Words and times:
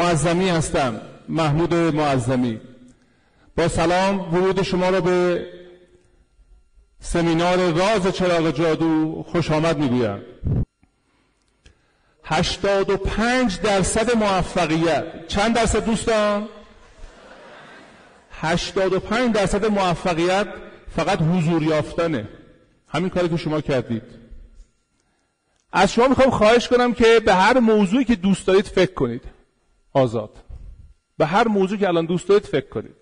معظمی 0.00 0.48
هستم 0.48 1.00
محمود 1.28 1.74
معظمی. 1.74 2.60
با 3.56 3.68
سلام 3.68 4.34
ورود 4.34 4.62
شما 4.62 4.90
را 4.90 5.00
به 5.00 5.46
سمینار 7.00 7.72
راز 7.72 8.06
چراغ 8.06 8.50
جادو 8.50 9.24
خوش 9.28 9.50
آمد 9.50 9.78
می‌گویم. 9.78 10.22
85 12.24 13.60
درصد 13.60 14.16
موفقیت. 14.16 15.26
چند 15.28 15.54
درصد 15.54 15.84
دوستان؟ 15.84 16.48
85 18.40 19.34
درصد 19.34 19.66
موفقیت 19.66 20.46
فقط 20.96 21.22
حضور 21.22 21.62
یافتنه. 21.62 22.28
همین 22.88 23.10
کاری 23.10 23.28
که 23.28 23.36
شما 23.36 23.60
کردید. 23.60 24.02
از 25.72 25.92
شما 25.92 26.08
می‌خوام 26.08 26.30
خواهش 26.30 26.68
کنم 26.68 26.94
که 26.94 27.20
به 27.20 27.34
هر 27.34 27.58
موضوعی 27.58 28.04
که 28.04 28.16
دوست 28.16 28.46
دارید 28.46 28.66
فکر 28.66 28.94
کنید. 28.94 29.37
آزاد. 29.98 30.36
به 31.18 31.26
هر 31.26 31.48
موضوعی 31.48 31.80
که 31.80 31.88
الان 31.88 32.06
دوست 32.06 32.28
دارید 32.28 32.46
فکر 32.46 32.68
کنید. 32.68 32.96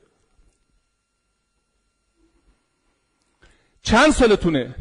چند 3.82 4.12
سالتونه؟ 4.12 4.74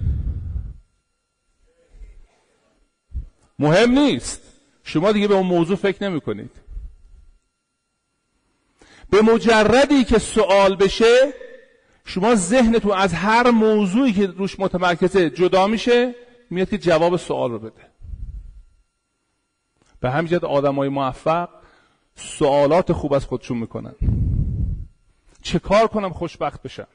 مهم 3.60 3.92
نیست. 3.92 4.42
شما 4.84 5.12
دیگه 5.12 5.28
به 5.28 5.34
اون 5.34 5.46
موضوع 5.46 5.76
فکر 5.76 6.10
نمی 6.10 6.22
کنید. 6.22 6.52
به 9.10 9.22
مجردی 9.22 10.04
که 10.04 10.20
سوال 10.20 10.76
بشه 10.76 11.34
شما 12.06 12.36
ذهنتون 12.36 12.92
از 12.92 13.14
هر 13.14 13.52
موضوعی 13.52 14.14
که 14.14 14.28
روش 14.28 14.60
متمرکزه 14.60 15.30
جدا 15.30 15.68
میشه 15.68 16.16
میاد 16.50 16.70
که 16.70 16.78
جواب 16.78 17.18
سوال 17.18 17.52
رو 17.52 17.60
بده. 17.60 17.90
به 20.00 20.12
همین 20.12 20.28
جهت 20.28 20.44
آدمای 20.44 20.90
موفق 20.90 21.50
سوالات 22.16 22.94
خوب 22.94 23.14
از 23.14 23.26
خودشون 23.26 23.58
می‌کنن. 23.58 23.96
چه 25.42 25.60
کار 25.60 25.88
کنم 25.88 26.10
خوشبخت 26.10 26.62
بشم؟ 26.64 26.88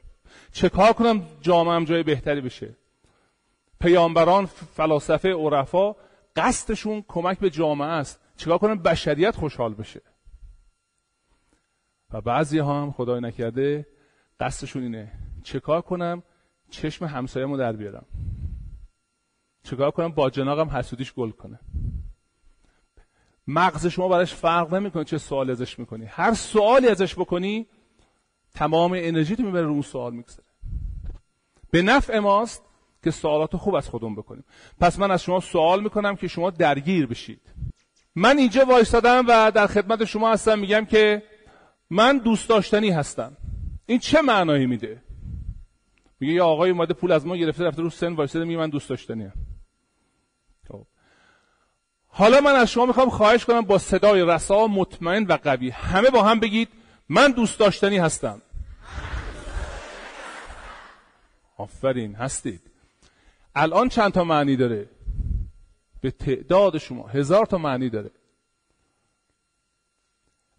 چه 0.51 0.69
کار 0.69 0.93
کنم 0.93 1.25
جامعه 1.41 1.85
جای 1.85 2.03
بهتری 2.03 2.41
بشه؟ 2.41 2.75
پیامبران 3.79 4.45
فلاسفه 4.45 5.33
عرفا 5.33 5.95
قصدشون 6.35 7.03
کمک 7.07 7.39
به 7.39 7.49
جامعه 7.49 7.87
است. 7.87 8.19
چیکار 8.37 8.57
کنم 8.57 8.75
بشریت 8.75 9.35
خوشحال 9.35 9.73
بشه؟ 9.73 10.01
و 12.13 12.21
بعضی 12.21 12.59
ها 12.59 12.81
هم 12.81 12.91
خدای 12.91 13.21
نکرده 13.21 13.87
قصدشون 14.39 14.83
اینه. 14.83 15.11
چه 15.43 15.59
کار 15.59 15.81
کنم 15.81 16.23
چشم 16.69 17.05
همسایه‌مو 17.05 17.57
در 17.57 17.73
بیارم؟ 17.73 18.05
چیکار 19.63 19.91
کنم 19.91 20.11
با 20.11 20.29
جناقم 20.29 20.69
حسودیش 20.69 21.13
گل 21.13 21.31
کنه 21.31 21.59
مغز 23.53 23.87
شما 23.87 24.07
براش 24.07 24.33
فرق 24.33 24.73
نمی‌کنه 24.73 25.03
چه 25.03 25.17
سوال 25.17 25.49
ازش 25.49 25.79
می‌کنی. 25.79 26.05
هر 26.05 26.33
سوالی 26.33 26.87
ازش 26.87 27.15
بکنی 27.15 27.67
تمام 28.53 28.91
انرژی 28.95 29.35
تو 29.35 29.43
می‌بره 29.43 29.61
رو 29.61 29.71
اون 29.71 29.81
سوال 29.81 30.13
میگذره. 30.13 30.45
به 31.71 31.81
نفع 31.81 32.19
ماست 32.19 32.63
که 33.03 33.11
سوالات 33.11 33.55
خوب 33.55 33.75
از 33.75 33.89
خودمون 33.89 34.15
بکنیم. 34.15 34.43
پس 34.79 34.99
من 34.99 35.11
از 35.11 35.23
شما 35.23 35.39
سوال 35.39 35.83
می‌کنم 35.83 36.15
که 36.15 36.27
شما 36.27 36.49
درگیر 36.49 37.05
بشید. 37.05 37.41
من 38.15 38.37
اینجا 38.37 38.65
وایستادم 38.65 39.25
و 39.27 39.51
در 39.51 39.67
خدمت 39.67 40.05
شما 40.05 40.31
هستم 40.31 40.59
میگم 40.59 40.85
که 40.85 41.23
من 41.89 42.17
دوست 42.17 42.49
داشتنی 42.49 42.89
هستم. 42.89 43.37
این 43.85 43.99
چه 43.99 44.21
معنایی 44.21 44.65
میده؟ 44.65 45.01
میگه 46.19 46.33
یه 46.33 46.41
آقای 46.41 46.71
اومده 46.71 46.93
پول 46.93 47.11
از 47.11 47.25
ما 47.25 47.35
گرفته 47.35 47.63
رفته 47.63 47.81
رو 47.81 47.89
سن 47.89 48.13
وایستاده 48.13 48.45
میگه 48.45 48.59
من 48.59 48.69
دوست 48.69 48.89
داشتنی 48.89 49.23
هم. 49.23 49.33
حالا 52.13 52.41
من 52.41 52.55
از 52.55 52.71
شما 52.71 52.85
می‌خوام 52.85 53.09
خواهش 53.09 53.45
کنم 53.45 53.61
با 53.61 53.77
صدای 53.77 54.25
رسا 54.25 54.67
مطمئن 54.67 55.23
و 55.23 55.37
قوی. 55.43 55.69
همه 55.69 56.09
با 56.09 56.23
هم 56.23 56.39
بگید 56.39 56.69
من 57.09 57.31
دوست 57.31 57.59
داشتنی 57.59 57.97
هستم. 57.97 58.41
آفرین 61.57 62.15
هستید. 62.15 62.61
الان 63.55 63.89
چند 63.89 64.11
تا 64.11 64.23
معنی 64.23 64.55
داره؟ 64.55 64.89
به 66.01 66.11
تعداد 66.11 66.77
شما 66.77 67.07
هزار 67.07 67.45
تا 67.45 67.57
معنی 67.57 67.89
داره. 67.89 68.11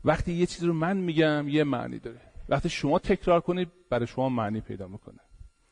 وقتی 0.04 0.32
یه 0.32 0.46
چیز 0.46 0.64
رو 0.64 0.72
من 0.72 0.96
میگم 0.96 1.48
یه 1.48 1.64
معنی 1.64 1.98
داره. 1.98 2.20
وقتی 2.48 2.69
شما 2.69 2.98
تکرار 2.98 3.40
کنید 3.40 3.69
برای 3.90 4.06
شما 4.06 4.28
معنی 4.28 4.60
پیدا 4.60 4.88
می‌کنه. 4.88 5.19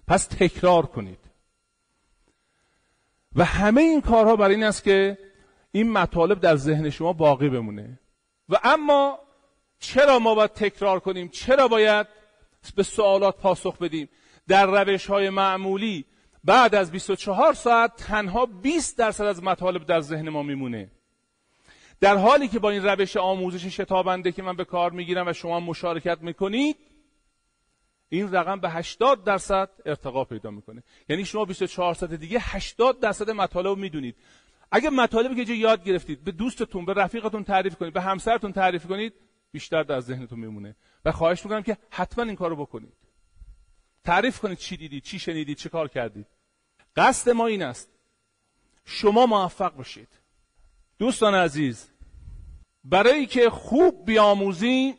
پس 0.06 0.26
تکرار 0.26 0.86
کنید. 0.86 1.18
و 3.36 3.44
همه 3.44 3.80
این 3.80 4.00
کارها 4.00 4.36
برای 4.36 4.54
این 4.54 4.64
است 4.64 4.84
که 4.84 5.18
این 5.72 5.92
مطالب 5.92 6.41
در 6.41 6.56
ذهن 6.56 6.91
شما 6.91 7.12
باقی 7.12 7.48
بمونه. 7.48 8.00
و 8.48 8.60
اما 8.64 9.19
چرا 9.78 10.19
ما 10.19 10.34
باید 10.34 10.53
تکرار 10.53 11.00
کنیم؟ 11.00 11.28
چرا 11.28 11.69
باید 11.69 12.06
به 12.76 12.82
سوالات 12.82 13.36
پاسخ 13.36 13.78
بدیم؟ 13.78 14.09
در 14.48 14.66
روش 14.66 15.06
های 15.06 15.30
معمولی 15.30 16.04
بعد 16.44 16.75
از 16.75 16.91
24 16.91 17.54
ساعت 17.54 17.97
تنها 17.97 18.47
20 18.47 18.98
درصد 18.98 19.25
از 19.25 19.42
مطالب 19.42 19.86
در 19.86 20.00
ذهن 20.00 20.28
ما 20.28 20.42
میمونه. 20.42 20.91
در 22.00 22.16
حالی 22.16 22.48
که 22.48 22.59
با 22.59 22.70
این 22.70 22.84
روش 22.84 23.16
آموزش 23.16 23.66
شتابنده 23.66 24.32
که 24.32 24.42
من 24.42 24.56
به 24.56 24.64
کار 24.64 24.91
می‌گیرم 24.91 25.26
و 25.26 25.32
شما 25.32 25.60
مشارکت 25.60 26.19
می‌کنید 26.20 26.76
این 28.09 28.32
رقم 28.32 28.60
به 28.60 28.70
80 28.70 29.25
درصد 29.25 29.70
ارتقا 29.86 30.25
پیدا 30.25 30.50
می‌کنه. 30.50 30.82
یعنی 31.09 31.25
شما 31.25 31.44
24 31.44 31.94
ساعت 31.94 32.12
دیگه 32.12 32.38
80 32.41 33.00
درصد 33.00 33.30
مطالب 33.30 33.78
می‌دونید. 33.78 34.16
اگه 34.70 34.91
مطالبی 34.91 35.44
که 35.44 35.53
یاد 35.53 35.84
گرفتید 35.84 36.25
به 36.25 36.32
دوستتون 36.32 36.84
به 36.84 36.94
رفیقتون 36.94 37.44
تعریف 37.44 37.76
کنید 37.76 37.92
به 37.92 38.00
همسرتون 38.00 38.53
تعریف 38.53 38.86
کنید 38.86 39.14
بیشتر 39.53 39.82
در 39.82 40.00
ذهنتون 40.00 40.38
میمونه. 40.38 40.76
و 41.04 41.12
خواهش 41.12 41.44
می‌کنم 41.44 41.62
که 41.62 41.76
حتما 41.91 42.25
این 42.25 42.36
کارو 42.36 42.56
بکنید. 42.56 42.92
تعریف 44.04 44.41
کنید 44.41 44.59
چی 44.59 44.76
دیدید 44.76 45.03
چی 45.03 45.19
شنیدید 45.19 45.56
چه 45.56 45.69
کار 45.69 45.88
کردید. 45.88 46.26
قصد 46.97 47.30
ما 47.30 47.47
این 47.47 47.62
است. 47.62 47.88
شما 48.84 49.26
موفق 49.26 49.75
باشید. 49.75 50.09
دوستان 50.98 51.34
عزیز 51.34 51.91
برای 52.84 53.26
که 53.26 53.50
خوب 53.50 54.04
بیاموزی 54.06 54.94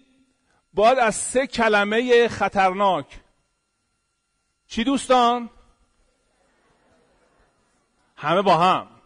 باید 0.74 1.00
از 1.00 1.16
سه 1.16 1.48
کلمه 1.48 2.28
خطرناک. 2.28 3.20
چی 4.68 4.84
دوستان؟ 4.84 5.50
همه 8.16 8.42
با 8.42 8.58
هم. 8.58 9.01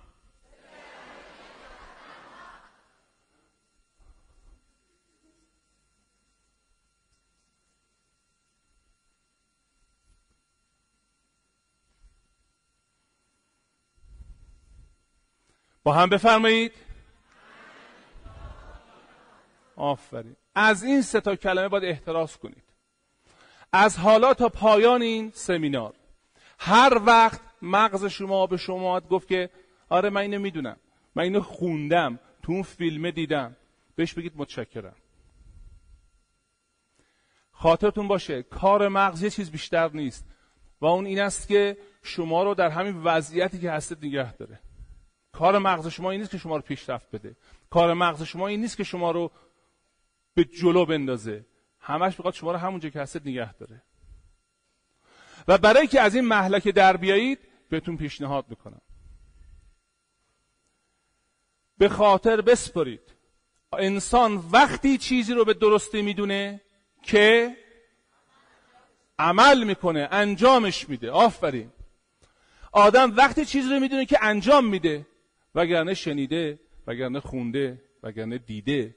با 15.85 15.93
هم 15.93 16.09
بفرمایید. 16.09 16.71
آفرین. 19.75 20.35
از 20.55 20.83
این 20.83 21.01
سه 21.01 21.21
تا 21.21 21.35
کلمه 21.35 21.67
باید 21.67 21.83
احتراز 21.83 22.37
کنید. 22.37 22.63
از 23.73 23.97
حالا 23.97 24.33
تا 24.33 24.49
پایان 24.49 25.01
این 25.01 25.31
سمینار. 25.31 25.93
هر 26.59 27.01
وقت 27.05 27.41
مغز 27.61 28.05
شما 28.05 28.47
به 28.47 28.57
شما 28.57 28.99
گفت 28.99 29.27
که 29.27 29.49
آره 29.89 30.09
من 30.09 30.21
اینو 30.21 30.39
می‌دونم. 30.39 30.77
من 31.15 31.23
اینو 31.23 31.41
خوندم. 31.41 32.19
تو 32.43 32.51
اون 32.51 32.63
فیلمه 32.63 33.11
دیدم. 33.11 33.55
بهش 33.95 34.13
بگید 34.13 34.33
متشکرم. 34.35 34.95
خاطرتون 37.51 38.07
باشه 38.07 38.43
کار 38.43 38.87
مغز 38.87 39.23
یه 39.23 39.29
چیز 39.29 39.51
بیشتر 39.51 39.89
نیست. 39.93 40.25
و 40.81 40.85
اون 40.85 41.05
این 41.05 41.19
است 41.19 41.47
که 41.47 41.77
شما 42.03 42.43
رو 42.43 42.53
در 42.53 42.69
همین 42.69 43.03
وضعیتی 43.03 43.59
که 43.59 43.71
هستید 43.71 44.05
نگه 44.05 44.33
داره. 44.33 44.59
کار 45.35 45.57
مغز 45.57 45.87
شما 45.87 46.11
این 46.11 46.19
نیست 46.19 46.31
که 46.31 46.37
شما 46.37 46.55
رو 46.55 46.61
پیشرفت 46.61 47.11
بده. 47.11 47.35
کار 47.69 47.93
مغز 47.93 48.23
شما 48.23 48.47
این 48.47 48.61
نیست 48.61 48.77
که 48.77 48.83
شما 48.83 49.11
رو 49.11 49.31
به 50.33 50.45
جلو 50.45 50.85
بندازه. 50.85 51.45
همش 51.79 52.13
می‌خواد 52.19 52.33
شما 52.33 52.51
رو 52.51 52.57
همونجا 52.57 52.89
که 52.89 53.01
هستید 53.01 53.27
نگه 53.27 53.53
داره. 53.53 53.83
و 55.47 55.57
برای 55.57 55.87
که 55.87 56.01
از 56.01 56.15
این 56.15 56.25
محلکه 56.25 56.71
در 56.71 56.97
بیایید 56.97 57.39
بهتون 57.69 57.97
پیشنهاد 57.97 58.45
می‌کنم. 58.49 58.81
به 61.77 61.89
خاطر 61.89 62.41
بسپرید. 62.41 63.15
انسان 63.73 64.43
وقتی 64.51 64.97
چیزی 64.97 65.33
رو 65.33 65.45
به 65.45 65.53
درستی 65.53 66.01
می‌دونه 66.01 66.61
که 67.03 67.57
عمل 69.19 69.63
می‌کنه 69.63 70.07
انجامش 70.11 70.89
میده. 70.89 71.11
آفرین. 71.11 71.71
آدم 72.71 73.15
وقتی 73.15 73.45
چیزی 73.45 73.69
رو 73.69 73.79
می‌دونه 73.79 74.05
که 74.05 74.17
انجام 74.21 74.65
میده 74.65 75.07
وگرنه 75.55 75.93
شنیده 75.93 76.59
وگرنه 76.87 77.19
خونده 77.19 77.81
وگرنه 78.03 78.37
دیده 78.37 78.95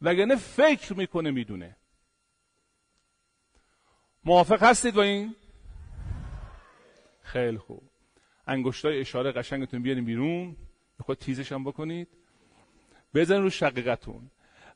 وگرنه 0.00 0.36
فکر 0.36 0.94
می‌کنه 0.94 1.30
می‌دونه. 1.30 1.76
موافق 4.24 4.62
هستید 4.62 4.94
با 4.94 5.02
این؟ 5.02 5.34
خیلی 7.22 7.58
خوب. 7.58 7.82
انگشتای 8.46 9.00
اشاره 9.00 9.32
قشنگتون 9.32 9.82
بیاریم 9.82 10.04
بیرون. 10.04 10.56
خود 11.00 11.18
تیزش 11.18 11.52
هم 11.52 11.64
بکنید. 11.64 12.08
بزن 13.14 13.42
رو 13.42 13.50
شقیقتون. 13.50 14.30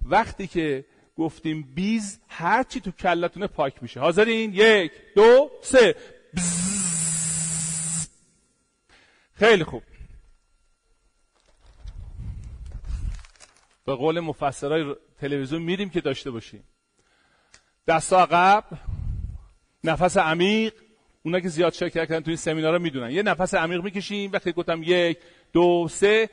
وقتی 0.05 0.47
که 0.47 0.85
گفتیم 1.17 1.63
بیز 1.75 2.21
هرچی 2.29 2.81
تو 2.81 2.91
کلتونه 2.91 3.47
پاک 3.47 3.83
میشه. 3.83 4.01
حاضرین؟ 4.01 4.55
یک 4.55 4.93
دو 5.15 5.51
سه. 5.63 5.97
خیلی 9.35 9.65
خوب. 9.65 9.83
به 13.87 13.95
قول 13.95 14.21
مفسرهای 14.21 14.95
تلویزیون 15.21 15.63
میریم 15.63 15.91
که 15.91 16.01
داشته 16.01 16.31
باشیم. 16.31 16.65
دست 17.89 18.13
عقب 18.13 18.65
نفس 19.85 20.17
عمیق 20.17 20.73
اونا 21.23 21.41
که 21.41 21.49
زیاد 21.49 21.73
شرکت 21.73 21.95
کردن 22.09 22.21
تو 22.21 22.31
این 22.31 22.37
سمینارها 22.37 22.79
می‌دونن. 22.79 23.11
یه 23.11 23.23
نفس 23.23 23.55
عمیق 23.55 23.83
می‌کشیم 23.83 24.33
وقتی 24.33 24.53
گفتم 24.53 24.81
یک 24.85 25.19
دو 25.53 25.89
سه 25.91 26.31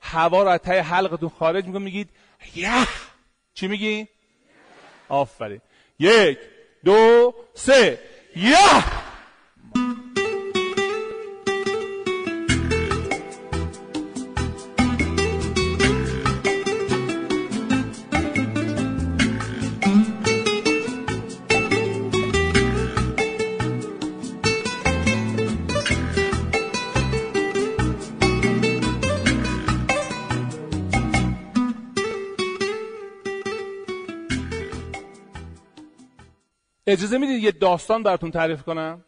هوا 0.00 0.42
رو 0.42 0.48
از 0.48 0.60
حلقتون 0.68 1.28
خارج 1.28 1.66
می‌کنم 1.66 1.82
میگید 1.82 2.10
یه. 2.54 2.86
چی 3.54 3.68
میگی؟ 3.68 4.08
آفرین. 5.08 5.60
یک 5.98 6.38
دو 6.84 7.34
سه. 7.54 7.98
یه. 8.36 9.01
اجازه 36.92 37.18
می‌دید 37.18 37.42
یه 37.42 37.50
داستان 37.50 38.02
براتون 38.02 38.30
تعریف 38.30 38.62
کنم؟ 38.62 39.04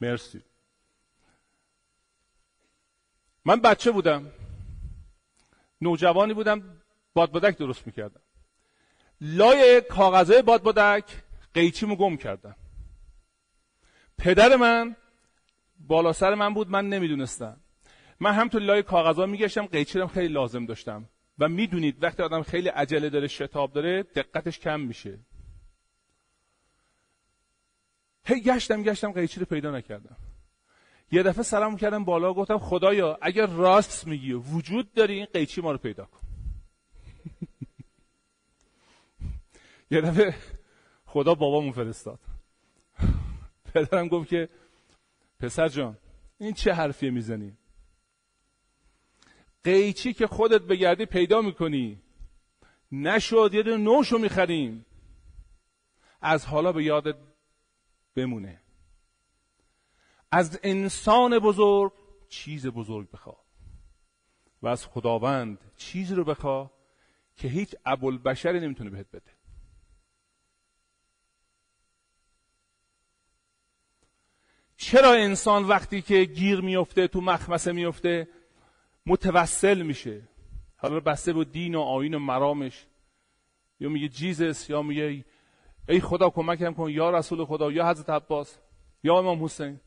مرسی. 0.00 0.42
من 3.44 3.60
بچه 3.60 3.90
بودم. 3.90 4.30
نوجوانی 5.80 6.34
بودم. 6.34 6.82
بادبادک 7.14 7.56
درست 7.58 7.86
می‌کردم. 7.86 8.20
لای 9.20 9.80
کاغذه 9.80 10.42
بادبادک 10.42 11.04
قیچیمو 11.54 11.96
گم 11.96 12.16
کردم. 12.16 12.56
پدر 14.18 14.56
من 14.56 14.96
بالا 15.78 16.12
سر 16.12 16.34
من 16.34 16.54
بود. 16.54 16.70
من 16.70 16.88
نمی‌دونستم. 16.88 17.60
من 18.20 18.32
هم 18.32 18.48
تو 18.48 18.58
لای 18.58 18.82
کاغذها 18.82 19.26
میگشتم. 19.26 19.66
قیچی 19.66 20.06
خیلی 20.06 20.34
لازم 20.34 20.66
داشتم. 20.66 21.08
و 21.38 21.48
می‌دونید 21.48 22.02
وقتی 22.02 22.22
آدم 22.22 22.42
خیلی 22.42 22.68
عجله 22.68 23.10
داره 23.10 23.28
شتاب 23.28 23.72
داره 23.72 24.02
دقتش 24.02 24.58
کم 24.58 24.80
میشه. 24.80 25.18
هی 28.28 28.40
گشتم 28.40 28.82
گشتم 28.82 29.12
قیچی 29.12 29.40
رو 29.40 29.46
پیدا 29.46 29.70
نکردم. 29.70 30.16
یه 31.12 31.22
دفعه 31.22 31.42
سلام 31.42 31.76
کردم 31.76 32.04
بالا 32.04 32.34
گفتم 32.34 32.58
خدایا 32.58 33.18
اگر 33.22 33.46
راست 33.46 34.06
میگی 34.06 34.32
وجود 34.32 34.92
داری 34.92 35.14
این 35.14 35.26
قیچی 35.32 35.60
ما 35.60 35.72
رو 35.72 35.78
پیدا 35.78 36.04
کن. 36.04 36.20
یه 39.90 40.00
دفعه 40.00 40.34
خدا 41.06 41.34
بابامون 41.34 41.72
فرستاد. 41.72 42.18
پدرم 43.74 44.08
گفت 44.08 44.28
که 44.28 44.48
پسر 45.40 45.68
جان 45.68 45.96
این 46.38 46.52
چه 46.52 46.72
حرفی 46.72 47.10
می‌زنی؟ 47.10 47.56
قیچی 49.64 50.12
که 50.12 50.26
خودت 50.26 50.62
بگردی 50.62 51.06
پیدا 51.06 51.40
می‌کنی. 51.40 52.02
نشد 52.92 53.50
یه 53.54 53.62
دونه 53.62 53.76
نوشو 53.76 54.18
می‌خریم. 54.18 54.86
از 56.20 56.46
حالا 56.46 56.72
به 56.72 56.84
یادت 56.84 57.27
بمونه. 58.18 58.60
از 60.30 60.60
انسان 60.62 61.38
بزرگ 61.38 61.92
چیز 62.28 62.66
بزرگ 62.66 63.10
بخوا. 63.10 63.36
و 64.62 64.68
از 64.68 64.86
خداوند 64.86 65.58
چیزی 65.76 66.14
رو 66.14 66.24
بخوا 66.24 66.70
که 67.36 67.48
هیچ 67.48 67.74
بشری 68.24 68.60
نمی‌تونه 68.60 68.90
بهت 68.90 69.10
بده. 69.10 69.30
چرا 74.76 75.12
انسان 75.12 75.64
وقتی 75.64 76.02
که 76.02 76.24
گیر 76.24 76.60
میفته 76.60 77.08
تو 77.08 77.20
مخمسه 77.20 77.72
میفته 77.72 78.28
متوسل 79.06 79.82
میشه؟ 79.82 80.28
حالا 80.76 81.00
بسته 81.00 81.32
به 81.32 81.44
دین 81.44 81.74
و 81.74 81.80
آین 81.80 82.14
و 82.14 82.18
مرامش. 82.18 82.86
یا 83.80 83.88
میگه 83.88 84.08
جیزس 84.08 84.70
یا 84.70 84.82
میگه 84.82 85.24
ای 85.88 86.00
خدا 86.00 86.30
کمکم 86.30 86.74
کن. 86.74 86.90
یا 86.90 87.10
رسول 87.10 87.44
خدا 87.44 87.72
یا 87.72 87.90
حضرت 87.90 88.10
عباس 88.10 88.58
یا 89.02 89.18
امام 89.18 89.44
حسین 89.44 89.80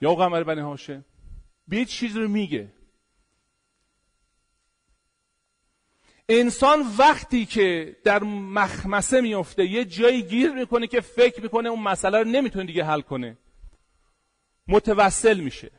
یا 0.00 0.14
قمر 0.14 0.42
بنی 0.42 0.60
هاشم. 0.60 1.04
به 1.68 1.84
چیز 1.84 2.16
رو 2.16 2.28
میگه. 2.28 2.72
انسان 6.28 6.82
وقتی 6.98 7.46
که 7.46 7.96
در 8.04 8.22
مخمسه 8.24 9.20
میفته 9.20 9.64
یه 9.64 9.84
جایی 9.84 10.22
گیر 10.22 10.52
می‌کنه 10.52 10.86
که 10.86 11.00
فکر 11.00 11.42
می‌کنه 11.42 11.68
اون 11.68 11.82
مسئله 11.82 12.18
رو 12.18 12.24
نمی‌تونه 12.24 12.64
دیگه 12.64 12.84
حل 12.84 13.00
کنه. 13.00 13.38
متوسل 14.68 15.40
میشه. 15.40 15.70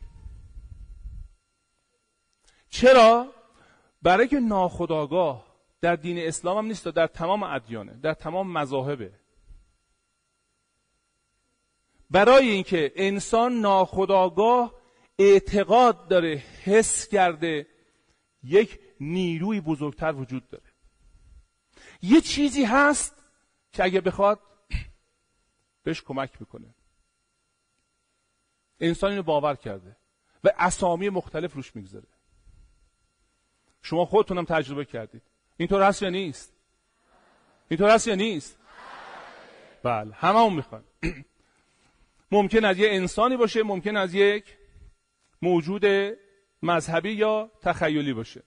چرا؟ 2.69 3.33
برای 4.01 4.27
که 4.27 4.39
ناخداگاه 4.39 5.50
در 5.81 5.95
دین 5.95 6.17
اسلام 6.19 6.57
هم 6.57 6.65
نیست 6.65 6.87
در 6.87 7.07
تمام 7.07 7.43
ادیانه 7.43 7.93
در 7.93 8.13
تمام 8.13 8.51
مذاهبه. 8.51 9.13
برای 12.09 12.49
اینکه 12.49 12.91
انسان 12.95 13.53
ناخداگاه 13.53 14.81
اعتقاد 15.19 16.07
داره 16.07 16.43
حس 16.63 17.07
کرده 17.07 17.67
یک 18.43 18.79
نیروی 18.99 19.61
بزرگتر 19.61 20.13
وجود 20.13 20.49
داره. 20.49 20.63
یه 22.01 22.21
چیزی 22.21 22.63
هست 22.63 23.23
که 23.71 23.83
اگه 23.83 24.01
بخواد 24.01 24.39
بهش 25.83 26.01
کمک 26.01 26.31
می‌کنه. 26.39 26.75
انسان 28.79 29.09
اینو 29.11 29.23
باور 29.23 29.55
کرده 29.55 29.97
و 30.43 30.49
اسامی 30.57 31.09
مختلف 31.09 31.53
روش 31.53 31.75
می‌گذاره. 31.75 32.07
شما 33.81 34.05
خودتونم 34.05 34.45
تجربه 34.45 34.85
کردید. 34.85 35.30
اینطور 35.57 35.83
هست 35.83 36.01
یا 36.01 36.09
نیست؟ 36.09 36.53
اینطور 37.69 37.89
هست 37.89 38.07
یا 38.07 38.15
نیست؟ 38.15 38.57
بله 39.83 40.13
همه 40.13 40.39
هم 40.39 40.55
می‌خوان. 40.55 40.83
ممکن 42.31 42.65
از 42.65 42.77
یه 42.77 42.89
انسانی 42.89 43.37
باشه 43.37 43.63
ممکن 43.63 43.97
از 43.97 44.13
یک 44.13 44.57
موجود 45.41 45.85
مذهبی 46.63 47.11
یا 47.11 47.51
تخیلی 47.61 48.13
باشه. 48.13 48.43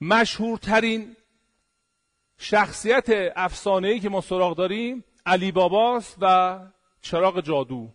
مشهورترین 0.00 1.16
شخصیت 2.38 3.32
افسانه‌ای 3.36 4.00
که 4.00 4.08
ما 4.08 4.20
سراغ 4.20 4.56
داریم 4.56 5.04
علی 5.26 5.52
باباست 5.52 6.16
و 6.20 6.60
چراغ 7.00 7.40
جادو. 7.40 7.88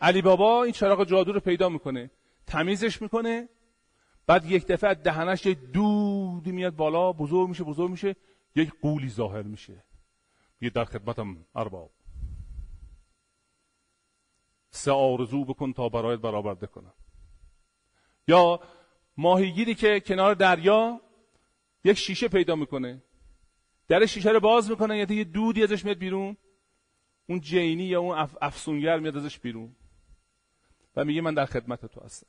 علی 0.00 0.22
بابا 0.22 0.62
این 0.62 0.72
چراغ 0.72 1.04
جادو 1.04 1.32
رو 1.32 1.40
پیدا 1.40 1.68
می‌کنه. 1.68 2.10
تمیزش 2.48 3.02
می‌کنه. 3.02 3.48
بعد 4.26 4.50
یک 4.50 4.66
دفعه 4.66 4.94
دهنش 4.94 5.46
یه 5.46 5.54
دودی 5.54 6.52
میاد 6.52 6.76
بالا 6.76 7.12
بزرگ 7.12 7.48
میشه 7.48 7.64
بزرگ 7.64 7.90
میشه 7.90 8.16
یک 8.56 8.72
قولی 8.82 9.08
ظاهر 9.08 9.42
میشه. 9.42 9.84
یه 10.60 10.70
در 10.70 10.84
خدمتم 10.84 11.46
ارباب. 11.54 11.90
سه 14.70 14.92
آرزو 14.92 15.44
بکن 15.44 15.72
تا 15.72 15.88
برایت 15.88 16.20
برآورده 16.20 16.66
کنم. 16.66 16.94
یا 18.28 18.60
ماهیگیری 19.16 19.74
که 19.74 20.00
کنار 20.00 20.34
دریا 20.34 21.00
یک 21.84 21.98
شیشه 21.98 22.28
پیدا 22.28 22.56
می‌کنه. 22.56 23.02
در 23.88 24.06
شیشه 24.06 24.30
رو 24.30 24.40
باز 24.40 24.70
می‌کنه 24.70 24.98
یه 24.98 25.24
دودی 25.24 25.62
ازش 25.62 25.84
میاد 25.84 25.98
بیرون. 25.98 26.36
اون 27.26 27.40
جینی 27.40 27.84
یا 27.84 28.00
اون 28.00 28.28
افسونگر 28.40 28.98
میاد 28.98 29.16
ازش 29.16 29.38
بیرون. 29.38 29.76
و 30.98 31.04
میگه 31.04 31.20
من 31.20 31.34
در 31.34 31.46
خدمت 31.46 31.86
تو 31.86 32.00
هستم. 32.00 32.26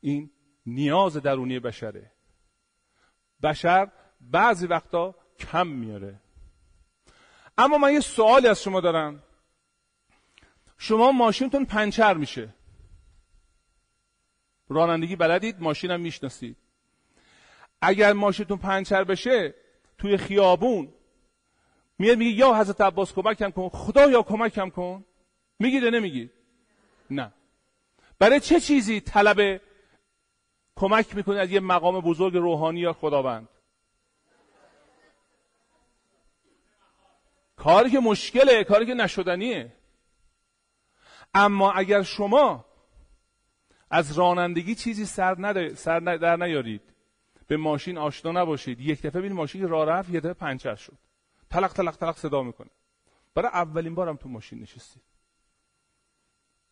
این 0.00 0.30
نیاز 0.66 1.16
درونی 1.16 1.60
بشره. 1.60 2.12
بشر 3.42 3.92
بعضی 4.20 4.66
وقتا 4.66 5.14
کم 5.38 5.66
میاره. 5.66 6.20
اما 7.58 7.78
من 7.78 7.92
یه 7.92 8.00
سوالی 8.00 8.48
از 8.48 8.62
شما 8.62 8.80
دارم. 8.80 9.22
شما 10.78 11.12
ماشینتون 11.12 11.64
پنچر 11.64 12.14
میشه. 12.14 12.54
رانندگی 14.68 15.16
بلدید 15.16 15.60
ماشینم 15.60 16.00
می‌شناسید. 16.00 16.56
اگر 17.80 18.12
ماشینتون 18.12 18.58
پنچر 18.58 19.04
بشه 19.04 19.54
توی 19.98 20.16
خیابون 20.16 20.92
میاد 21.98 22.18
میگه 22.18 22.30
یا 22.30 22.54
حضرت 22.54 22.80
عباس 22.80 23.12
کمکم 23.12 23.50
کن 23.50 23.68
خدا 23.68 24.10
یا 24.10 24.22
کمکم 24.22 24.70
کن. 24.70 25.04
میگید 25.58 25.82
یا 25.82 25.90
نمیگید 25.90 26.30
نه. 27.10 27.32
برای 28.18 28.40
چه 28.40 28.60
چیزی 28.60 29.00
طلب 29.00 29.60
کمک 30.76 31.16
می‌کنید 31.16 31.38
از 31.38 31.50
یه 31.50 31.60
مقام 31.60 32.00
بزرگ 32.00 32.34
روحانی 32.34 32.80
یا 32.80 32.92
خداوند؟ 32.92 33.48
کاری 37.56 37.90
که 37.90 38.00
مشکله 38.00 38.64
کاری 38.64 38.86
که 38.86 38.94
نشدنیه. 38.94 39.72
اما 41.34 41.72
اگر 41.72 42.02
شما 42.02 42.64
از 43.90 44.18
رانندگی 44.18 44.74
چیزی 44.74 45.04
سر, 45.04 45.74
سر 45.74 46.00
در 46.00 46.36
نیارید 46.36 46.82
به 47.46 47.56
ماشین 47.56 47.98
آشنا 47.98 48.32
نباشید 48.32 48.80
یک 48.80 48.98
دفعه 48.98 49.10
ببینید 49.10 49.36
ماشین 49.36 49.68
راه 49.68 49.88
رفت 49.88 50.10
یه 50.10 50.20
دفعه 50.20 50.32
پنچر 50.32 50.74
شد. 50.74 50.98
تلق 51.50 51.72
تلق 51.72 51.96
تلق 51.96 52.16
صدا 52.16 52.42
می‌کنه. 52.42 52.70
برای 53.34 53.48
اولین 53.48 53.94
بارم 53.94 54.16
تو 54.16 54.28
ماشین 54.28 54.62
نشستید 54.62 55.02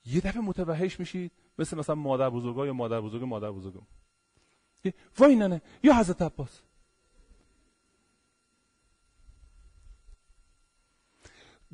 یه 0.07 0.21
دفعه 0.21 0.43
متوحش 0.43 1.01
میشید 1.01 1.33
مثل 1.59 1.79
مثلا 1.79 1.95
مادر 1.95 2.31
بزرگا 2.31 2.67
یا 2.67 2.73
مادر 2.73 3.01
بزرگ 3.01 3.23
مادر 3.23 3.51
بزرگم 3.51 3.87
وای 5.19 5.37
نه 5.37 5.63
یا 5.83 5.95
حضرت 5.95 6.23
عباس. 6.23 6.61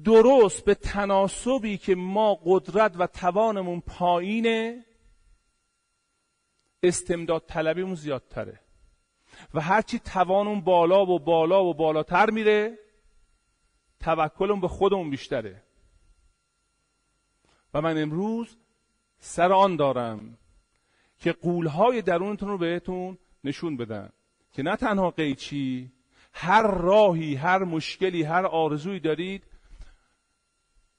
درست 0.05 0.65
به 0.65 0.75
تناسبی 0.75 1.79
که 1.79 1.95
ما 1.95 2.35
قدرت 2.45 2.95
و 2.99 3.07
توانمون 3.07 3.81
پایینه 3.81 4.85
استمداد 6.83 7.45
طلبیمون 7.47 7.95
زیادتره. 7.95 8.61
و 9.55 9.61
هرچی 9.61 9.99
توانمون 9.99 10.61
بالا 10.61 11.07
و 11.07 11.19
بالا 11.19 11.65
و 11.65 11.75
بالاتر 11.75 12.31
میره 12.31 12.79
توکلمون 14.01 14.61
به 14.61 14.69
خودمون 14.69 15.11
بیشتره. 15.11 15.63
و 17.75 17.81
من 17.81 18.03
امروز 18.03 18.57
سر 19.19 19.53
آن 19.53 19.77
دارم 19.77 20.39
که 21.19 21.33
قولهای 21.33 22.03
درونتون 22.03 22.49
رو 22.49 22.59
بهتون 22.59 23.19
نشون 23.45 23.77
بدم 23.77 24.13
که 24.53 24.63
نه 24.63 24.77
تنها 24.77 25.11
قیچی 25.11 25.93
هر 26.33 26.63
راهی 26.63 27.35
هر 27.35 27.65
مشکلی 27.65 28.23
هر 28.23 28.47
آرزویی 28.47 29.01
دارید 29.01 29.45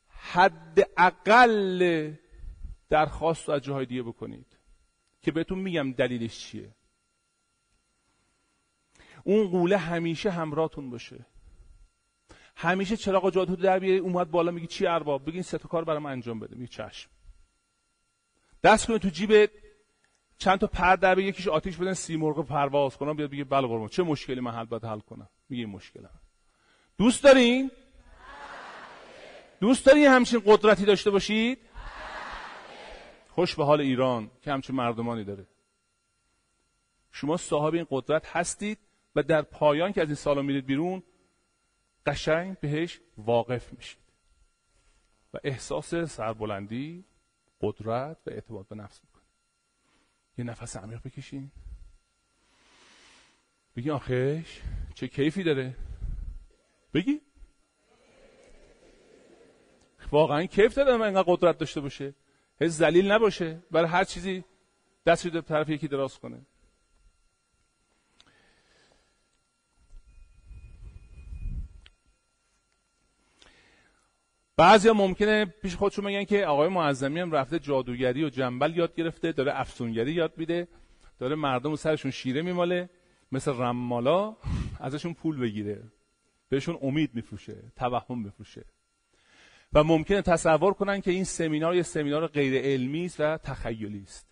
حد 0.10 0.90
اقل 0.98 2.12
درخواست 2.90 3.48
رو 3.48 3.56
از 3.56 3.62
جاهای 3.62 3.86
دیگه 3.86 4.04
بکنید 4.04 4.58
که 5.22 5.32
بهتون 5.32 5.60
میگم 5.60 5.92
دلیلش 5.92 6.40
چیه. 6.40 6.76
اون 9.24 9.48
قوله 9.48 9.78
همیشه 9.78 10.32
همراهتون 10.32 10.90
باشه. 10.90 11.26
همیشه 12.62 12.98
چراغ 12.98 13.34
جادو 13.34 13.56
در 13.56 13.80
بیاری 13.80 13.98
اومد 13.98 14.32
بالا 14.32 14.52
میگی 14.52 14.68
چی 14.68 14.88
ارباب؟ 14.88 15.26
بگین 15.26 15.42
سه 15.42 15.58
تا 15.58 15.68
کار 15.68 15.84
برام 15.84 16.06
انجام 16.06 16.40
بده. 16.40 16.56
میگی 16.56 16.68
چشم. 16.68 17.10
دست 18.64 18.88
کنه 18.88 19.00
تو 19.00 19.10
جیبت 19.10 19.50
چند 20.38 20.60
تا 20.60 20.68
پر 20.68 20.96
در 20.96 21.20
یکیش 21.20 21.48
آتیش 21.48 21.78
بدن 21.78 21.94
سی 21.94 22.16
مرغ 22.18 22.46
پرواز 22.46 22.98
کنم 22.98 23.14
بیاد 23.14 23.30
بگه 23.30 23.44
بله 23.44 23.68
قربان 23.68 23.88
چه 23.88 24.04
مشکلی 24.04 24.40
من 24.40 24.52
حل 24.52 24.66
باید 24.66 24.86
حل 24.86 25.00
کنم؟ 25.00 25.30
میگه 25.50 25.64
این 25.64 25.72
مشکلم 25.72 26.20
دوست 26.98 27.24
دارین 27.24 27.72
دوست 29.60 29.86
دارین 29.86 30.08
همچین 30.08 30.42
قدرتی 30.46 30.86
داشته 30.86 31.12
باشید؟ 31.12 31.60
خوش 33.30 33.56
به 33.56 33.66
حال 33.66 33.82
ایران 33.82 34.32
که 34.42 34.52
همچین 34.52 34.76
مردمانی 34.76 35.24
داره. 35.24 35.48
شما 37.12 37.38
صاحب 37.38 37.74
این 37.74 37.88
قدرت 37.90 38.28
هستید 38.28 38.78
و 39.16 39.24
در 39.24 39.42
پایان 39.42 39.94
که 39.94 40.02
از 40.02 40.08
این 40.08 40.16
سالا 40.16 40.42
میرید 40.42 40.66
بیرون 40.66 41.04
قشنگ 42.06 42.60
بهش 42.60 43.00
واقف 43.18 43.74
میشید 43.74 44.02
و 45.34 45.38
احساس 45.44 45.96
سربلندی 45.96 47.06
قدرت 47.62 48.18
و 48.26 48.30
اعتماد 48.30 48.68
به 48.68 48.76
نفس 48.76 49.02
می‌کنید 49.04 49.28
یه 50.38 50.46
نفس 50.46 50.78
عمیق 50.78 51.02
بکشین. 51.04 51.52
بگی 53.76 53.92
آخش 53.92 54.62
چه 54.96 55.08
کیفی 55.08 55.44
داره؟ 55.44 55.76
بگی. 56.94 57.22
واقعا 60.12 60.46
کیف 60.46 60.76
داره 60.76 60.98
من 60.98 61.06
اینقدر 61.06 61.24
قدرت 61.28 61.58
داشته 61.58 61.82
باشه. 61.82 62.14
هیچ 62.60 62.72
زلیل 62.72 63.12
نباشه. 63.12 63.64
برای 63.72 63.88
هر 63.88 64.04
چیزی 64.04 64.44
دست 65.06 65.28
به 65.28 65.42
طرف 65.42 65.70
یکی 65.70 65.88
دراز 65.88 66.20
کنه. 66.20 66.46
بعضیا 74.58 74.94
ممکنه 74.94 75.46
پیش 75.46 75.76
خودشون 75.76 76.06
بگن 76.06 76.24
که 76.24 76.46
آقای 76.46 76.70
معظمی 76.70 77.20
هم 77.20 77.32
رفته 77.32 77.60
جادوگری 77.60 78.24
و 78.24 78.30
جنبل 78.30 78.78
یاد 78.78 78.96
گرفته 78.96 79.32
داره 79.32 79.60
افسونگری 79.60 80.14
یاد 80.14 80.34
میده 80.38 80.68
داره 81.20 81.36
مردم 81.36 81.72
و 81.72 81.76
سرشون 81.76 82.12
شیره 82.12 82.42
میماله 82.42 82.90
مثل 83.32 83.52
رمالا 83.52 84.36
ازشون 84.80 85.14
پول 85.14 85.40
بگیره 85.40 85.84
بهشون 86.50 86.80
امید 86.82 87.16
میفروشه 87.16 87.56
توهم 87.76 88.24
بفروشه. 88.24 88.66
و 89.74 89.84
ممکنه 89.84 90.22
تصور 90.22 90.74
کنن 90.74 91.02
که 91.02 91.12
این 91.12 91.24
سمینار 91.24 91.76
یه 91.76 91.82
سمینار 91.82 92.28
غیر 92.28 92.62
علمی 92.62 93.06
است 93.06 93.20
و 93.20 93.38
تخیلی 93.38 94.04
است. 94.04 94.28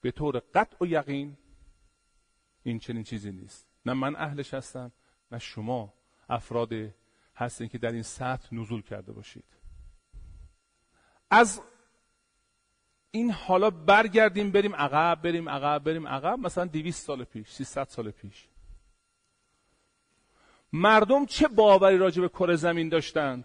به 0.00 0.10
طور 0.10 0.42
قطع 0.54 0.76
و 0.80 0.86
یقین 0.86 1.36
این 2.62 2.78
چنین 2.78 3.02
چیزی 3.02 3.32
نیست. 3.32 3.66
نه 3.86 3.92
من 3.92 4.16
اهلش 4.16 4.54
هستم 4.54 4.92
نه 5.32 5.38
شما 5.38 5.94
افراد 6.28 6.72
هستین 7.36 7.68
که 7.68 7.78
در 7.78 7.92
این 7.92 8.02
سطح 8.02 8.54
نزول 8.54 8.82
کرده 8.82 9.12
باشید. 9.12 9.44
از 11.30 11.60
این 13.10 13.30
حالا 13.30 13.70
برگردیم 13.70 14.50
بریم 14.50 14.74
عقب 14.76 15.22
بریم 15.22 15.48
عقب 15.48 15.84
بریم 15.84 16.08
عقب. 16.08 16.38
مثلا 16.38 16.64
200 16.64 17.06
سال 17.06 17.24
پیش 17.24 17.50
300 17.50 17.88
سال 17.88 18.10
پیش. 18.10 18.48
مردم 20.72 21.26
چه 21.26 21.48
باوری 21.48 21.98
راجع 21.98 22.22
به 22.22 22.28
کره 22.28 22.56
زمین 22.56 22.88
داشتند؟ 22.88 23.44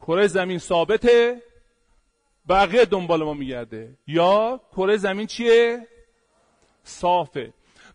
کره 0.00 0.26
زمین 0.26 0.58
ثابته 0.58 1.42
بقیه 2.48 2.84
دنبال 2.84 3.22
ما 3.22 3.34
میگرده. 3.34 3.98
یا 4.06 4.60
کره 4.72 4.96
زمین 4.96 5.26
چیه؟ 5.26 5.88
صافه. 6.82 7.52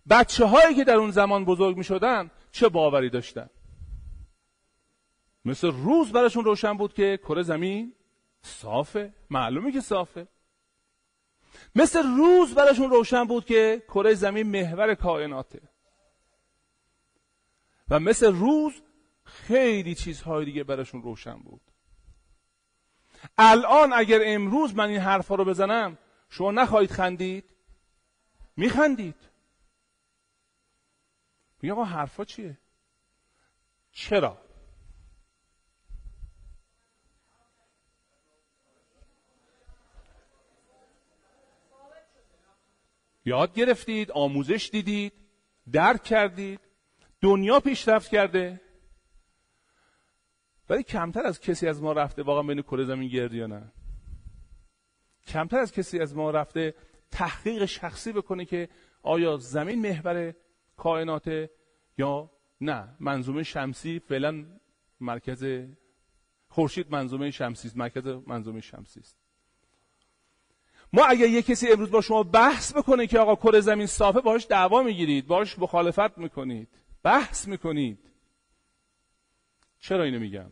بچه 0.10 0.46
هایی 0.46 0.76
که 0.76 0.84
در 0.84 0.96
اون 0.96 1.12
زمان 1.12 1.46
بزرگ 1.46 1.78
می 1.78 1.84
شدن 1.84 2.32
چه 2.60 2.70
باوری 2.70 3.10
داشتن؟ 3.10 3.50
مثل 5.46 5.72
روز 5.72 6.12
براشون 6.12 6.44
روشن 6.44 6.78
بود 6.78 6.94
که 6.94 7.20
کره 7.24 7.44
زمین 7.44 7.94
صافه 8.42 9.14
معلومه 9.30 9.72
که 9.72 9.82
صافه. 9.82 10.28
مثل 11.76 12.04
روز 12.18 12.56
براشون 12.56 12.90
روشن 12.90 13.24
بود 13.24 13.46
که 13.46 13.84
کره 13.88 14.14
زمین 14.14 14.48
محور 14.48 14.96
کائناته. 14.96 15.62
و 17.90 18.00
مثل 18.00 18.34
روز 18.34 18.82
خیلی 19.24 19.96
چیزهای 19.96 20.46
دیگه 20.46 20.64
براشون 20.64 21.02
روشن 21.02 21.40
بود. 21.40 21.62
الان 23.38 23.94
اگر 23.94 24.20
امروز 24.24 24.76
من 24.76 24.90
این 24.90 25.00
حرفا 25.00 25.36
رو 25.36 25.46
بزنم 25.46 25.98
شما 26.30 26.52
نخواهید 26.52 26.92
خندید؟ 26.92 27.50
میخندید؟ 28.58 29.29
میگه 31.62 31.74
آقا 31.74 31.84
حرفا 31.84 32.26
چیه؟ 32.26 32.58
چرا؟ 33.92 34.38
یاد 43.26 43.54
گرفتید 43.54 44.12
آموزش 44.12 44.70
دیدید 44.72 45.14
درک 45.72 46.04
کردید 46.04 46.60
دنیا 47.22 47.60
پیشرفت 47.60 48.12
کرده. 48.12 48.62
ولی 50.70 50.84
کمتر 50.84 51.28
از 51.28 51.40
کسی 51.40 51.68
از 51.68 51.82
ما 51.82 51.94
رفته 51.94 52.24
واقعا 52.24 52.44
بین 52.44 52.62
کره 52.62 52.86
زمین 52.86 53.10
گرد 53.10 53.34
یا 53.34 53.48
نه؟ 53.48 53.72
کمتر 55.28 55.58
از 55.58 55.72
کسی 55.72 56.00
از 56.00 56.16
ما 56.16 56.32
رفته 56.32 56.76
تحقیق 57.12 57.66
شخصی 57.66 58.12
بکنه 58.12 58.46
که 58.46 58.70
آیا 59.02 59.38
زمین 59.38 59.82
محور 59.82 60.34
کائنات 60.80 61.50
یا 61.98 62.32
نه. 62.62 62.96
منظومه 63.00 63.44
شمسی 63.44 64.00
فعلا 64.00 64.46
مرکز 65.00 65.46
خورشید 66.48 66.92
منظومه 66.92 67.32
شمسی 67.32 67.68
است. 67.68 67.78
مرکز 67.78 68.08
منظومه 68.08 68.62
شمسی 68.62 69.00
است. 69.00 69.18
ما 70.94 71.06
اگر 71.06 71.26
یه 71.26 71.42
کسی 71.42 71.72
امروز 71.72 71.92
با 71.92 72.02
شما 72.02 72.24
بحث 72.24 72.74
بکنه 72.74 73.08
که 73.08 73.20
آقا 73.20 73.36
کره 73.36 73.60
زمین 73.60 73.88
صافه 73.88 74.22
باش 74.22 74.48
دعوا 74.50 74.84
می‌گیرید 74.84 75.28
باش 75.28 75.60
مخالفت 75.60 76.18
می‌کنید 76.18 76.70
بحث 77.04 77.48
می‌کنید. 77.48 78.00
چرا 79.80 80.04
اینو 80.04 80.20
میگم؟ 80.20 80.52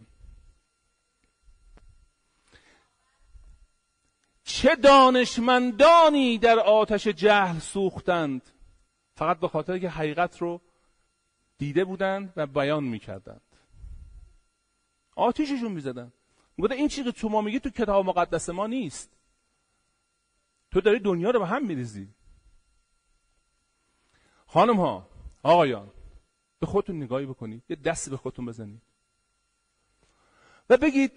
چه 4.44 4.76
دانشمندانی 4.76 6.38
در 6.38 6.60
آتش 6.60 7.08
جهل 7.08 7.60
سوختند؟ 7.60 8.42
فقط 9.18 9.40
به 9.40 9.48
خاطر 9.48 9.80
که 9.80 9.90
حقیقت 9.90 10.38
رو 10.38 10.62
دیده 11.58 11.86
بودند 11.86 12.34
و 12.36 12.48
بیان 12.48 12.84
می‌کردند. 12.84 13.42
آتیششون 15.16 15.72
می‌زدن. 15.72 16.12
می‌گفتن 16.58 16.76
این 16.76 16.88
چیزی 16.88 17.12
که 17.12 17.20
تو 17.20 17.30
ما 17.30 17.42
میگی 17.42 17.60
تو 17.60 17.70
کتاب 17.70 18.06
مقدس 18.06 18.50
ما 18.50 18.68
نیست. 18.68 19.18
تو 20.72 20.82
داری 20.82 21.00
دنیا 21.00 21.30
رو 21.30 21.40
به 21.40 21.48
هم 21.48 21.66
میریزی. 21.66 22.10
خانم 24.48 24.80
ها 24.80 25.10
آقایان 25.44 25.92
به 26.60 26.66
خودتون 26.66 27.04
نگاهی 27.04 27.26
بکنید. 27.26 27.64
یه 27.70 27.76
دستی 27.76 28.10
به 28.10 28.18
خودتون 28.18 28.46
بزنید. 28.46 28.82
و 30.70 30.78
بگید 30.78 31.12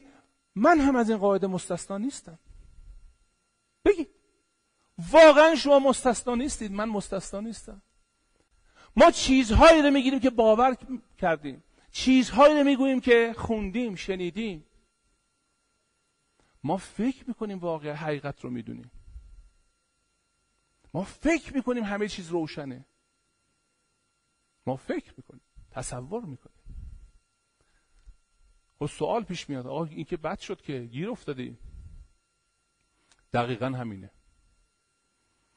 من 0.55 0.81
هم 0.81 0.97
از 0.97 1.11
این 1.11 1.19
قاعده 1.19 1.47
مستثنا 1.47 1.99
نیستم. 1.99 2.39
بگید 3.85 4.09
واقعا 5.13 5.55
شما 5.55 5.79
مستثنا 5.79 6.35
نیستید 6.35 6.73
من 6.73 6.89
مستثنا 6.89 7.41
نیستم. 7.41 7.83
ما 8.97 9.11
چیزهایی 9.11 9.83
رو 9.83 9.91
می‌گیریم 9.91 10.21
که 10.21 10.31
باور 10.31 10.77
کردیم. 11.19 11.63
چیزهایی 11.91 12.59
رو 12.59 12.65
می‌گوییم 12.65 13.01
که 13.01 13.35
خوندیم 13.39 13.95
شنیدیم. 13.95 14.67
ما 16.63 16.77
فکر 16.77 17.25
می‌کنیم 17.29 17.59
واقع 17.59 17.93
حقیقت 17.93 18.41
رو 18.41 18.51
می‌دونیم. 18.51 18.91
ما 20.95 21.03
فکر 21.03 21.55
می‌کنیم 21.55 21.85
همه 21.85 22.09
چیز 22.09 22.29
روشنه. 22.29 22.85
ما 24.67 24.77
فکر 24.77 25.15
می‌کنیم 25.17 25.43
تصور 25.71 26.25
می‌کنیم. 26.25 26.57
و 28.81 28.87
خب 28.87 28.93
سوال 28.93 29.25
پیش 29.25 29.49
میاد. 29.49 29.67
آقا 29.67 29.85
این 29.85 30.05
که 30.05 30.17
بد 30.17 30.39
شد 30.39 30.63
که 30.63 30.81
گیر 30.81 31.11
افتادی. 31.11 31.59
دقیقا 33.33 33.67
همینه. 33.67 34.11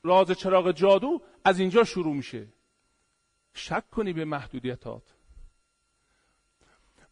راز 0.04 0.32
چراغ 0.32 0.72
جادو 0.72 1.22
از 1.46 1.60
اینجا 1.60 1.84
شروع 1.84 2.16
میشه. 2.16 2.53
شک 3.54 3.90
کنی 3.90 4.14
به 4.14 4.26
محدودیتات. 4.26 5.04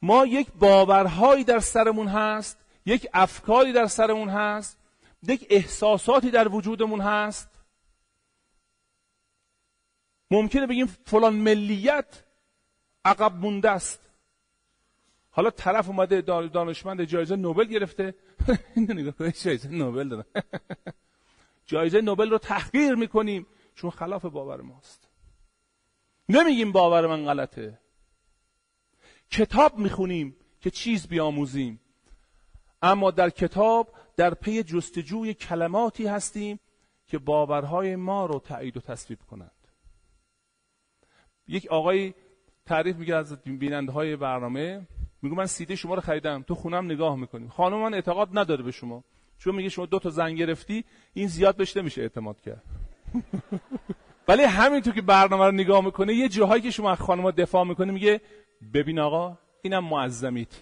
ما 0.01 0.25
یک 0.25 0.51
باورهایی 0.51 1.43
در 1.43 1.59
سرمون 1.59 2.07
هست 2.07 2.57
یک 2.85 3.07
افکاری 3.13 3.73
در 3.73 3.87
سرمون 3.87 4.29
هست 4.29 4.77
یک 5.23 5.47
احساساتی 5.49 6.31
در 6.31 6.47
وجودمون 6.47 7.01
هست. 7.01 7.49
ممکنه 10.31 10.67
بگیم 10.67 10.85
فلان 10.85 11.33
ملیت 11.33 12.23
عقب 13.05 13.35
مونده 13.35 13.71
است. 13.71 13.99
حالا 15.31 15.49
طرف 15.49 15.87
اومده 15.87 16.21
دانشمند 16.21 17.03
جایزه 17.03 17.35
نوبل 17.35 17.65
گرفته. 17.65 18.15
جایزه 19.43 19.69
نوبل 19.69 20.09
دادن 20.09 20.41
جایزه 21.65 22.01
نوبل 22.01 22.29
رو 22.29 22.37
تحقیر 22.37 22.95
می‌کنیم. 22.95 23.47
چون 23.75 23.89
خلاف 23.89 24.25
باور 24.25 24.61
ماست. 24.61 25.10
نمیگیم 26.31 26.71
باور 26.71 27.07
من 27.07 27.25
غلطه. 27.25 27.79
کتاب 29.31 29.77
می‌خونیم 29.77 30.35
که 30.61 30.71
چیز 30.71 31.07
بیاموزیم. 31.07 31.79
اما 32.81 33.11
در 33.11 33.29
کتاب 33.29 33.93
در 34.17 34.33
پی 34.33 34.63
جستجوی 34.63 35.33
کلماتی 35.33 36.07
هستیم 36.07 36.59
که 37.07 37.17
باورهای 37.17 37.95
ما 37.95 38.25
رو 38.25 38.39
تایید 38.39 38.77
و 38.77 38.79
تصویب 38.79 39.19
کنند. 39.29 39.51
یک 41.47 41.67
آقای 41.67 42.13
تعریف 42.65 42.95
میگه 42.95 43.15
از 43.15 43.43
بیننده 43.43 43.91
های 43.91 44.15
برنامه. 44.15 44.87
میگه 45.21 45.35
من 45.35 45.45
سیده 45.45 45.75
شما 45.75 45.95
رو 45.95 46.01
خریدم. 46.01 46.43
تو 46.43 46.55
خونم 46.55 46.85
نگاه 46.85 47.15
می‌کنیم 47.15 47.49
خانم 47.49 47.77
من 47.77 47.93
اعتقاد 47.93 48.37
نداره 48.37 48.63
به 48.63 48.71
شما. 48.71 49.03
چون 49.37 49.55
میگه 49.55 49.69
شما 49.69 49.85
دو 49.85 49.99
تا 49.99 50.09
زن 50.09 50.35
گرفتی 50.35 50.85
این 51.13 51.27
زیاد 51.27 51.55
بهش 51.55 51.77
نمیشه 51.77 52.01
اعتماد 52.01 52.41
کرد. 52.41 52.63
ولی 54.27 54.43
همینطور 54.43 54.93
که 54.93 55.01
برنامه 55.01 55.45
رو 55.45 55.51
نگاه 55.51 55.85
می‌کنه 55.85 56.13
یه 56.13 56.29
جاهایی 56.29 56.61
که 56.61 56.71
شما 56.71 56.91
از 56.91 56.97
خانم 56.97 57.31
دفاع 57.31 57.63
می‌کنه 57.63 57.91
میگه 57.91 58.21
ببین 58.73 58.99
آقا 58.99 59.37
اینم 59.61 59.83
معظمیت. 59.83 60.61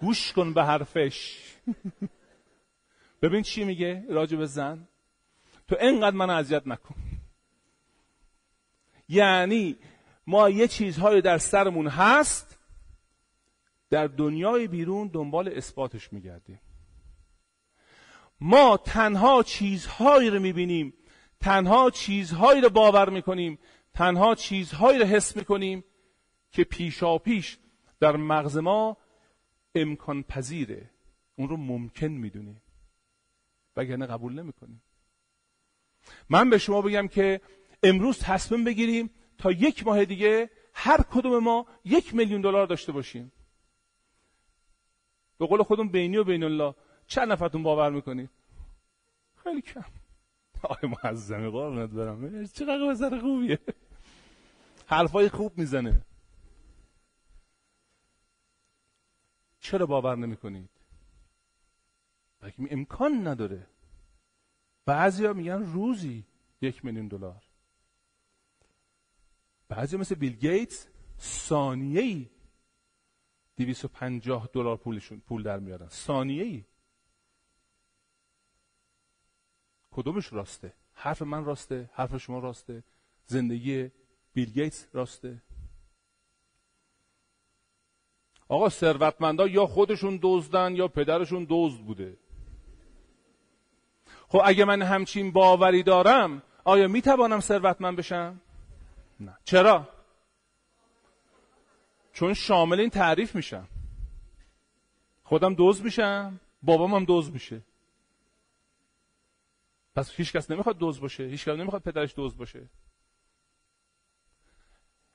گوش 0.00 0.32
کن 0.32 0.52
به 0.52 0.64
حرفش. 0.64 1.42
ببین 3.22 3.42
چی 3.42 3.64
میگه 3.64 4.04
راجع 4.10 4.36
به 4.36 4.46
زن. 4.46 4.88
تو 5.68 5.76
انقدر 5.80 6.16
من 6.16 6.30
اذیت 6.30 6.66
نکن. 6.66 6.94
یعنی 9.08 9.76
ما 10.26 10.50
یه 10.50 10.68
چیزهایی 10.68 11.20
در 11.20 11.38
سرمون 11.38 11.86
هست 11.86 12.58
در 13.90 14.06
دنیای 14.06 14.68
بیرون 14.68 15.08
دنبال 15.08 15.48
اثباتش 15.48 16.12
میگردیم. 16.12 16.60
ما 18.40 18.76
تنها 18.76 19.42
چیزهایی 19.42 20.30
رو 20.30 20.40
می‌بینیم 20.40 20.94
تنها 21.40 21.90
چیزهایی 21.90 22.60
رو 22.60 22.70
باور 22.70 23.10
می‌کنیم 23.10 23.58
تنها 23.94 24.34
چیزهایی 24.34 24.98
رو 24.98 25.04
حس 25.04 25.36
می‌کنیم 25.36 25.84
که 26.50 26.64
پیشا 26.64 27.18
پیش 27.18 27.58
در 28.00 28.16
مغز 28.16 28.56
ما 28.56 28.96
امکان 29.74 30.22
پذیره 30.22 30.90
اون 31.36 31.48
رو 31.48 31.56
ممکن 31.56 32.06
می‌دونیم. 32.06 32.62
وگرنه 33.76 34.06
قبول 34.06 34.32
نمی‌کنیم. 34.32 34.82
من 36.30 36.50
به 36.50 36.58
شما 36.58 36.82
بگم 36.82 37.08
که 37.08 37.40
امروز 37.82 38.18
تصمیم 38.18 38.64
بگیریم 38.64 39.10
تا 39.38 39.52
یک 39.52 39.86
ماه 39.86 40.04
دیگه 40.04 40.50
هر 40.74 41.02
کدوم 41.02 41.38
ما 41.38 41.66
یک 41.84 42.14
میلیون 42.14 42.40
دلار 42.40 42.66
داشته 42.66 42.92
باشیم. 42.92 43.32
به 45.38 45.46
قول 45.46 45.62
خودم 45.62 45.88
بینی 45.88 46.16
و 46.16 46.24
بین 46.24 46.42
الله 46.42 46.74
چند 47.06 47.32
نفرتون 47.32 47.62
باور 47.62 47.90
می‌کنید؟ 47.90 48.30
خیلی 49.36 49.62
کم. 49.62 49.84
آقای 50.62 50.90
معظمی 51.04 51.50
قربونت 51.50 51.90
برم. 51.90 52.46
چقدر 52.46 52.88
بزر 52.90 53.20
خوبیه. 53.20 53.58
حرفای 54.86 55.28
خوب 55.28 55.58
می‌زنه. 55.58 56.02
چرا 59.60 59.86
باور 59.86 60.16
نمی‌کنید؟ 60.16 60.70
بلکه 62.40 62.68
امکان 62.70 63.26
نداره. 63.26 63.66
بعضیا 64.84 65.32
میگن 65.32 65.62
روزی 65.62 66.24
یک 66.60 66.84
میلیون 66.84 67.08
دلار. 67.08 67.42
بعضی 69.68 69.96
مثل 69.96 70.14
بیل 70.14 70.32
گیتس 70.32 70.86
ثانیه 71.20 72.00
ای 72.00 72.30
250 73.56 74.48
دلار 74.52 74.76
پولشون 74.76 75.20
پول 75.20 75.42
در 75.42 75.58
میارن. 75.58 75.88
ثانیه 75.88 76.64
کدومش 79.92 80.32
راسته؟ 80.32 80.72
حرف 80.94 81.22
من 81.22 81.44
راسته 81.44 81.90
حرف 81.92 82.16
شما 82.16 82.38
راسته. 82.38 82.82
زندگی 83.26 83.90
بیل 84.34 84.50
گیتس 84.50 84.86
راسته. 84.92 85.42
آقا 88.48 88.68
ثروتمندا 88.68 89.46
یا 89.46 89.66
خودشون 89.66 90.18
دزدن 90.22 90.76
یا 90.76 90.88
پدرشون 90.88 91.46
دزد 91.50 91.80
بوده. 91.80 92.16
خب 94.28 94.40
اگه 94.44 94.64
من 94.64 94.82
همچین 94.82 95.32
باوری 95.32 95.82
دارم 95.82 96.42
آیا 96.64 96.88
می‌توانم 96.88 97.40
ثروتمند 97.40 97.96
بشم؟ 97.96 98.40
نه. 99.20 99.38
چرا؟ 99.44 99.88
چون 102.12 102.34
شامل 102.34 102.80
این 102.80 102.90
تعریف 102.90 103.34
میشم. 103.34 103.68
خودم 105.22 105.54
دوز 105.54 105.82
میشم 105.82 106.40
بابام 106.62 106.94
هم 106.94 107.04
دوز 107.04 107.32
میشه. 107.32 107.62
پس 109.98 110.10
هیچ 110.16 110.32
کس 110.32 110.50
نمی‌خواد 110.50 110.78
دوز 110.78 111.00
باشه 111.00 111.24
هیچ 111.24 111.44
کس 111.44 111.56
نمی‌خواد 111.56 111.82
پدرش 111.82 112.14
دوز 112.14 112.36
باشه. 112.36 112.68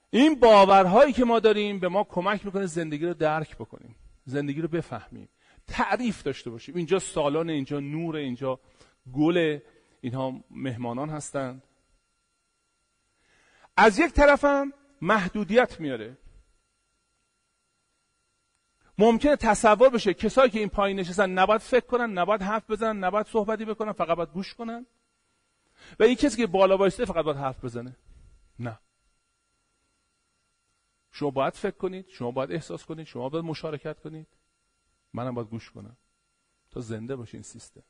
این 0.09 0.39
باورهایی 0.39 1.13
که 1.13 1.25
ما 1.25 1.39
داریم 1.39 1.79
به 1.79 1.87
ما 1.87 2.03
کمک 2.03 2.45
می‌کنه 2.45 2.65
زندگی 2.65 3.05
رو 3.05 3.13
درک 3.13 3.55
بکنیم 3.55 3.95
زندگی 4.25 4.61
رو 4.61 4.67
بفهمیم 4.67 5.29
تعریف 5.67 6.23
داشته 6.23 6.49
باشیم. 6.49 6.75
اینجا 6.75 6.99
سالان 6.99 7.49
اینجا 7.49 7.79
نور 7.79 8.15
اینجا 8.15 8.59
گل 9.13 9.59
اینها 10.01 10.43
مهمانان 10.49 11.09
هستند. 11.09 11.63
از 13.77 13.99
یک 13.99 14.11
طرفم 14.11 14.73
محدودیت 15.01 15.79
میاره. 15.79 16.17
ممکنه 18.97 19.35
تصور 19.35 19.89
بشه 19.89 20.13
کسایی 20.13 20.49
که 20.49 20.59
این 20.59 20.69
پایین 20.69 20.99
نشستن 20.99 21.29
نباید 21.29 21.61
فکر 21.61 21.85
کنن 21.85 22.17
نباید 22.17 22.41
حرف 22.41 22.71
بزنن 22.71 23.03
نباید 23.03 23.27
صحبتی 23.27 23.65
بکنن 23.65 23.91
فقط 23.91 24.17
باید 24.17 24.29
گوش 24.29 24.53
کنن؟ 24.53 24.85
و 25.99 26.03
این 26.03 26.15
کسی 26.15 26.37
که 26.37 26.47
بالا 26.47 26.77
وایسته 26.77 27.05
فقط 27.05 27.25
باید 27.25 27.37
حرف 27.37 27.65
بزنه؟ 27.65 27.95
نه. 28.59 28.79
شما 31.11 31.29
باید 31.29 31.53
فکر 31.53 31.77
کنید 31.77 32.07
شما 32.09 32.31
باید 32.31 32.51
احساس 32.51 32.85
کنید 32.85 33.07
شما 33.07 33.29
باید 33.29 33.45
مشارکت 33.45 33.99
کنید. 33.99 34.27
منم 35.13 35.35
باید 35.35 35.47
گوش 35.49 35.71
کنم. 35.71 35.97
تا 36.71 36.79
زنده 36.79 37.15
باشه 37.15 37.35
این 37.35 37.43
سیستم. 37.43 37.83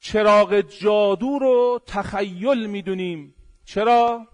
چراغ 0.00 0.60
جادو 0.60 1.38
رو 1.38 1.80
تخیل 1.86 2.66
می‌دونیم. 2.66 3.34
چرا؟ 3.64 4.28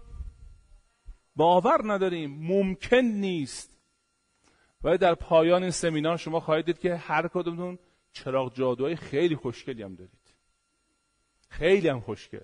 باور 1.39 1.93
نداریم 1.93 2.37
ممکن 2.41 2.97
نیست. 2.97 3.77
و 4.83 4.97
در 4.97 5.15
پایان 5.15 5.61
این 5.61 5.71
سمینار 5.71 6.17
شما 6.17 6.39
خواهید 6.39 6.65
دید 6.65 6.79
که 6.79 6.95
هر 6.95 7.27
کدومتون 7.27 7.79
چراغ 8.13 8.55
جادوهای 8.55 8.95
خیلی 8.95 9.35
خوشگلی 9.35 9.83
هم 9.83 9.95
دارید. 9.95 10.33
خیلی 11.49 11.87
هم 11.87 11.99
خوشگل. 11.99 12.43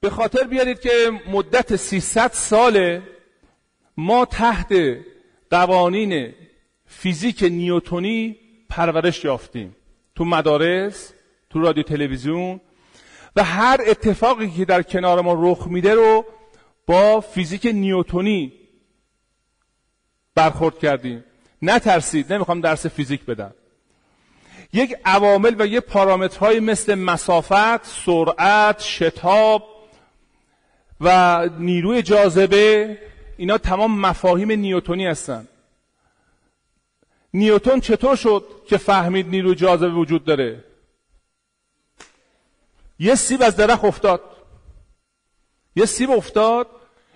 به 0.00 0.10
خاطر 0.10 0.44
بیارید 0.44 0.80
که 0.80 1.20
مدت 1.26 1.76
300 1.76 2.32
ساله 2.32 3.02
ما 3.96 4.24
تحت 4.24 4.74
قوانین 5.50 6.34
فیزیک 6.86 7.42
نیوتونی 7.42 8.36
پرورش 8.68 9.24
یافتیم. 9.24 9.76
تو 10.14 10.24
مدارس 10.24 11.12
تو 11.50 11.60
رادیو 11.60 11.82
تلویزیون 11.82 12.60
و 13.38 13.42
هر 13.42 13.80
اتفاقی 13.86 14.50
که 14.50 14.64
در 14.64 14.82
کنار 14.82 15.20
ما 15.20 15.36
رخ 15.38 15.66
میده 15.66 15.94
رو 15.94 16.24
با 16.86 17.20
فیزیک 17.20 17.66
نیوتونی 17.66 18.52
برخورد 20.34 20.78
کردیم. 20.78 21.24
نترسید 21.62 22.32
نمی‌خوام 22.32 22.60
درس 22.60 22.86
فیزیک 22.86 23.24
بدم. 23.24 23.54
یک 24.72 24.96
عوامل 25.04 25.54
و 25.58 25.66
یک 25.66 25.80
پارامترهای 25.80 26.60
مثل 26.60 26.94
مسافت، 26.94 27.84
سرعت، 27.84 28.82
شتاب 28.82 29.68
و 31.00 31.48
نیروی 31.58 32.02
جاذبه 32.02 32.98
اینا 33.36 33.58
تمام 33.58 34.00
مفاهیم 34.00 34.52
نیوتونی 34.52 35.06
هستن. 35.06 35.48
نیوتون 37.34 37.80
چطور 37.80 38.16
شد 38.16 38.44
که 38.66 38.76
فهمید 38.76 39.28
نیروی 39.28 39.54
جاذبه 39.54 39.90
وجود 39.90 40.24
داره؟ 40.24 40.64
یه 42.98 43.14
سیب 43.14 43.42
از 43.42 43.56
درخت 43.56 43.84
افتاد. 43.84 44.20
یه 45.76 45.86
سیب 45.86 46.10
افتاد. 46.10 46.66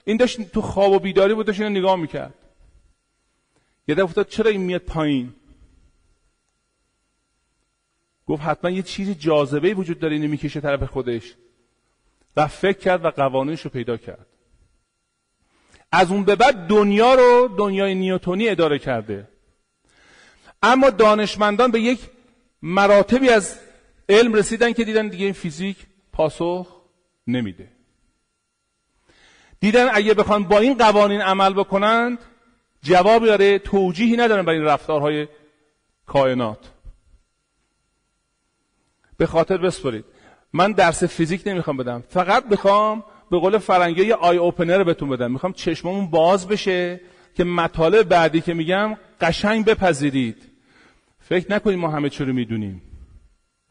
این 0.04 0.16
داشت 0.16 0.42
تو 0.42 0.62
خواب 0.62 0.92
و 0.92 0.98
بیداری 0.98 1.34
بود 1.34 1.46
داشت 1.46 1.60
اینو 1.60 1.78
نگاه 1.78 1.96
می‌کرد. 1.96 2.34
یه 3.88 3.94
دفعه 3.94 4.04
افتاد 4.04 4.28
چرا 4.28 4.50
این 4.50 4.60
میاد 4.60 4.80
پایین؟ 4.80 5.34
گفت 8.26 8.42
حتما 8.42 8.70
یه 8.70 8.82
چیزی 8.82 9.14
جاذبه 9.14 9.74
وجود 9.74 9.98
داره 9.98 10.14
اینو 10.14 10.28
می‌کشه 10.28 10.60
طرف 10.60 10.82
خودش. 10.82 11.34
و 12.36 12.46
فکر 12.46 12.78
کرد 12.78 13.04
و 13.04 13.10
قوانینش 13.10 13.60
رو 13.60 13.70
پیدا 13.70 13.96
کرد. 13.96 14.26
از 15.92 16.10
اون 16.10 16.24
به 16.24 16.36
بعد 16.36 16.66
دنیا 16.66 17.14
رو 17.14 17.54
دنیای 17.58 17.94
نیوتونی 17.94 18.48
اداره 18.48 18.78
کرده. 18.78 19.28
اما 20.62 20.90
دانشمندان 20.90 21.70
به 21.70 21.80
یک 21.80 22.00
مراتبی 22.62 23.28
از 23.28 23.58
علم 24.08 24.34
رسیدن 24.34 24.72
که 24.72 24.84
دیدن 24.84 25.08
دیگه 25.08 25.24
این 25.24 25.34
فیزیک 25.34 25.76
پاسخ 26.12 26.76
نمیده. 27.26 27.68
دیدن 29.60 29.88
اگه 29.92 30.14
بخوان 30.14 30.44
با 30.44 30.58
این 30.58 30.74
قوانین 30.74 31.20
عمل 31.20 31.52
بکنند 31.52 32.18
جوابی 32.82 33.26
داره 33.26 33.58
توجیهی 33.58 34.16
ندارن 34.16 34.42
برای 34.42 34.58
این 34.58 34.66
رفتارهای 34.66 35.28
کائنات. 36.06 36.70
به 39.16 39.26
خاطر 39.26 39.56
بسپرید. 39.56 40.04
من 40.52 40.72
درس 40.72 41.04
فیزیک 41.04 41.42
نمی‌خوام 41.46 41.76
بدم. 41.76 42.04
فقط 42.08 42.44
می‌خوام 42.50 43.04
به 43.30 43.38
قول 43.38 43.58
فرنگی 43.58 44.04
یه 44.04 44.14
آی 44.14 44.36
اوپنر 44.36 44.84
بهتون 44.84 45.08
بدم. 45.08 45.32
می‌خوام 45.32 45.52
چشممون 45.52 46.10
باز 46.10 46.48
بشه 46.48 47.00
که 47.34 47.44
مطالب 47.44 48.08
بعدی 48.08 48.40
که 48.40 48.54
میگم 48.54 48.96
قشنگ 49.20 49.64
بپذیرید. 49.64 50.50
فکر 51.20 51.52
نکنید 51.52 51.78
ما 51.78 51.90
همه 51.90 52.08
چی 52.08 52.24
رو 52.24 52.32
می‌دونیم. 52.32 52.82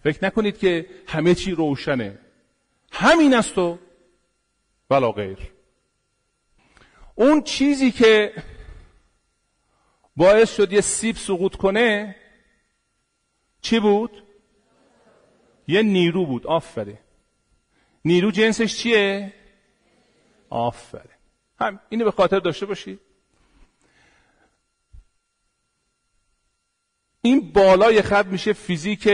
فکر 0.04 0.26
نکنید 0.26 0.58
که 0.58 0.86
همه 1.08 1.36
چی 1.36 1.52
روشنه. 1.52 2.20
همین 2.92 3.34
است 3.34 3.58
و 3.58 3.80
ولا 4.90 5.12
غیر. 5.12 5.38
اون 7.16 7.44
چیزی 7.44 7.92
که 7.92 8.34
باعث 10.16 10.56
شد 10.56 10.74
یه 10.74 10.82
سیب 10.82 11.16
سقوط 11.16 11.56
کنه 11.56 12.16
چی 13.62 13.80
بود؟ 13.80 14.24
یه 15.68 15.82
نیرو 15.82 16.26
بود. 16.26 16.48
آفره 16.48 17.00
نیرو 18.06 18.32
جنسش 18.32 18.78
چیه؟ 18.78 19.34
آفره 20.50 21.10
هم 21.60 21.80
اینو 21.90 22.06
به 22.06 22.12
خاطر 22.12 22.40
داشته 22.40 22.66
باشید 22.66 23.00
این 27.22 27.52
بالای 27.52 28.02
خط 28.02 28.26
میشه 28.26 28.54
فیزیک 28.54 29.08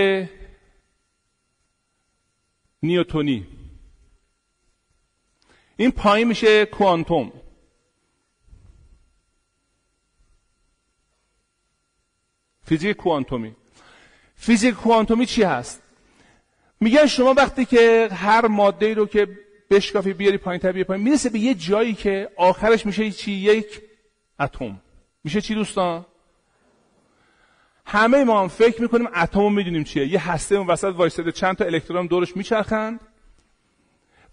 نیوتونی. 2.88 3.47
این 5.78 5.91
پایین 5.91 6.28
میشه 6.28 6.65
کوانتوم. 6.65 7.32
فیزیک 12.62 12.97
کوانتومی. 12.97 13.56
فیزیک 14.36 14.76
کوانتومی 14.76 15.26
چی 15.26 15.43
هست؟ 15.43 15.82
میگن 16.80 17.06
شما 17.06 17.34
وقتی 17.34 17.65
که 17.65 18.10
هر 18.12 18.47
ماده 18.47 18.93
رو 18.93 19.06
که 19.06 19.28
بشکافی 19.69 20.13
بیاری 20.13 20.38
پایین 20.38 20.62
تر 20.62 20.84
پایین 20.84 21.04
می‌رسه 21.04 21.30
به 21.30 21.39
یه 21.39 21.54
جایی 21.54 21.93
که 21.93 22.30
آخرش 22.38 22.86
میشه 22.86 23.12
چی؟ 23.12 23.32
یک 23.32 23.82
اتم. 24.39 24.82
میشه 25.23 25.41
چی 25.41 25.56
دوستان؟ 25.56 26.06
همه 27.89 28.23
ما 28.23 28.41
هم 28.41 28.47
فکر 28.47 28.82
می‌کنیم 28.82 29.08
اتم 29.15 29.54
می‌دونیم 29.54 29.84
چیه. 29.84 30.08
یه 30.08 30.32
هسته 30.32 30.56
اون 30.56 30.67
وسط 30.67 30.93
وایساده 30.95 31.32
چند 31.32 31.56
تا 31.56 31.65
الکترون 31.65 32.08
دورش 32.08 32.38
میچرخند 32.38 33.00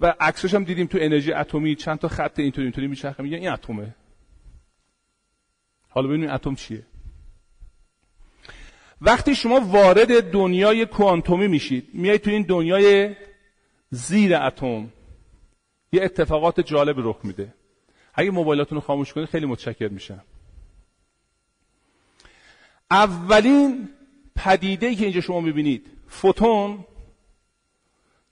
و 0.01 0.15
عکسش 0.21 0.55
هم 0.55 0.65
دیدیم 0.65 0.87
تو 0.87 0.99
انرژی 1.01 1.33
اتمی 1.33 1.75
چند 1.75 1.99
تا 1.99 2.09
خط 2.09 2.39
اینطوری 2.39 2.67
اینطوری 2.67 2.87
میچرخه. 2.87 3.23
میگن 3.23 3.39
این 3.39 3.49
اتمه. 3.49 3.95
حالا 5.89 6.09
ببینیم 6.09 6.31
اتم 6.31 6.55
چیه. 6.55 6.83
وقتی 9.01 9.35
شما 9.35 9.61
وارد 9.61 10.31
دنیای 10.31 10.87
کوانتومی 10.87 11.49
میشید 11.49 11.89
میایید 11.93 12.21
تو 12.21 12.31
این 12.31 12.43
دنیای 12.43 13.17
زیر 13.91 14.37
اتم. 14.37 14.93
یه 15.93 16.03
اتفاقات 16.03 16.61
جالب 16.61 16.97
رخ 16.99 17.17
میده. 17.25 17.55
اگه 18.15 18.31
موبایلاتون 18.31 18.77
رو 18.77 18.83
خاموش 18.83 19.13
کنید 19.13 19.29
خیلی 19.29 19.47
متشکر 19.47 19.89
میشم. 19.89 20.23
اولین 22.91 23.89
پدیده 24.37 24.95
که 24.95 25.05
اینجا 25.05 25.21
شما 25.21 25.41
می‌بینید 25.41 25.91
فوتون 26.09 26.85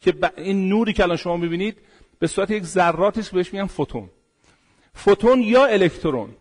که 0.01 0.15
این 0.37 0.69
نوری 0.69 0.93
که 0.93 1.03
الان 1.03 1.17
شما 1.17 1.37
می‌بینید 1.37 1.79
به 2.19 2.27
صورت 2.27 2.51
یک 2.51 2.62
ذراتی 2.62 3.21
است 3.21 3.31
بهش 3.31 3.53
میگن 3.53 3.67
فوتون. 3.67 4.11
فوتون 4.95 5.41
یا 5.41 5.67
الکترون. 5.67 6.37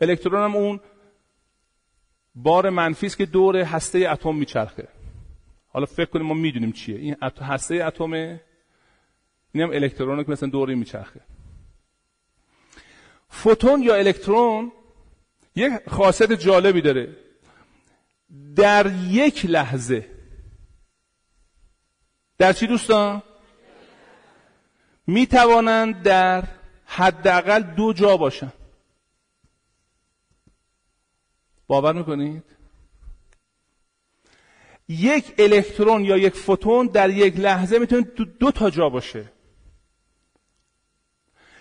الکترون 0.00 0.44
هم 0.44 0.56
اون 0.56 0.80
بار 2.34 2.70
منفی 2.70 3.06
است 3.06 3.16
که 3.16 3.26
دور 3.26 3.56
هسته 3.56 3.98
اتم 4.10 4.34
میچرخه. 4.34 4.88
حالا 5.68 5.86
فکر 5.86 6.10
کنیم 6.10 6.26
ما 6.26 6.34
می‌دونیم 6.34 6.72
چیه. 6.72 6.98
این 6.98 7.16
هسته 7.40 7.74
اتم 7.74 8.12
این 8.12 9.62
هم 9.62 9.70
الکترون 9.70 10.24
که 10.24 10.30
مثلا 10.30 10.48
دوری 10.48 10.74
میچرخه. 10.74 11.20
فوتون 13.28 13.82
یا 13.82 13.94
الکترون 13.94 14.72
یک 15.56 15.72
خاصیت 15.88 16.32
جالبی 16.32 16.80
داره. 16.80 17.16
در 18.56 18.92
یک 19.08 19.46
لحظه. 19.46 20.10
در 22.38 22.52
چی 22.52 22.66
دوستان؟ 22.66 23.22
می 25.06 25.26
توانند 25.26 26.02
در 26.02 26.44
حداقل 26.84 27.62
دو 27.62 27.92
جا 27.92 28.16
باشن. 28.16 28.52
باور 31.66 31.92
می‌کنید؟ 31.92 32.44
یک 34.88 35.34
الکترون 35.38 36.04
یا 36.04 36.16
یک 36.16 36.34
فوتون 36.34 36.86
در 36.86 37.10
یک 37.10 37.38
لحظه 37.38 37.78
می‌تونه 37.78 38.02
دو, 38.02 38.24
دو 38.24 38.50
تا 38.50 38.70
جا 38.70 38.88
باشه. 38.88 39.32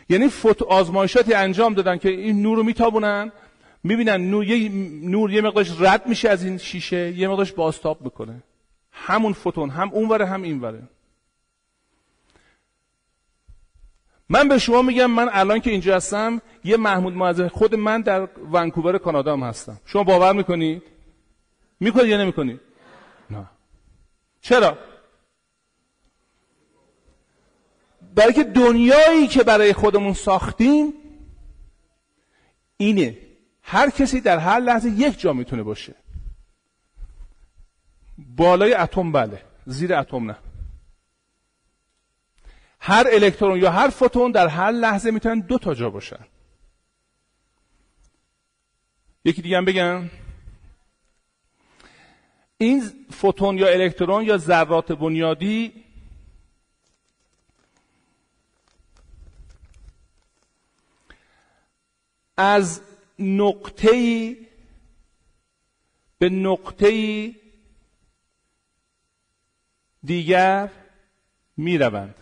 یعنی 0.10 0.28
فوت 0.30 0.62
آزمایشاتی 0.62 1.34
انجام 1.34 1.74
دادن 1.74 1.98
که 1.98 2.10
این 2.10 2.42
نور 2.42 2.58
رو 2.58 2.64
میتابونن 2.64 3.32
می‌بینن 3.84 4.30
نور 4.30 4.44
یه, 4.44 4.70
نور 5.10 5.32
یه 5.32 5.42
مقدارش 5.42 5.72
رد 5.80 6.08
میشه 6.08 6.30
از 6.30 6.44
این 6.44 6.58
شیشه 6.58 7.12
یه 7.12 7.28
مقدارش 7.28 7.52
بازتاب 7.52 8.02
می‌کنه. 8.02 8.44
همون 8.92 9.34
فوتون 9.34 9.70
هم 9.70 9.90
اونوره 9.90 10.26
هم 10.26 10.42
اینوره 10.42 10.84
من 14.30 14.48
به 14.48 14.58
شما 14.58 14.82
میگم 14.82 15.12
من 15.12 15.30
الان 15.32 15.60
که 15.60 15.72
اینجا 15.72 15.96
هستم 15.96 16.42
یه 16.64 16.78
محمود 16.78 17.14
معظم 17.14 17.48
خود 17.48 17.76
من 17.76 18.02
در 18.02 18.28
ونکوور 18.52 18.98
کانادا 18.98 19.34
هم 19.34 19.44
هستم. 19.44 19.80
شما 19.86 20.04
باور 20.04 20.34
می‌کنید؟ 20.34 20.84
می‌کنید 21.80 22.08
یا 22.08 22.18
نمی‌کنید؟ 22.18 22.60
نه. 23.30 23.50
چرا؟ 24.42 24.78
برای 28.16 28.34
که 28.34 28.44
دنیایی 28.44 29.28
که 29.28 29.44
برای 29.44 29.74
خودمون 29.74 30.14
ساختیم 30.14 30.94
اینه. 32.78 33.18
هر 33.64 33.90
کسی 33.90 34.22
در 34.22 34.38
هر 34.38 34.60
لحظه 34.60 34.90
یک 34.90 35.20
جا 35.20 35.34
می‌تونه 35.34 35.64
باشه. 35.64 35.96
بالای 38.18 38.74
اتم 38.74 39.12
بله 39.12 39.42
زیر 39.66 39.94
اتم 39.94 40.32
نه. 40.32 40.38
هر 42.80 43.08
الکترون 43.12 43.60
یا 43.60 43.72
هر 43.72 43.90
فوتون 43.90 44.32
در 44.32 44.48
هر 44.48 44.72
لحظه 44.72 45.12
می‌تونن 45.12 45.40
دو 45.40 45.58
تا 45.58 45.74
جا 45.74 45.90
باشن. 45.90 46.26
یکی 49.26 49.42
دیگه 49.42 49.58
هم 49.58 49.66
بگم. 49.66 50.10
این 52.58 52.84
فوتون 53.12 53.58
یا 53.58 53.68
الکترون 53.68 54.26
یا 54.26 54.38
ذرات 54.38 54.92
بنیادی 54.92 55.84
از 62.38 62.82
نقطه‌ای 63.20 64.48
به 66.18 66.30
نقطه‌ای 66.30 67.36
دیگر 70.04 70.72
می‌روند. 71.58 72.16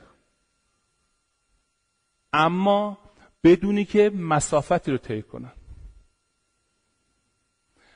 اما 2.34 2.98
بدونی 3.44 3.86
که 3.86 4.10
مسافتی 4.10 4.92
رو 4.92 4.98
طی 4.98 5.22
کنن 5.22 5.52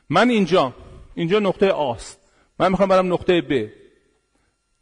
من 0.10 0.30
اینجا 0.30 0.74
اینجا 1.16 1.40
نقطه 1.40 1.70
آست. 1.70 2.20
من 2.60 2.72
می‌خوام 2.72 2.90
برم 2.90 3.14
نقطه 3.14 3.42
ب. 3.42 3.72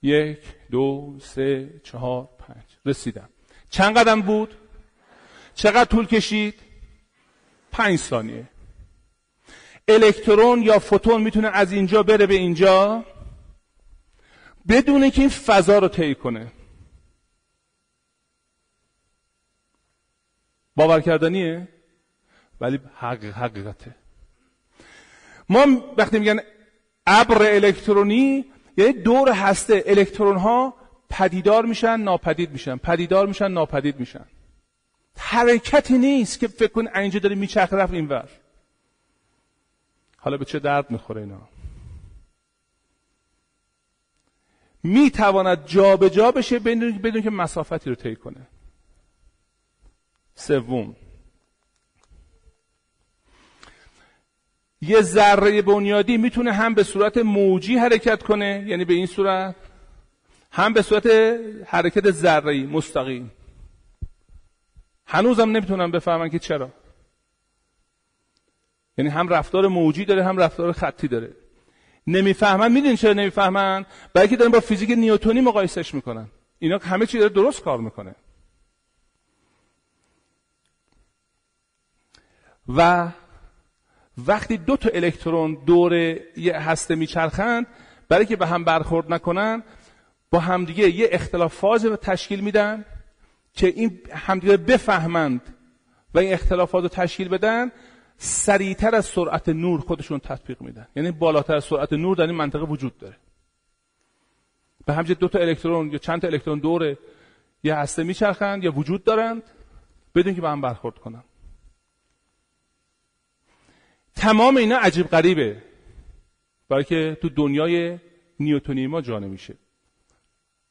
یک 0.01 0.39
دو 0.71 1.17
سه 1.21 1.79
چهار 1.83 2.29
پنج. 2.39 2.63
رسیدم. 2.85 3.29
چند 3.69 3.97
قدم 3.97 4.21
بود؟ 4.21 4.57
چقدر 5.55 5.85
طول 5.85 6.05
کشید؟ 6.05 6.72
پنج 7.73 7.99
ثانیه. 7.99 8.49
الکترون 9.87 10.61
یا 10.61 10.79
فوتون 10.79 11.21
می‌تونه 11.21 11.47
از 11.47 11.71
اینجا 11.71 12.03
بره 12.03 12.25
به 12.25 12.33
اینجا 12.33 13.05
بدونه 14.67 15.11
که 15.11 15.21
این 15.21 15.29
فضا 15.29 15.79
رو 15.79 15.87
طی 15.87 16.15
کنه. 16.15 16.51
باور 20.75 21.01
کردنیه؟ 21.01 21.67
ولی 22.61 22.79
حق 22.95 23.23
حقیقته. 23.23 23.95
ما 25.49 25.65
وقتی 25.97 26.19
میگن 26.19 26.39
ابر 27.07 27.41
الکترونی 27.41 28.45
یعنی 28.77 28.93
دور 28.93 29.31
هسته 29.31 29.83
الکترون 29.85 30.37
ها 30.37 30.73
پدیدار 31.09 31.65
میشن 31.65 31.99
ناپدید 31.99 32.51
میشن. 32.51 32.77
پدیدار 32.77 33.27
میشن 33.27 33.51
ناپدید 33.51 33.99
میشن. 33.99 34.25
حرکتی 35.17 35.97
نیست 35.97 36.39
که 36.39 36.47
فکر 36.47 36.71
کن 36.71 36.87
اینجا 36.95 37.19
داره 37.19 37.35
میچرخه 37.35 37.75
رفت 37.75 37.93
اینور 37.93 38.29
حالا 40.17 40.37
به 40.37 40.45
چه 40.45 40.59
درد 40.59 40.91
می‌خوره 40.91 41.21
اینا؟ 41.21 41.41
می‌تواند 44.83 45.65
جابجا 45.65 46.31
بشه 46.31 46.59
بدون 46.59 46.97
بدون 46.97 47.21
که 47.21 47.29
مسافتی 47.29 47.89
رو 47.89 47.95
طی 47.95 48.15
کنه. 48.15 48.47
سوم. 50.35 50.95
یه 54.81 55.01
ذره 55.01 55.61
بنیادی 55.61 56.17
می‌تونه 56.17 56.51
هم 56.53 56.73
به 56.73 56.83
صورت 56.83 57.17
موجی 57.17 57.77
حرکت 57.77 58.23
کنه 58.23 58.63
یعنی 58.67 58.85
به 58.85 58.93
این 58.93 59.05
صورت 59.05 59.55
هم 60.51 60.73
به 60.73 60.81
صورت 60.81 61.07
حرکت 61.67 62.11
ذره 62.11 62.63
مستقیم. 62.63 63.31
هنوزم 65.13 65.49
نمی‌تونم 65.49 65.91
بفهمن 65.91 66.29
که 66.29 66.39
چرا. 66.39 66.69
یعنی 68.97 69.09
هم 69.09 69.29
رفتار 69.29 69.67
موجی 69.67 70.05
داره 70.05 70.23
هم 70.23 70.37
رفتار 70.37 70.71
خطی 70.71 71.07
داره. 71.07 71.33
نمی‌فهمن 72.07 72.71
می‌دونین 72.71 72.95
چرا 72.95 73.13
نمی‌فهمن؟ 73.13 73.85
بلکه 74.13 74.37
دارن 74.37 74.51
با 74.51 74.59
فیزیک 74.59 74.89
نیوتونی 74.89 75.41
مقایسش 75.41 75.93
می‌کنن. 75.93 76.27
اینا 76.59 76.77
همه 76.77 77.05
چی 77.05 77.17
داره 77.19 77.29
درست 77.29 77.61
کار 77.61 77.79
می‌کنه. 77.79 78.15
و 82.67 83.09
وقتی 84.27 84.57
دو 84.57 84.77
تا 84.77 84.89
الکترون 84.93 85.57
دور 85.65 85.93
یه 86.37 86.59
هسته 86.59 86.95
میچرخند 86.95 87.67
برای 88.09 88.25
که 88.25 88.35
به 88.35 88.47
هم 88.47 88.63
برخورد 88.63 89.13
نکنن 89.13 89.63
با 90.31 90.39
همدیگه 90.39 90.89
یه 90.89 91.09
اختلاف 91.11 91.53
فاز 91.53 91.85
رو 91.85 91.95
تشکیل 91.95 92.39
میدن. 92.39 92.85
که 93.53 93.67
این 93.67 94.01
همدیگه 94.11 94.57
بفهمند 94.57 95.41
و 96.13 96.19
این 96.19 96.33
اختلافات 96.33 96.83
رو 96.83 96.89
تشکیل 96.89 97.27
بدن 97.29 97.71
سریعتر 98.17 98.95
از 98.95 99.05
سرعت 99.05 99.49
نور 99.49 99.79
خودشون 99.79 100.19
تطبیق 100.19 100.61
میدن. 100.61 100.87
یعنی 100.95 101.11
بالاتر 101.11 101.55
از 101.55 101.63
سرعت 101.63 101.93
نور 101.93 102.15
در 102.17 102.27
این 102.27 102.35
منطقه 102.35 102.63
وجود 102.65 102.97
داره. 102.97 103.17
به 104.85 104.93
همجه 104.93 105.13
دو 105.13 105.27
تا 105.27 105.39
الکترون 105.39 105.91
یا 105.91 105.97
چند 105.97 106.21
تا 106.21 106.27
الکترون 106.27 106.59
دور 106.59 106.97
یه 107.63 107.75
هسته 107.75 108.03
میچرخند 108.03 108.63
یا 108.63 108.71
وجود 108.71 109.03
دارند. 109.03 109.43
بدون 110.15 110.35
که 110.35 110.41
به 110.41 110.49
هم 110.49 110.61
برخورد 110.61 110.97
کنن. 110.97 111.23
تمام 114.15 114.57
اینا 114.57 114.77
عجیب 114.77 115.07
غریبه. 115.07 115.63
برای 116.69 116.83
که 116.83 117.17
تو 117.21 117.29
دنیای 117.29 117.99
نیوتونی 118.39 118.87
ما 118.87 119.01
جا 119.01 119.19
نمیشه. 119.19 119.55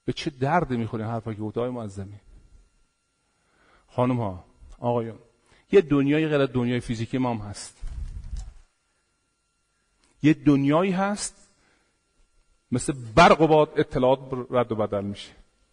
به 0.04 0.12
چه 0.12 0.30
درد 0.30 0.70
می‌خورین 0.70 1.06
حرفا 1.06 1.34
که 1.34 1.40
گفته 1.40 1.60
معظمی؟ 1.60 2.20
خانم 3.94 4.16
ها 4.16 4.44
آقایون 4.78 5.18
یه 5.72 5.80
دنیای 5.80 6.28
غیر 6.28 6.46
دنیای 6.46 6.80
فیزیکی 6.80 7.18
ما 7.18 7.34
هم 7.34 7.36
هست. 7.36 7.76
یه 10.22 10.34
دنیایی 10.34 10.92
هست 10.92 11.48
مثل 12.72 12.92
برق 13.14 13.40
و 13.40 13.46
باد 13.46 13.72
اطلاعات 13.76 14.20
رد 14.50 14.72
و 14.72 14.76
بدل 14.76 15.04
میشه. 15.04 15.32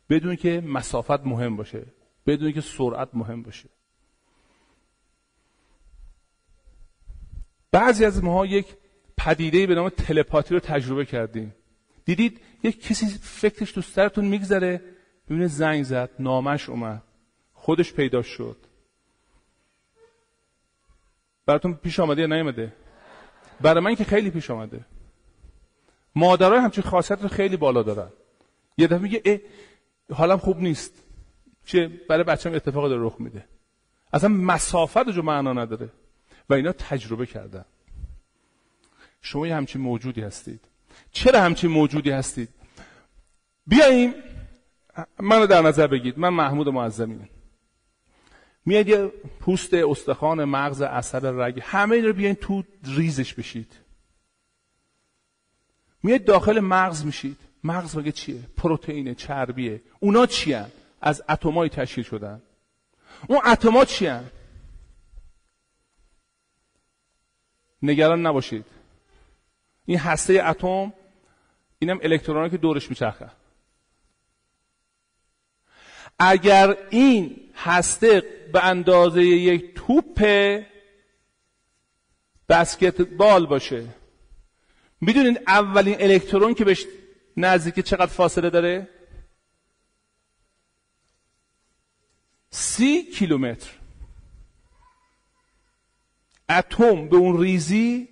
بدون 0.10 0.36
که 0.36 0.62
مسافت 0.62 1.26
مهم 1.26 1.56
باشه 1.56 1.86
بدون 2.28 2.52
که 2.52 2.62
سرعت 2.62 3.10
مهم 3.14 3.44
باشه. 3.44 3.70
بعضی 7.72 8.06
از 8.06 8.24
ماها 8.24 8.46
یک 8.46 8.66
پدیده 9.18 9.68
به 9.68 9.76
نام 9.76 9.90
تلپاتی 9.90 10.54
رو 10.54 10.60
تجربه 10.60 11.06
کردیم. 11.06 11.56
دیدید 12.06 12.42
یک 12.64 12.84
کسی 12.84 13.06
فکرش 13.22 13.72
تو 13.72 13.82
سرتون 13.82 14.26
میگذره 14.26 14.82
ببینه 15.30 15.48
زنگ 15.48 15.84
زد 15.84 16.10
نامش 16.20 16.70
اومد. 16.70 17.04
خودش 17.70 17.94
پیدا 17.94 18.22
شد. 18.22 18.58
براتون 21.46 21.74
پیش 21.74 22.00
آمده 22.00 22.22
یا 22.22 22.28
نیامده؟ 22.28 22.74
برای 23.62 23.84
من 23.84 23.96
که 23.96 24.04
خیلی 24.04 24.30
پیش 24.30 24.52
آمده. 24.52 24.86
مادرای 26.16 26.60
همچین 26.60 26.84
خاصیت 26.84 27.22
رو 27.22 27.28
خیلی 27.28 27.58
بالا 27.58 27.84
دارن. 27.84 28.10
یه 28.78 28.88
دفعه 28.88 29.00
میگه 29.00 29.22
اه 29.26 29.40
حالم 30.16 30.38
خوب 30.38 30.60
نیست. 30.60 30.94
چه 31.66 31.88
برای 31.88 32.24
بچه‌م 32.24 32.54
اتفاق 32.54 32.90
داره 32.90 33.04
رخ 33.04 33.16
میده. 33.20 33.46
اصلا 34.14 34.30
مسافت 34.30 35.10
جو 35.10 35.22
معنا 35.22 35.54
نداره. 35.54 35.90
و 36.50 36.54
اینا 36.54 36.72
تجربه 36.72 37.26
کردن. 37.26 37.66
شما 39.22 39.48
یه 39.48 39.56
همچین 39.56 39.82
موجودی 39.82 40.22
هستید. 40.22 40.62
چرا 41.12 41.42
همچین 41.42 41.72
موجودی 41.72 42.12
هستید؟ 42.12 42.50
بیاییم 43.68 44.14
منو 45.20 45.48
در 45.48 45.62
نظر 45.62 45.88
بگید 45.88 46.20
من 46.20 46.30
محمود 46.30 46.70
معظمی 46.70 47.16
میاد 48.70 48.88
یه 48.88 49.08
پوست 49.40 49.74
استخوان 49.74 50.44
مغز 50.44 50.82
اثر 50.82 51.20
رگ 51.20 51.60
همه 51.64 51.96
این 51.96 52.06
رو 52.06 52.14
بیاین 52.14 52.36
تو 52.36 52.64
ریزش 52.84 53.34
بشید. 53.34 53.74
میاد 56.04 56.24
داخل 56.24 56.60
مغز 56.60 57.06
میشید. 57.06 57.38
مغز 57.64 57.98
مگه 57.98 58.12
چیه؟ 58.12 58.42
پروتئین 58.58 59.14
چربیه. 59.14 59.82
اونا 60.00 60.26
چیه 60.26 60.66
از 61.02 61.24
اتمای 61.30 61.70
تشکیل 61.70 62.04
شدن. 62.04 62.42
اون 63.28 63.40
اتما 63.46 63.86
چیه 63.86 64.24
نگران 67.82 68.26
نباشید. 68.26 68.66
این 69.86 69.98
هسته 70.00 70.44
اتم 70.44 70.94
اینم 71.80 72.00
الکترونی 72.04 72.50
که 72.50 72.58
دورش 72.58 72.90
میچرخه. 72.90 73.32
اگر 76.20 76.78
این 76.90 77.52
هسته 77.56 78.24
به 78.54 78.66
اندازه 78.66 79.24
یک 79.24 79.76
توپ 79.76 80.28
بسکتبال 82.50 83.46
باشه 83.46 83.88
می‌دونید 85.02 85.40
اولین 85.48 85.96
الکترون 86.00 86.54
که 86.54 86.66
بهش 86.66 86.86
نزدیک 87.38 87.80
چقدر 87.80 88.06
فاصله 88.06 88.50
داره؟ 88.50 88.88
سی 92.50 93.04
کیلومتر. 93.04 93.70
اتم 96.50 97.10
به 97.10 97.18
اون 97.18 97.42
ریزی 97.42 98.10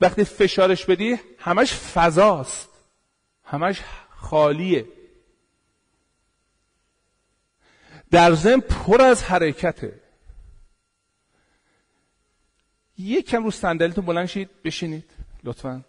وقتی 0.00 0.24
فشارش 0.24 0.84
بدی 0.84 1.18
همش 1.38 1.74
فضاست. 1.74 2.68
همش 3.44 3.80
خالیه. 4.10 4.97
در 8.10 8.34
ضمن 8.34 8.60
پر 8.60 9.02
از 9.02 9.22
حرکته. 9.24 10.00
یک 12.98 13.26
کم 13.26 13.44
رو 13.44 13.50
صندلیتون 13.50 14.06
بلند 14.06 14.26
شید 14.26 14.50
بشینید. 14.64 15.10
لطفا. 15.44 15.84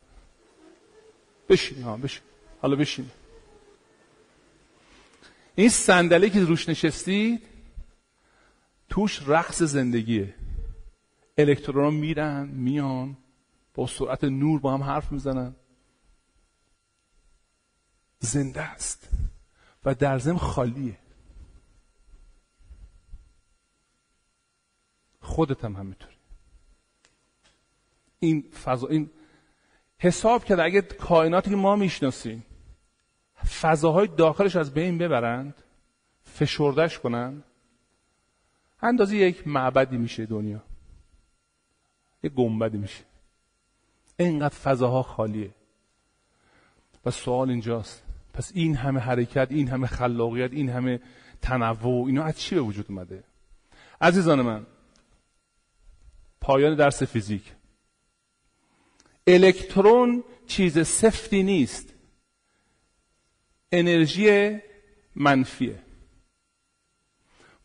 بشینید 1.49 1.83
ها 1.83 1.97
بشین. 1.97 2.21
حالا 2.61 2.75
بشینید 2.75 3.11
این 5.55 5.69
صندلی 5.69 6.29
که 6.29 6.39
روش 6.39 6.69
نشستید 6.69 7.45
توش 8.89 9.21
رقص 9.27 9.63
زندگیه. 9.63 10.33
الکترون 11.37 11.93
میرن 11.93 12.47
میان 12.47 13.17
با 13.73 13.87
سرعت 13.87 14.23
نور 14.23 14.59
با 14.59 14.73
هم 14.73 14.83
حرف 14.83 15.11
می‌زنن. 15.11 15.55
زنده 18.19 18.61
است 18.61 19.09
و 19.85 19.95
در 19.95 20.19
ضمن 20.19 20.37
خالیه. 20.37 20.97
خودت 25.29 25.65
هم 25.65 25.75
همینطوری. 25.75 26.15
این 28.19 28.41
فضا 28.41 28.87
این 28.87 29.09
حساب 29.97 30.45
کرده 30.45 30.63
اگه 30.63 30.81
کائناتی 30.81 31.49
که 31.49 31.55
ما 31.55 31.75
می‌شناسیم 31.75 32.45
فضاهای 33.61 34.07
داخلش 34.07 34.55
از 34.55 34.73
بین 34.73 34.97
ببرند 34.97 35.53
فشردش 36.23 36.99
کنن 36.99 37.43
اندازه 38.81 39.17
یک 39.17 39.47
معبدی 39.47 39.97
میشه 39.97 40.25
دنیا. 40.25 40.61
یک 42.23 42.33
گنبدی 42.33 42.77
میشه. 42.77 43.03
اینقدر 44.17 44.55
فضاها 44.55 45.03
خالیه. 45.03 45.51
و 47.05 47.11
سوال 47.11 47.49
اینجاست. 47.49 48.03
پس 48.33 48.51
این 48.55 48.75
همه 48.75 48.99
حرکت 48.99 49.47
این 49.51 49.67
همه 49.67 49.87
خلاقیت 49.87 50.53
این 50.53 50.69
همه 50.69 50.99
تنوع 51.41 52.05
اینا 52.07 52.23
از 52.23 52.39
چی 52.39 52.55
به 52.55 52.61
وجود 52.61 52.85
اومده؟ 52.89 53.23
عزیزان 54.01 54.41
من 54.41 54.65
پایان 56.41 56.75
درس 56.75 57.03
فیزیک. 57.03 57.53
الکترون 59.27 60.23
چیز 60.47 60.87
سفتی 60.87 61.43
نیست. 61.43 61.93
انرژی 63.71 64.59
منفیه. 65.15 65.79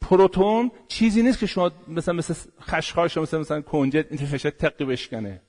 پروتون 0.01 0.71
چیزی 0.89 1.23
نیست 1.23 1.39
که 1.39 1.47
شما 1.47 1.73
مثلا 1.89 2.15
مثل 2.15 2.35
خشخاش 2.61 3.19
مثلا 3.19 3.41
مثلا 3.41 3.61
کنجد 3.61 4.07
این 4.11 4.27
فشار 4.27 4.53
تقی 4.53 4.85
بشکنه. 4.85 5.43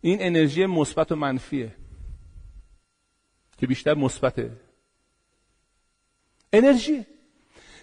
این 0.00 0.22
انرژی 0.22 0.66
مثبت 0.66 1.12
و 1.12 1.16
منفیه 1.16 1.74
که 3.58 3.66
بیشتر 3.66 3.94
مثبته. 3.94 4.52
انرژی. 6.52 7.06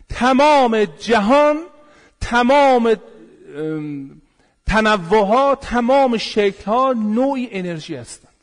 تمام 0.10 0.86
جهان 0.86 1.58
تمام 2.22 2.96
تنوع 4.66 5.56
تمام 5.56 6.18
شکل 6.18 6.64
ها 6.64 6.94
نوعی 6.94 7.50
انرژی 7.52 7.96
هستند. 7.96 8.34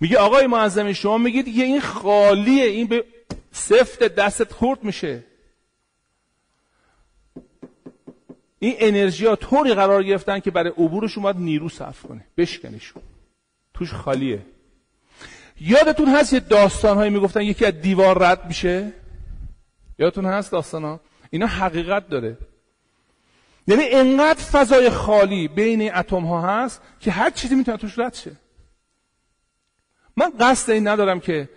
میگه 0.00 0.18
آقای 0.18 0.46
معظمی 0.46 0.94
شما 0.94 1.18
میگید 1.18 1.44
که 1.44 1.62
این 1.62 1.80
خالیه 1.80 2.64
این 2.64 2.86
به 2.86 3.04
سفت 3.52 4.02
دستت 4.02 4.52
خورد 4.52 4.84
میشه. 4.84 5.24
این 8.58 8.74
انرژی 8.78 9.26
ها 9.26 9.36
طوری 9.36 9.74
قرار 9.74 10.02
گرفتن 10.02 10.40
که 10.40 10.50
برای 10.50 10.70
عبورش 10.70 11.18
اومد 11.18 11.36
نیرو 11.36 11.68
صرف 11.68 12.02
کنه 12.02 12.24
بشکنشون 12.36 13.02
توش 13.74 13.92
خالیه. 13.92 14.42
یادتون 15.60 16.08
هست 16.08 16.32
یه 16.32 16.40
داستان 16.40 16.96
هایی 16.96 17.10
می‌گفتن 17.10 17.42
یکی 17.42 17.64
از 17.64 17.80
دیوار 17.80 18.22
رد 18.22 18.46
میشه؟ 18.46 18.92
یادتون 19.98 20.26
هست 20.26 20.52
داستان 20.52 20.84
ها 20.84 21.00
اینا 21.30 21.46
حقیقت 21.46 22.08
داره. 22.08 22.36
یعنی 23.68 23.84
انقدر 23.84 24.42
فضای 24.42 24.90
خالی 24.90 25.48
بین 25.48 25.94
اتم 25.94 26.24
ها 26.24 26.42
هست 26.42 26.82
که 27.00 27.10
هر 27.10 27.30
چیزی 27.30 27.54
می‌تونه 27.54 27.76
توش 27.76 27.98
رد 27.98 28.14
شه. 28.14 28.36
من 30.16 30.32
قصد 30.40 30.72
این 30.72 30.88
ندارم 30.88 31.20
که 31.20 31.48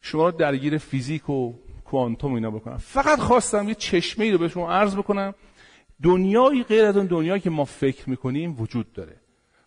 شما 0.00 0.28
رو 0.28 0.36
درگیر 0.36 0.78
فیزیک 0.78 1.30
و 1.30 1.52
کوانتوم 1.84 2.34
اینا 2.34 2.50
بکنم. 2.50 2.76
فقط 2.76 3.18
خواستم 3.18 3.68
یه 3.68 3.74
چشمه 3.74 4.24
ای 4.24 4.30
رو 4.32 4.38
به 4.38 4.48
شما 4.48 4.72
عرض 4.72 4.96
بکنم. 4.96 5.34
دنیایی 6.02 6.62
غیر 6.62 6.84
از 6.84 6.96
اون 6.96 7.06
دنیایی 7.06 7.40
که 7.40 7.50
ما 7.50 7.64
فکر 7.64 8.10
می‌کنیم 8.10 8.60
وجود 8.60 8.92
داره 8.92 9.16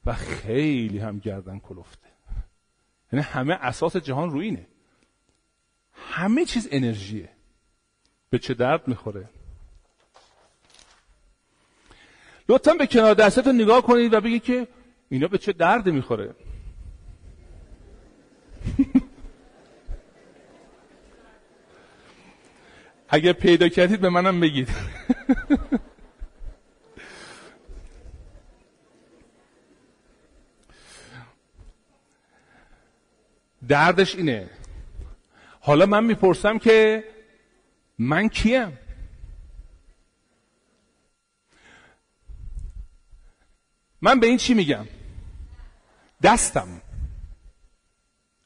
و 0.05 0.13
خیلی 0.13 0.99
هم 0.99 1.19
گردن 1.19 1.59
کلفته. 1.59 2.07
یعنی 3.13 3.25
همه 3.25 3.53
اساس 3.53 3.97
جهان 3.97 4.29
روینه. 4.29 4.67
همه 5.93 6.45
چیز 6.45 6.67
انرژیه. 6.71 7.29
به 8.29 8.39
چه 8.39 8.53
درد 8.53 8.87
می‌خوره؟ 8.87 9.29
لطفا 12.49 12.73
به 12.73 12.87
کنار 12.87 13.13
دستتون 13.13 13.61
نگاه 13.61 13.81
کنید 13.81 14.13
و 14.13 14.21
بگید 14.21 14.43
که 14.43 14.67
اینا 15.09 15.27
به 15.27 15.37
چه 15.37 15.53
درد 15.53 15.89
می‌خوره. 15.89 16.29
اگر 23.09 23.33
پیدا 23.33 23.69
کردید 23.69 24.01
به 24.01 24.09
منم 24.09 24.39
بگید. 24.39 24.69
دردش 33.67 34.15
اینه. 34.15 34.49
حالا 35.59 35.85
من 35.85 36.03
می‌پرسم 36.03 36.57
که 36.57 37.03
من 37.99 38.29
کیم؟ 38.29 38.77
من 44.01 44.19
به 44.19 44.27
این 44.27 44.37
چی 44.37 44.53
میگم؟ 44.53 44.85
دستم. 46.23 46.81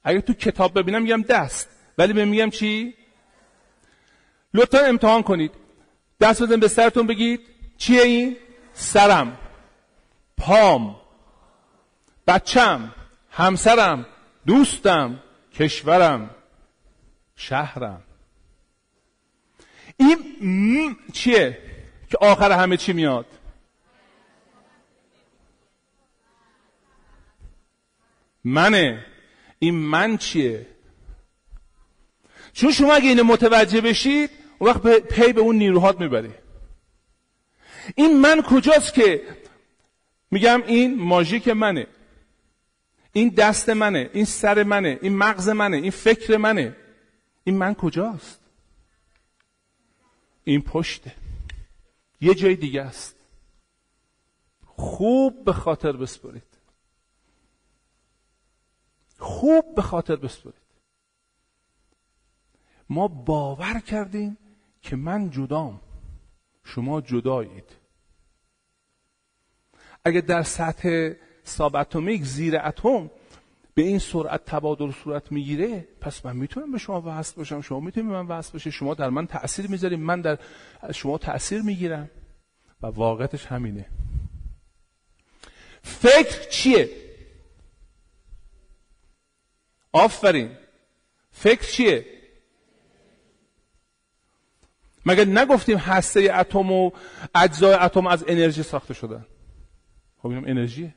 اگه 0.04 0.22
تو 0.22 0.34
کتاب 0.34 0.80
ببینم 0.80 1.02
میگم 1.02 1.22
دست. 1.22 1.70
ولی 1.98 2.14
به 2.14 2.26
میگم 2.26 2.50
چی؟ 2.50 2.94
لطفا 4.54 4.80
امتحان 4.80 5.24
کنید. 5.24 5.52
دست 6.20 6.44
بزن 6.44 6.60
به 6.60 6.68
سرتون 6.68 7.08
بگید. 7.08 7.42
چیه 7.78 8.02
این؟ 8.02 8.38
سرم. 8.74 9.38
پام. 10.38 10.96
بچم. 12.28 12.96
همسرم. 13.32 14.06
دوستم. 14.46 15.20
کشورم. 15.54 16.30
شهرم. 17.36 18.04
این 19.98 20.98
چیه؟ 21.14 21.58
که 22.10 22.18
آخر 22.22 22.52
همه 22.52 22.78
چی 22.78 22.94
میاد. 22.94 23.26
منه. 28.44 29.06
این 29.60 29.76
من 29.76 30.18
چیه؟ 30.18 30.68
چون 32.54 32.72
شما 32.72 32.94
اگه 32.94 33.10
اینو 33.10 33.24
متوجه 33.24 33.82
بشید 33.82 34.30
اون 34.60 34.70
وقت 34.70 34.88
پی 34.88 35.34
به 35.34 35.42
اون 35.42 35.56
نیروهات 35.56 36.00
می‌بری 36.02 36.32
این 37.96 38.20
من 38.20 38.42
کجاست 38.42 38.94
که 38.94 39.22
میگم 40.32 40.64
این 40.68 41.00
ماژیک 41.00 41.48
منه. 41.48 41.88
این 43.14 43.30
دست 43.30 43.70
منه 43.70 44.10
این 44.14 44.26
سر 44.26 44.64
منه 44.64 45.00
این 45.02 45.18
مغز 45.18 45.50
منه 45.50 45.78
این 45.78 45.92
فکر 45.92 46.38
منه. 46.38 46.76
این 47.44 47.58
من 47.58 47.74
کجاست؟ 47.74 48.40
این 50.44 50.62
پشته. 50.62 51.12
یه 52.22 52.36
جای 52.36 52.56
دیگه 52.56 52.82
است. 52.82 53.16
خوب 54.66 55.46
به 55.46 55.54
خاطر 55.54 55.92
بسپرید. 55.92 56.53
خوب 59.24 59.76
به 59.76 59.82
خاطر 59.82 60.16
بسپرید 60.16 60.56
ما 62.90 63.08
باور 63.08 63.80
کردیم 63.80 64.38
که 64.82 64.96
من 64.96 65.30
جدام 65.30 65.82
شما 66.64 67.02
جدایید. 67.02 67.76
اگه 70.06 70.22
در 70.22 70.44
سطح 70.44 71.14
ساب 71.44 71.76
اتمیک 71.76 72.24
زیر 72.24 72.58
اتم 72.58 73.12
به 73.74 73.82
این 73.82 74.00
سرعت 74.00 74.46
تبادل 74.46 74.92
صورت 74.92 75.32
می‌گیره 75.32 75.88
پس 76.02 76.26
من 76.26 76.36
می‌تونم 76.36 76.72
به 76.72 76.78
شما 76.78 77.04
وصل 77.06 77.36
باشم 77.36 77.62
شما 77.62 77.80
می‌تونید 77.80 78.10
به 78.10 78.22
من 78.22 78.38
وصل 78.38 78.54
باشه 78.54 78.72
شما 78.72 78.94
در 78.94 79.10
من 79.10 79.28
تاثیر 79.28 79.68
می‌ذارید. 79.68 80.00
من 80.00 80.22
در 80.22 80.40
شما 80.92 81.18
تاثیر 81.18 81.62
می‌گیرم. 81.62 82.10
و 82.82 82.88
واقعتش 82.88 83.46
همینه. 83.46 83.86
فکر 85.84 86.50
چیه؟ 86.50 86.90
آفرین. 89.94 90.58
فکر 91.32 91.72
چیه؟ 91.72 92.06
مگه 95.06 95.26
نگفتیم 95.26 95.78
هسته 95.78 96.32
اتم 96.34 96.72
و 96.72 96.92
اجزای 97.36 97.74
اتم 97.74 98.08
از 98.08 98.24
انرژی 98.28 98.64
ساخته 98.64 98.94
شدن 98.94 99.26
خب 100.18 100.28
اینم 100.28 100.46
انرژیه. 100.46 100.96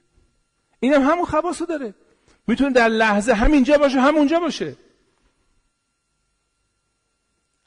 اینم 0.81 1.03
همون 1.03 1.25
خواصو 1.25 1.66
داره. 1.66 1.95
می‌تونه 2.47 2.70
در 2.73 2.89
لحظه 2.89 3.33
همینجا 3.33 3.79
باشه 3.79 4.01
همونجا 4.01 4.41
باشه. 4.41 4.77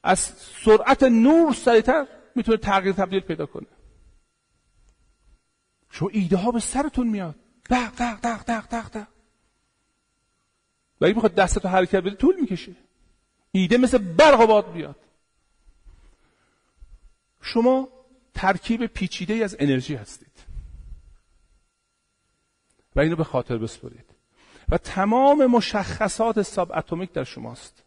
از 0.03 0.19
سرعت 0.65 1.03
نور 1.03 1.53
سریعتر 1.53 2.07
می‌تونه 2.35 2.57
تغییر 2.57 2.93
تبدیل 2.93 3.19
پیدا 3.19 3.45
کنه. 3.45 3.67
شما 5.91 6.09
ایده 6.09 6.37
ها 6.37 6.51
به 6.51 6.59
سرتون 6.59 7.07
میاد. 7.07 7.35
دق 7.69 7.95
دق 7.95 8.19
دق 8.21 8.43
دق 8.43 8.67
دق 8.67 8.89
دق. 8.89 9.18
و 11.01 11.05
اگه 11.05 11.13
می‌خواد 11.13 11.35
دستتو 11.35 11.67
حرکت 11.67 11.95
بده 11.95 12.15
طول 12.15 12.39
می‌کشه. 12.39 12.71
ایده 13.51 13.77
مثل 13.77 13.97
برق 13.97 14.45
باد 14.45 14.73
بیاد. 14.73 14.95
شما 17.41 17.87
ترکیب 18.33 18.85
پیچیده 18.85 19.33
از 19.33 19.55
انرژی 19.59 19.95
هستید. 19.95 20.29
و 22.95 22.99
اینو 22.99 23.15
به 23.15 23.23
خاطر 23.23 23.57
بسپرید. 23.57 24.05
و 24.69 24.77
تمام 24.77 25.45
مشخصات 25.45 26.41
ساب 26.41 26.71
اتمیک 26.71 27.11
در 27.11 27.23
شماست. 27.23 27.83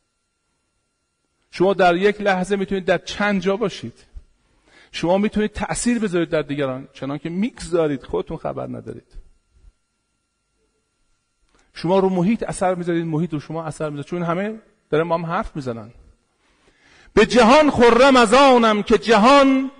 شما 1.51 1.75
در 1.75 1.97
یک 1.97 2.21
لحظه 2.21 2.57
می‌تونید 2.57 2.85
در 2.85 2.99
چند 2.99 3.41
جا 3.41 3.57
باشید. 3.57 4.05
شما 4.93 5.19
می‌تونید 5.19 5.53
تأثیر 5.53 5.99
بذارید 5.99 6.29
در 6.29 6.43
دیگران 6.43 6.89
چنان 6.93 7.19
که 7.19 7.29
میکس 7.29 7.71
دارید 7.71 8.03
خودتون 8.03 8.37
خبر 8.37 8.67
ندارید. 8.67 9.22
شما 11.75 11.99
رو 11.99 12.09
محیط 12.09 12.43
اثر 12.43 12.75
می‌ذارید 12.75 13.07
محیط 13.07 13.33
رو 13.33 13.41
شما 13.41 13.65
اثر 13.65 13.91
می‌ذارید. 13.91 14.11
چون 14.11 14.23
همه 14.23 14.55
داره 14.91 15.05
ما 15.05 15.15
هم 15.15 15.27
حرف 15.27 15.57
می‌زنن. 15.57 15.91
به 17.15 17.27
جهان 17.27 17.71
خرم 17.71 18.17
از 18.17 18.35
آنم 18.35 18.83
که 18.83 18.99
جهان 18.99 19.71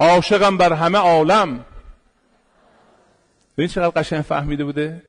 عاشقم 0.00 0.56
بر 0.58 0.72
همه 0.72 0.98
عالم. 0.98 1.64
ببین 3.56 3.68
چقدر 3.68 4.00
قشنگ 4.00 4.20
فهمیده 4.20 4.64
بوده؟ 4.64 5.02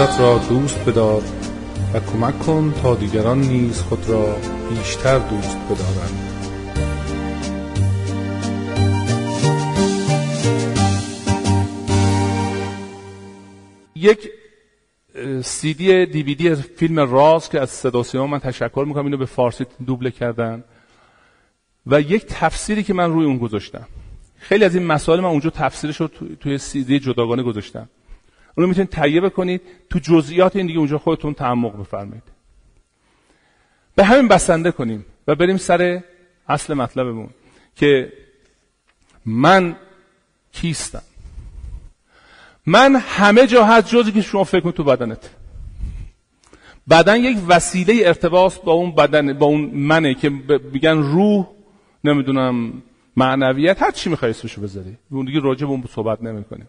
خودت 0.00 0.20
را 0.20 0.38
دوست 0.38 0.84
بدار 0.84 1.22
و 1.94 2.00
کمک 2.00 2.38
کن 2.38 2.74
تا 2.82 2.94
دیگران 2.94 3.40
نیز 3.40 3.82
خود 3.82 4.08
را 4.08 4.36
بیشتر 4.70 5.18
دوست 5.18 5.58
بدارند. 5.58 6.18
یک 13.94 14.28
سی 15.42 15.74
دی 15.74 16.06
دی 16.06 16.22
وی 16.22 16.34
دی 16.34 16.54
فیلم 16.54 17.00
راز 17.00 17.48
که 17.48 17.60
از 17.60 17.70
صدا 17.70 18.02
سیما 18.02 18.26
من 18.26 18.38
تشکر 18.38 18.84
می‌کنم. 18.86 19.04
اینو 19.04 19.16
به 19.16 19.26
فارسی 19.26 19.66
دوبله 19.86 20.10
کردن. 20.10 20.64
و 21.86 22.00
یک 22.00 22.26
تفسیری 22.28 22.82
که 22.82 22.94
من 22.94 23.12
روی 23.12 23.24
اون 23.26 23.38
گذاشتم. 23.38 23.86
خیلی 24.38 24.64
از 24.64 24.74
این 24.74 24.86
مسائل 24.86 25.20
من 25.20 25.28
اونجا 25.28 25.50
تفسیرش 25.50 25.96
رو 26.00 26.08
توی 26.40 26.58
سی 26.58 26.84
دی 26.84 27.00
جداگانه 27.00 27.42
گذاشتم. 27.42 27.88
اونو 28.60 28.68
می‌تونید 28.68 28.90
تهیه 28.90 29.20
بکنید. 29.20 29.60
تو 29.90 29.98
جزئیات 29.98 30.56
این 30.56 30.66
دیگه 30.66 30.78
اونجا 30.78 30.98
خودتون 30.98 31.34
تعمق 31.34 31.80
بفرمایید. 31.80 32.22
به 33.94 34.04
همین 34.04 34.28
بسنده 34.28 34.70
کنیم 34.70 35.04
و 35.26 35.34
بریم 35.34 35.56
سر 35.56 36.02
اصل 36.48 36.74
مطلبمون 36.74 37.30
که 37.76 38.12
من 39.26 39.76
کیستم؟ 40.52 41.02
من 42.66 42.96
همه 42.96 43.46
جا 43.46 43.64
هست 43.64 43.88
جزی 43.88 44.12
که 44.12 44.22
شما 44.22 44.44
فکر 44.44 44.70
تو 44.70 44.84
بدنت. 44.84 45.30
بدن 46.90 47.16
یک 47.16 47.38
وسیله 47.48 47.94
ارتباط 48.06 48.60
با 48.60 48.72
اون 48.72 48.94
بدن 48.94 49.32
با 49.32 49.46
اون 49.46 49.60
منه 49.60 50.14
که 50.14 50.30
میگن 50.72 50.98
روح 50.98 51.46
نمی‌دونم 52.04 52.82
معنویت 53.16 53.82
هر 53.82 53.90
چی 53.90 54.10
می‌خوای 54.10 54.30
اسمشو 54.30 54.62
بذاری. 54.62 54.96
اون 55.10 55.26
دیگه 55.26 55.40
راجع 55.40 55.66
به 55.66 55.72
اون 55.72 55.84
صحبت 55.94 56.22
نمی‌کنیم. 56.22 56.68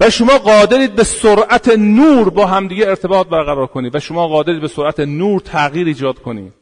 و 0.00 0.10
شما 0.10 0.38
قادرید 0.38 0.94
به 0.94 1.04
سرعت 1.04 1.68
نور 1.68 2.30
با 2.30 2.46
همدیگه 2.46 2.88
ارتباط 2.88 3.26
برقرار 3.26 3.66
کنید 3.66 3.94
و 3.94 4.00
شما 4.00 4.28
قادرید 4.28 4.60
به 4.60 4.68
سرعت 4.68 5.00
نور 5.00 5.40
تغییر 5.40 5.86
ایجاد 5.86 6.18
کنید. 6.18 6.52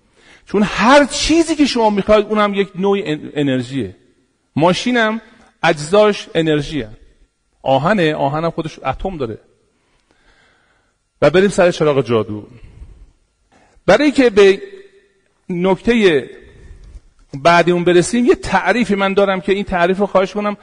چون 0.47 0.63
هر 0.63 1.05
چیزی 1.05 1.55
که 1.55 1.67
شما 1.67 1.91
می‌خواید 1.91 2.27
اونم 2.27 2.55
یک 2.55 2.69
نوع 2.75 2.99
انرژیه. 3.35 3.97
ماشینم 4.57 5.21
اجزاش 5.63 6.29
انرژیه. 6.35 6.89
آهنه 7.63 8.15
آهنم 8.15 8.51
خودش 8.51 8.79
اتم 8.85 9.17
داره. 9.17 9.39
و 11.23 11.31
بریم 11.31 11.49
سر 11.49 11.71
چراغ 11.71 12.05
جادو. 12.05 12.47
برای 13.87 14.11
که 14.11 14.31
به 14.31 14.63
نکته 15.49 16.31
بعدی 17.35 17.71
اون 17.71 17.85
برسیم 17.85 18.27
یه 18.27 18.35
تعریفی 18.35 18.95
من 18.95 19.15
دارم 19.15 19.41
که 19.41 19.53
این 19.53 19.65
تعریف 19.65 19.99
رو 19.99 20.07
خواهش 20.07 20.33
کنم. 20.33 20.57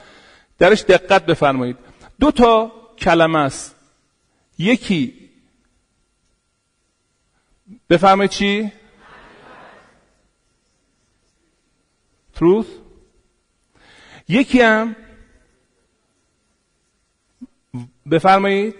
درش 0.59 0.81
دقت 0.81 1.25
بفرمایید. 1.25 1.77
دو 2.19 2.31
تا 2.31 2.71
کلمه 2.97 3.39
است. 3.39 3.75
یکی 4.57 5.29
بفرمایید 7.89 8.31
چی؟ 8.31 8.71
truth. 12.35 12.67
یکی 14.27 14.61
هم 14.61 14.95
بفرمایید 18.11 18.75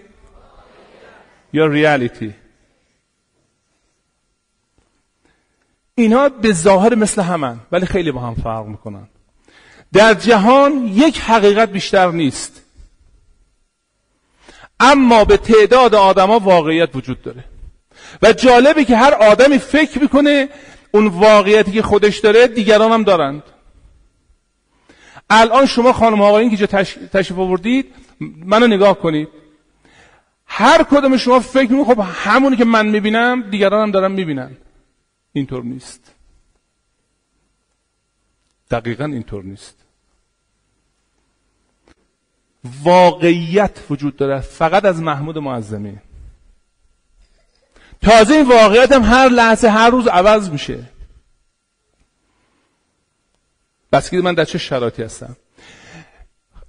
یا 1.54 1.66
ریالیتی 1.66 2.36
اینها 5.96 6.30
به 6.30 6.54
ظاهر 6.54 6.96
مثل 6.96 7.22
همن 7.22 7.60
ولی 7.72 7.86
خیلی 7.86 8.12
با 8.12 8.22
هم 8.22 8.36
فرق 8.36 8.66
می‌کنن. 8.66 9.08
در 9.94 10.14
جهان 10.14 10.88
یک 10.88 11.20
حقیقت 11.20 11.70
بیشتر 11.70 12.12
نیست. 12.12 12.66
اما 14.80 15.26
به 15.26 15.38
تعداد 15.38 15.96
آدما 15.96 16.40
واقعیت 16.40 16.96
وجود 16.96 17.22
داره. 17.22 17.44
و 18.22 18.34
جالبه 18.34 18.86
که 18.86 18.96
هر 18.98 19.14
آدمی 19.14 19.58
فکر 19.58 20.00
می‌کنه 20.00 20.50
اون 20.92 21.08
واقعیتی 21.08 21.72
که 21.72 21.82
خودش 21.82 22.20
داره 22.20 22.48
دیگران 22.48 22.92
هم 22.92 23.04
دارند. 23.04 23.44
الان 25.30 25.66
شما 25.66 25.94
خانم 25.94 26.22
آقایین 26.22 26.56
که 26.56 26.68
تشریف 26.68 27.40
آوردید 27.40 27.96
منو 28.46 28.68
نگاه 28.68 29.00
کنید. 29.00 29.28
هر 30.46 30.84
کدوم 30.84 31.18
شما 31.18 31.40
فکر 31.40 31.72
می‌کنید 31.72 31.98
خب 31.98 32.04
همونی 32.14 32.56
که 32.56 32.66
من 32.66 32.88
می‌بینم 32.88 33.42
دیگران 33.42 33.82
هم 33.82 33.92
دارن 33.92 34.12
می‌بینن. 34.12 34.58
اینطور 35.34 35.64
نیست. 35.64 36.16
دقیقا 38.72 39.06
اینطور 39.06 39.44
نیست. 39.44 39.86
واقعیت 42.84 43.78
وجود 43.90 44.16
داره 44.16 44.40
فقط 44.40 44.86
از 44.86 45.02
محمود 45.02 45.38
معظمی. 45.38 45.98
تازه 48.02 48.34
این 48.34 48.50
واقعیت 48.50 48.92
هم 48.92 49.04
هر 49.04 49.30
لحظه 49.30 49.70
هر 49.70 49.90
روز 49.90 50.08
عوض 50.08 50.50
میشه. 50.50 50.80
بس 53.92 54.14
من 54.14 54.34
در 54.34 54.46
چه 54.46 54.58
شرایطی 54.58 55.04
هستم؟ 55.04 55.36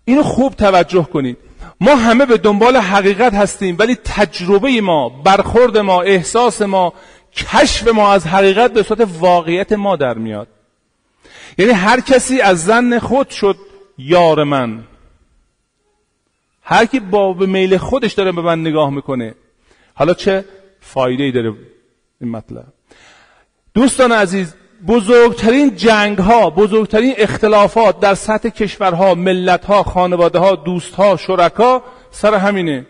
اینو 0.05 0.22
خوب 0.22 0.55
توجه 0.55 1.05
کنید. 1.05 1.36
ما 1.80 1.97
همه 1.97 2.26
به 2.26 2.36
دنبال 2.36 2.76
حقیقت 2.76 3.34
هستیم 3.34 3.76
ولی 3.78 3.95
تجربه 3.95 4.80
ما 4.80 5.09
برخورد 5.09 5.78
ما 5.78 6.03
احساس 6.03 6.62
ما 6.62 6.93
کشف 7.32 7.88
ما 7.88 8.12
از 8.12 8.26
حقیقت 8.26 8.72
به 8.72 8.82
صورت 8.82 9.09
واقعیت 9.18 9.72
ما 9.72 9.97
در 9.97 10.14
میاد. 10.14 10.49
یعنی 11.59 11.72
هر 11.72 12.01
کسی 12.01 12.41
از 12.41 12.64
زن 12.64 12.99
خود 12.99 13.30
شد 13.30 13.57
یار 13.99 14.45
من. 14.45 14.84
هر 16.71 16.87
کی 16.87 17.01
با 17.01 17.33
به 17.33 17.47
میل 17.47 17.77
خودش 17.77 18.12
داره 18.12 18.33
به 18.33 18.43
من 18.43 18.61
نگاه 18.61 18.91
می‌کنه. 18.91 19.35
حالا 19.95 20.14
چه 20.14 20.45
فایده 20.81 21.23
ای 21.23 21.33
داره 21.33 21.55
این 22.21 22.31
مطلب؟ 22.31 22.73
دوستان 23.75 24.12
عزیز 24.12 24.55
بزرگترین 24.87 25.77
جنگ 25.77 26.18
ها 26.18 26.51
بزرگترین 26.51 27.14
اختلافات 27.16 28.01
در 28.01 28.14
سطح 28.14 28.49
کشورها 28.49 29.14
ملت 29.14 29.64
ها 29.64 29.83
خانواده 29.83 30.39
ها 30.39 30.55
دوست 30.55 30.95
ها 30.95 31.16
شرکا 31.16 31.85
سر 32.11 32.35
همینه. 32.35 32.87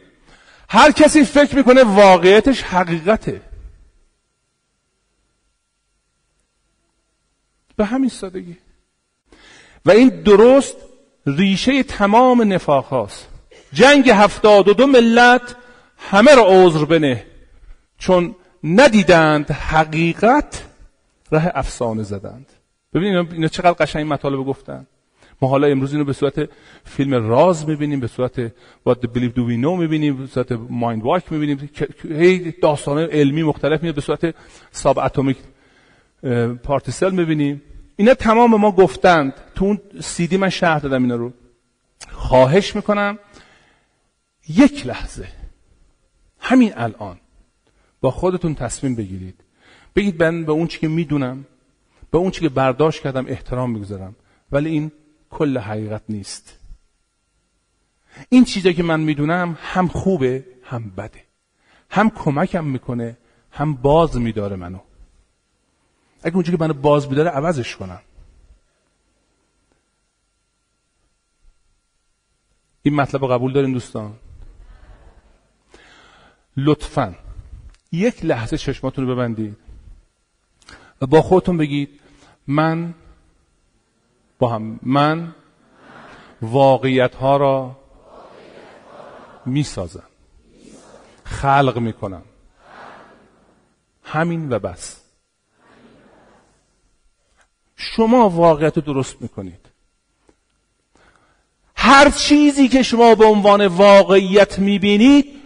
هر 0.69 0.93
کسی 0.93 1.25
فکر 1.25 1.57
می‌کنه 1.57 1.85
واقعیتش 1.85 2.63
حقیقته. 2.63 3.41
به 7.77 7.85
همین 7.85 8.09
سادگی. 8.09 8.57
و 9.87 9.91
این 9.91 10.09
درست 10.09 10.77
ریشه 11.27 11.83
تمام 11.83 12.53
نفاق 12.53 12.85
هاست. 12.85 13.30
جنگ 13.73 14.11
هفتاد 14.11 14.69
و 14.69 14.75
دو 14.75 14.87
ملت 14.87 15.57
همه 15.99 16.35
را 16.35 16.45
عذر 16.49 16.85
بنه. 16.85 17.27
چون 17.99 18.37
ندیدند 18.65 19.51
حقیقت 19.51 20.65
ره 21.33 21.53
افسانه 21.55 22.03
زدند. 22.03 22.47
ببینید 22.95 23.33
اینا 23.33 23.49
چقدر 23.49 23.73
قشنگ 23.73 24.13
مطالب 24.13 24.47
گفتن. 24.47 24.87
ما 25.43 25.49
حالا 25.49 25.67
امروز 25.67 25.93
اینو 25.93 26.05
به 26.05 26.13
صورت 26.13 26.49
فیلم 26.85 27.29
راز 27.29 27.69
می‌بینیم 27.69 28.01
به 28.01 28.07
صورت 28.07 28.49
What 28.89 28.95
the 28.95 29.07
Believe 29.07 29.35
Do 29.37 29.43
We 29.49 29.57
Know 29.63 29.79
می‌بینیم 29.79 30.17
به 30.17 30.27
صورت 30.27 30.49
Mind 30.55 31.03
Walk 31.03 31.33
می‌بینیم. 31.33 31.71
هی 32.03 32.55
داستان 32.63 32.99
علمی 32.99 33.43
مختلف 33.43 33.83
میاد 33.83 33.95
به 33.95 34.01
صورت 34.01 34.35
ساب 34.71 34.99
اتمیک 34.99 35.37
پارتیسل 36.63 37.11
می‌بینیم. 37.11 37.63
اینا 37.97 38.15
تمام 38.15 38.57
ما 38.61 38.71
گفتند. 38.71 39.35
تو 39.55 39.65
اون 39.65 39.81
سیدی 40.01 40.37
من 40.37 40.49
شهر 40.49 40.79
دادم 40.79 41.03
اینا 41.03 41.17
رو. 41.17 41.33
خواهش 42.13 42.77
می‌کنم 42.77 43.19
یک 44.51 44.87
لحظه. 44.87 45.29
همین 46.39 46.73
الان. 46.77 47.21
با 48.01 48.11
خودتون 48.11 48.55
تصمیم 48.55 48.95
بگیرید. 48.95 49.45
بگید 49.97 50.23
من 50.23 50.45
به 50.45 50.53
اون 50.53 50.67
چی 50.67 50.79
که 50.79 50.89
می‌دونم 50.89 51.47
به 52.11 52.19
اون 52.19 52.31
چی 52.31 52.41
که 52.41 52.49
برداشت 52.49 53.03
کردم 53.03 53.27
احترام 53.27 53.71
می‌گذارم. 53.71 54.17
ولی 54.53 54.71
این 54.71 54.93
کل 55.31 55.59
حقیقت 55.59 56.03
نیست. 56.09 56.59
این 58.29 58.45
چیزی 58.45 58.75
که 58.75 58.83
من 58.83 59.01
می‌دونم 59.01 59.59
هم 59.61 59.89
خوبه 59.89 60.47
هم 60.63 60.91
بده. 60.91 61.25
هم 61.91 62.11
کمکم 62.11 62.65
می‌کنه 62.65 63.17
هم 63.51 63.75
باز 63.75 64.17
میداره 64.17 64.57
منو. 64.57 64.81
اگه 66.23 66.35
اونجا 66.35 66.53
که 66.53 66.59
منو 66.61 66.75
باز 66.75 67.09
میداره 67.09 67.31
عوضش 67.31 67.77
کنم. 67.77 68.01
این 72.83 72.95
مطلب 72.95 73.23
رو 73.23 73.29
قبول 73.29 73.53
دارین 73.53 73.73
دوستان؟ 73.73 74.19
لطفا. 76.57 77.15
یک 77.93 78.25
لحظه 78.25 78.59
چشماتون 78.59 79.07
رو 79.07 79.15
ببندید 79.15 79.57
و 81.01 81.07
با 81.07 81.23
خودتون 81.23 81.57
بگید 81.57 82.01
من 82.47 82.95
با 84.39 84.49
هم 84.49 84.81
من 84.83 85.35
واقعیت 86.43 87.15
ها 87.15 87.37
را 87.37 87.77
می 89.47 89.63
سازم 89.63 90.03
خلق 91.25 91.79
می 91.79 91.93
کنم 91.93 92.23
همین 94.05 94.53
و 94.53 94.59
بس. 94.59 95.01
شما 97.77 98.29
واقعیت 98.29 98.77
رو 98.77 98.83
درست 98.83 99.23
می‌کنید. 99.23 99.67
هر 101.77 102.11
چیزی 102.11 102.69
که 102.69 102.83
شما 102.83 103.15
به 103.15 103.25
عنوان 103.25 103.67
واقعیت 103.67 104.59
می‌بینید 104.59 105.40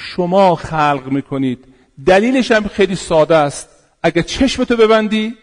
شما 0.00 0.54
خلق 0.54 1.02
می‌کنید. 1.06 1.64
دلیلش 2.06 2.50
هم 2.50 2.68
خیلی 2.68 2.94
ساده 2.94 3.36
است. 3.36 3.68
اگه 4.02 4.22
چشمتو 4.22 4.76
ببندی 4.76 5.34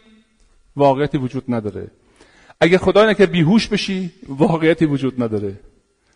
واقعیتی 0.75 1.17
وجود 1.17 1.43
نداره. 1.49 1.87
اگه 2.61 2.77
خدا 2.77 3.09
نکه 3.09 3.25
بیهوش 3.25 3.67
بشی 3.67 4.11
واقعیتی 4.27 4.85
وجود 4.85 5.23
نداره. 5.23 5.59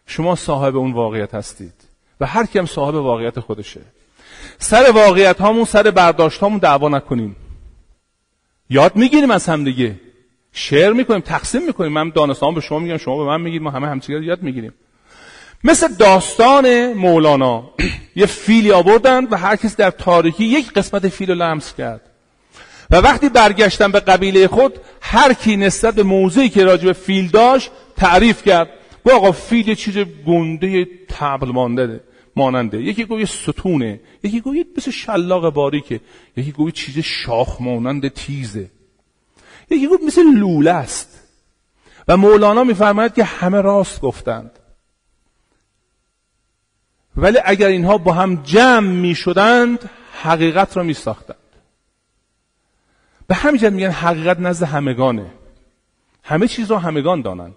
شما 0.08 0.36
صاحب 0.36 0.76
اون 0.76 0.92
واقعیت 0.94 1.36
هستید 1.36 1.74
و 2.20 2.26
هر 2.26 2.46
کیم 2.46 2.66
صاحب 2.66 2.96
واقعیت 2.96 3.40
خودشه. 3.40 3.82
سر 4.60 4.92
واقعیت 4.92 5.42
هامون 5.42 5.66
سر 5.66 5.92
برداشت 5.92 6.40
هامون 6.40 6.58
دعوا 6.58 6.90
نکنیم. 6.90 7.36
یاد 8.70 8.96
می‌گیریم 8.96 9.32
از 9.32 9.46
هم 9.46 9.64
دیگه. 9.64 9.96
شعر 10.52 10.94
می‌کنیم 10.94 11.20
تقسیم 11.20 11.66
می‌کنیم. 11.66 11.92
من 11.92 12.10
دانستان 12.10 12.54
به 12.54 12.62
شما 12.62 12.80
میگم 12.80 12.98
شما 12.98 13.18
به 13.18 13.24
من 13.24 13.42
میگید 13.42 13.62
ما 13.62 13.70
همه 13.72 13.88
همچیگر 13.88 14.22
یاد 14.22 14.44
می‌گیریم. 14.44 14.74
مثل 15.66 15.88
داستان 15.88 16.93
مولانا. 16.93 17.70
یه 18.16 18.26
فیلی 18.26 18.72
آوردن 18.72 19.26
و 19.26 19.38
هر 19.38 19.55
کس 19.55 19.76
در 19.76 19.91
تاریکی 19.91 20.45
یک 20.45 20.74
قسمت 20.74 21.07
فیل 21.07 21.30
رو 21.30 21.36
لمس 21.36 21.74
کرد. 21.74 22.01
و 22.91 22.95
وقتی 22.95 23.30
برگشتن 23.30 23.91
به 23.91 23.99
قبیله 23.99 24.47
خود 24.47 24.80
هر 25.01 25.34
کی 25.34 25.57
نسبت 25.57 25.95
به 25.95 26.03
موضوعی 26.03 26.49
که 26.49 26.63
راجع 26.63 26.86
به 26.86 26.93
فیل 26.93 27.28
داشت 27.28 27.72
تعریف 27.97 28.43
کرد. 28.43 28.70
گو 29.03 29.11
آقا 29.11 29.32
فیل 29.32 29.68
یه 29.68 29.76
چیز 29.76 29.97
گنده 30.28 30.88
تبل 31.09 31.47
مانده 31.47 32.01
ماننده. 32.36 32.82
یکی 32.82 33.05
گوی 33.05 33.26
ستونه. 33.26 33.99
یکی 34.24 34.41
گوی 34.41 34.66
مثل 34.78 34.91
شلاق 34.91 35.53
باریکه. 35.53 35.99
یکی 36.38 36.51
گوی 36.51 36.72
چیز 36.72 36.99
شاخ 36.99 37.61
مانند 37.61 38.07
تیزه. 38.07 38.72
یکی 39.70 39.88
گفت 39.88 40.03
مثل 40.03 40.24
لوله 40.24 40.72
است. 40.72 41.22
و 42.07 42.18
مولانا 42.18 42.63
میفرماید 42.63 43.13
که 43.13 43.24
همه 43.24 43.61
راست 43.61 44.01
گفتند. 44.01 44.51
ولی 47.18 47.39
اگر 47.45 47.68
اینها 47.68 47.97
با 47.97 48.13
هم 48.13 48.36
جمع 48.43 48.91
می 48.91 49.16
شدند 49.16 49.89
حقیقت 50.22 50.78
را 50.78 50.84
می 50.84 50.93
ساختند. 50.93 51.38
به 53.28 53.36
همین 53.36 53.70
میگن 53.70 53.89
حقیقت 53.91 54.39
نزد 54.39 54.66
همگانه. 54.66 55.26
همه 56.24 56.47
چیز 56.47 56.72
را 56.72 56.80
همگان 56.80 57.22
دانند. 57.22 57.55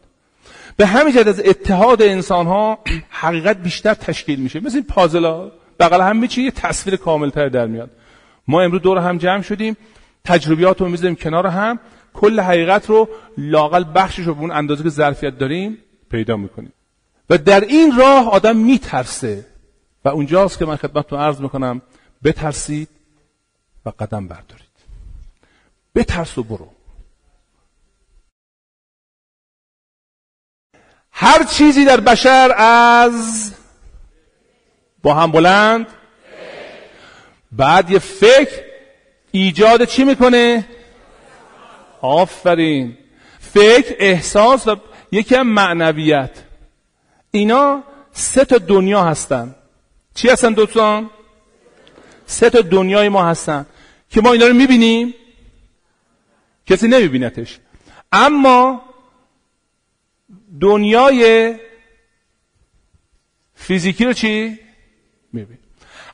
به 0.77 0.87
همین 0.87 1.19
از 1.19 1.41
اتحاد 1.41 2.03
انسان 2.03 2.47
ها 2.47 2.79
حقیقت 3.11 3.57
بیشتر 3.57 3.95
تشکیل 3.95 4.41
میشه. 4.41 4.61
مثل 4.61 4.77
این 4.77 4.85
پازلا 4.85 5.51
بغل 5.81 6.01
هم 6.01 6.17
میچین 6.17 6.45
یه 6.45 6.51
تصویر 6.51 6.97
کاملتر 6.97 7.49
در 7.49 7.67
میاد. 7.67 7.91
ما 8.49 8.63
امروز 8.63 8.83
دور 8.83 8.99
هم 8.99 9.19
جمع 9.19 9.43
شدیم. 9.43 9.77
تجربیات 10.25 10.81
رو 10.81 10.89
می‌ذاریم 10.89 11.17
کنار 11.17 11.47
هم. 11.47 11.79
کل 12.15 12.41
حقیقت 12.41 12.91
رو 12.91 13.09
لاقل 13.39 13.85
بخشش 13.95 14.19
رو 14.19 14.35
به 14.35 14.41
اون 14.41 14.51
اندازه 14.51 14.83
که 14.83 14.89
ظرفیت 14.89 15.39
داریم 15.39 15.79
پیدا 16.11 16.37
می‌کنیم. 16.37 16.73
و 17.31 17.39
در 17.39 17.61
این 17.61 17.97
راه 17.97 18.31
آدم 18.31 18.57
میترسه. 18.57 19.47
و 20.05 20.09
اونجاست 20.09 20.59
که 20.59 20.65
من 20.65 20.77
خدمتتون 20.77 21.21
عرض 21.21 21.41
می‌کنم 21.41 21.83
بترسید 22.25 22.89
و 23.87 23.91
قدم 23.91 24.29
بردارید. 24.29 24.69
بترس 25.95 26.39
و 26.39 26.43
برو. 26.43 26.73
هر 31.11 31.45
چیزی 31.45 31.85
در 31.85 32.01
بشر 32.01 32.55
از 32.59 33.53
با 35.03 35.15
هم 35.15 35.33
بلند 35.33 35.87
بعد 37.53 37.91
یه 37.91 37.99
فکر 37.99 38.65
ایجاد 39.31 39.85
چی 39.85 40.05
می‌کنه؟ 40.05 40.69
آفرین. 42.01 42.99
فکر 43.41 43.97
احساس 43.99 44.69
و 44.69 44.77
یکی 45.13 45.35
هم 45.35 45.47
معنویت. 45.47 46.48
اینا 47.31 47.83
سه 48.13 48.45
تا 48.45 48.59
دنیا 48.59 49.05
هستن. 49.05 49.55
چی 50.15 50.29
هستن 50.29 50.53
دوستان؟ 50.53 51.11
سه 52.27 52.51
تا 52.51 52.61
دنیای 52.61 53.09
ما 53.09 53.25
هستن. 53.25 53.67
که 54.11 54.21
ما 54.21 54.33
اینا 54.33 54.47
رو 54.47 54.55
می‌بینیم 54.55 55.15
کسی 56.67 56.89
نمیبینتش. 56.89 57.59
اما 58.13 58.83
دنیای 60.61 61.55
فیزیکی 63.55 64.05
رو 64.05 64.13
چی؟ 64.13 64.59
می‌بینیم. 65.33 65.65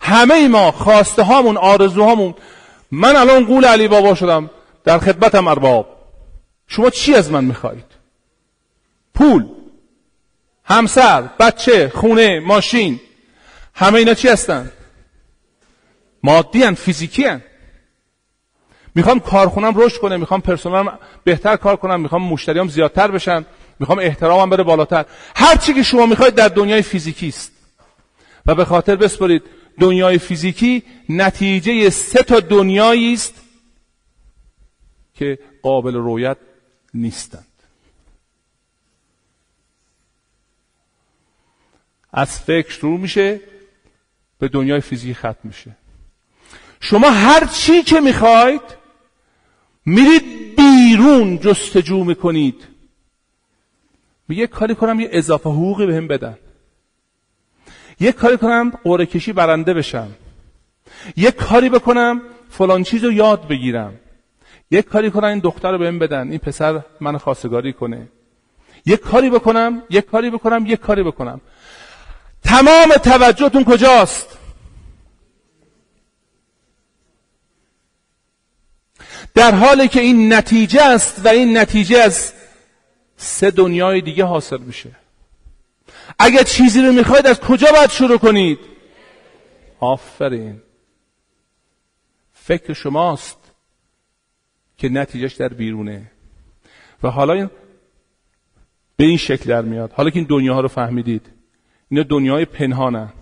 همه 0.01 0.49
ما 0.49 0.71
خواسته 0.71 1.23
هامون 1.23 1.57
آرزوهامون. 1.57 2.35
من 2.91 3.17
الان 3.17 3.45
قول 3.45 3.65
علی 3.65 3.89
بابا 3.89 4.15
شدم 4.15 4.51
در 4.85 4.99
خدمتم 4.99 5.49
ارباب. 5.49 5.97
شما 6.67 6.91
چی 6.91 7.15
از 7.15 7.31
من 7.31 7.45
می‌خواهید؟ 7.45 7.85
پول. 9.15 9.49
همسر 10.65 11.23
بچه 11.23 11.93
خونه 11.95 12.41
ماشین 12.41 13.01
همه 13.75 13.99
اینا 13.99 14.15
چی 14.15 14.29
هستن؟ 14.29 14.73
مادی 16.23 16.63
هن 16.63 16.75
فیزیکی 16.75 17.25
هن. 17.25 17.43
می‌خوام 18.95 19.21
کارخونم 19.21 19.73
رشد 19.77 20.01
کنه 20.01 20.17
می‌خوام 20.17 20.41
پرسنلم 20.41 20.99
بهتر 21.25 21.57
کار 21.57 21.77
کنم 21.77 22.01
می‌خوام 22.01 22.23
مشتریام 22.23 22.69
زیادتر 22.69 23.11
بشن 23.11 23.45
می‌خوام 23.81 23.99
احترامم 23.99 24.51
بره 24.51 24.63
بالاتر. 24.63 25.05
هر 25.37 25.57
چی 25.57 25.75
که 25.75 25.83
شما 25.83 26.07
می‌خواید 26.07 26.35
در 26.35 26.49
دنیای 26.49 26.83
فیزیکی 26.83 27.29
است. 27.29 27.53
و 28.47 28.55
به 28.55 28.65
خاطر 28.65 28.97
بسپرید 28.97 29.43
دنیای 29.81 30.19
فیزیکی 30.19 30.83
نتیجه 31.09 31.91
سه 31.91 32.23
تا 32.23 32.41
دنیایی 32.41 33.13
است 33.13 33.35
که 35.15 35.39
قابل 35.63 35.95
رویت 35.95 36.37
نیستند 36.95 37.54
از 42.17 42.41
فکر 42.41 42.71
شروع 42.71 43.01
میشه 43.01 43.41
به 44.39 44.49
دنیای 44.49 44.81
فیزیکی 44.81 45.15
ختم 45.15 45.37
میشه. 45.45 45.77
شما 46.81 47.11
هر 47.11 47.45
چی 47.47 47.83
که 47.83 48.01
می‌خواید 48.01 48.61
میرید 49.87 50.57
بیرون 50.57 51.39
جستجو 51.39 52.05
می‌کنید. 52.05 52.69
میگه 54.29 54.47
کاری 54.47 54.75
کنم 54.75 55.01
یه 55.01 55.09
اضافه 55.13 55.51
حقوقی 55.51 55.87
بهم 55.87 56.07
به 56.07 56.19
بدن. 56.19 56.39
یه 58.01 58.13
کاری 58.13 58.37
کنم 58.37 58.71
قره 58.85 59.07
کشی 59.07 59.33
برنده 59.33 59.75
بشم. 59.75 60.11
یه 61.17 61.31
کاری 61.31 61.69
بکنم 61.69 62.23
فلان 62.51 62.83
چیز 62.83 63.05
رو 63.05 63.13
یاد 63.13 63.49
بگیرم. 63.49 63.95
یک 64.71 64.85
کاری 64.85 65.11
کنم 65.11 65.29
این 65.29 65.39
دختر 65.39 65.73
رو 65.73 65.79
بهم 65.79 65.99
بدن. 65.99 66.31
این 66.31 66.39
پسر 66.39 66.83
من 67.01 67.19
خواستگاری 67.19 67.73
کنه. 67.73 68.09
یک 68.87 69.01
کاری 69.01 69.31
بکنم 69.31 69.83
یک 69.91 70.07
کاری 70.07 70.31
بکنم 70.31 70.65
یک 70.67 70.81
کاری 70.81 71.03
بکنم. 71.03 71.41
تمام 72.45 72.93
توجهتون 73.03 73.65
کجاست؟ 73.65 74.39
در 79.35 79.55
حالی 79.55 79.89
که 79.89 80.01
این 80.01 80.33
نتیجه 80.33 80.83
است 80.83 81.27
و 81.27 81.29
این 81.29 81.59
نتیجه 81.59 81.99
از 81.99 82.33
سه 83.17 83.51
دنیای 83.51 84.01
دیگه 84.01 84.25
حاصل 84.25 84.59
میشه. 84.59 84.91
اگر 86.19 86.43
چیزی 86.43 86.83
رو 86.83 86.93
می‌خواید 86.93 87.27
از 87.27 87.41
کجا 87.41 87.73
باید 87.73 87.91
شروع 87.91 88.19
کنید؟ 88.19 88.59
آفرین. 89.81 90.63
فکر 92.33 92.73
شماست 92.73 93.39
که 94.79 94.89
نتیجهش 94.89 95.35
در 95.35 95.49
بیرونه. 95.49 96.11
و 97.03 97.09
حالا 97.09 97.33
این 97.33 97.51
به 98.97 99.05
این 99.05 99.17
شکل 99.17 99.51
در 99.51 99.63
میاد. 99.63 99.93
حالا 99.93 100.11
که 100.11 100.17
این 100.17 100.27
دنیاها 100.29 100.61
رو 100.61 100.69
فهمیدید. 100.69 101.34
اینا 101.95 102.07
دنیای 102.11 102.45
پنهانن. 102.45 103.13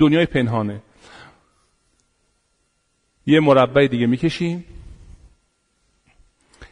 دنیای 0.00 0.26
پنهانه. 0.26 0.82
یه 3.26 3.40
مربع 3.40 3.86
دیگه 3.86 4.06
می‌کشیم. 4.06 4.64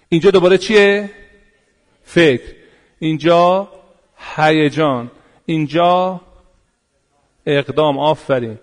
اینجا 0.09 0.31
دوباره 0.31 0.59
چیه؟ 0.59 1.11
فکر. 2.05 2.55
اینجا 2.99 3.69
هیجان. 4.37 5.11
اینجا 5.47 6.21
اقدام. 7.47 7.99
آفرین. 7.99 8.59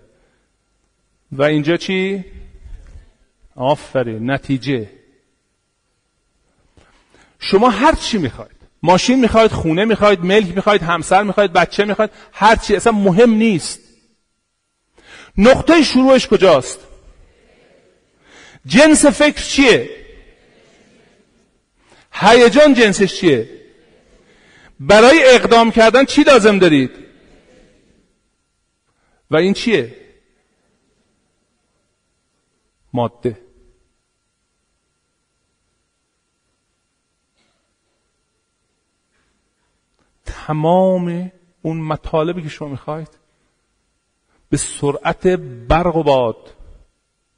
و 1.32 1.44
اینجا 1.44 1.78
چی؟ 1.78 2.26
آفرین. 3.56 4.32
نتیجه. 4.32 4.90
شما 7.40 7.70
هر 7.70 7.96
چی 7.96 8.18
می‌خواید. 8.18 8.61
ماشین 8.84 9.20
می‌خواید 9.20 9.52
خونه 9.52 9.86
می‌خواید 9.86 10.26
ملک 10.26 10.56
می‌خواید 10.56 10.82
همسر 10.82 11.24
می‌خواید 11.24 11.54
بچه 11.54 11.86
می‌خواید 11.86 12.12
هر 12.34 12.56
چی 12.56 12.76
اصلا 12.76 12.92
مهم 12.92 13.32
نیست. 13.32 13.80
نقطه 15.38 15.84
شروعش 15.84 16.28
کجاست؟ 16.28 16.80
جنس 18.66 19.06
فکر 19.06 19.42
چیه؟ 19.42 19.90
هیجان 22.12 22.74
جنسش 22.74 23.16
چیه؟ 23.16 23.50
برای 24.80 25.24
اقدام 25.26 25.72
کردن 25.72 26.06
چی 26.06 26.24
لازم 26.24 26.60
دارید؟ 26.60 26.92
و 29.32 29.36
این 29.36 29.54
چیه؟ 29.54 29.96
ماده. 32.94 33.38
تمام 40.48 41.32
اون 41.62 41.78
مطالبی 41.78 42.44
که 42.44 42.50
شما 42.50 42.68
می‌خواید 42.68 43.10
به 44.50 44.58
سرعت 44.58 45.28
برق 45.68 45.96
و 45.96 46.04
باد 46.04 46.56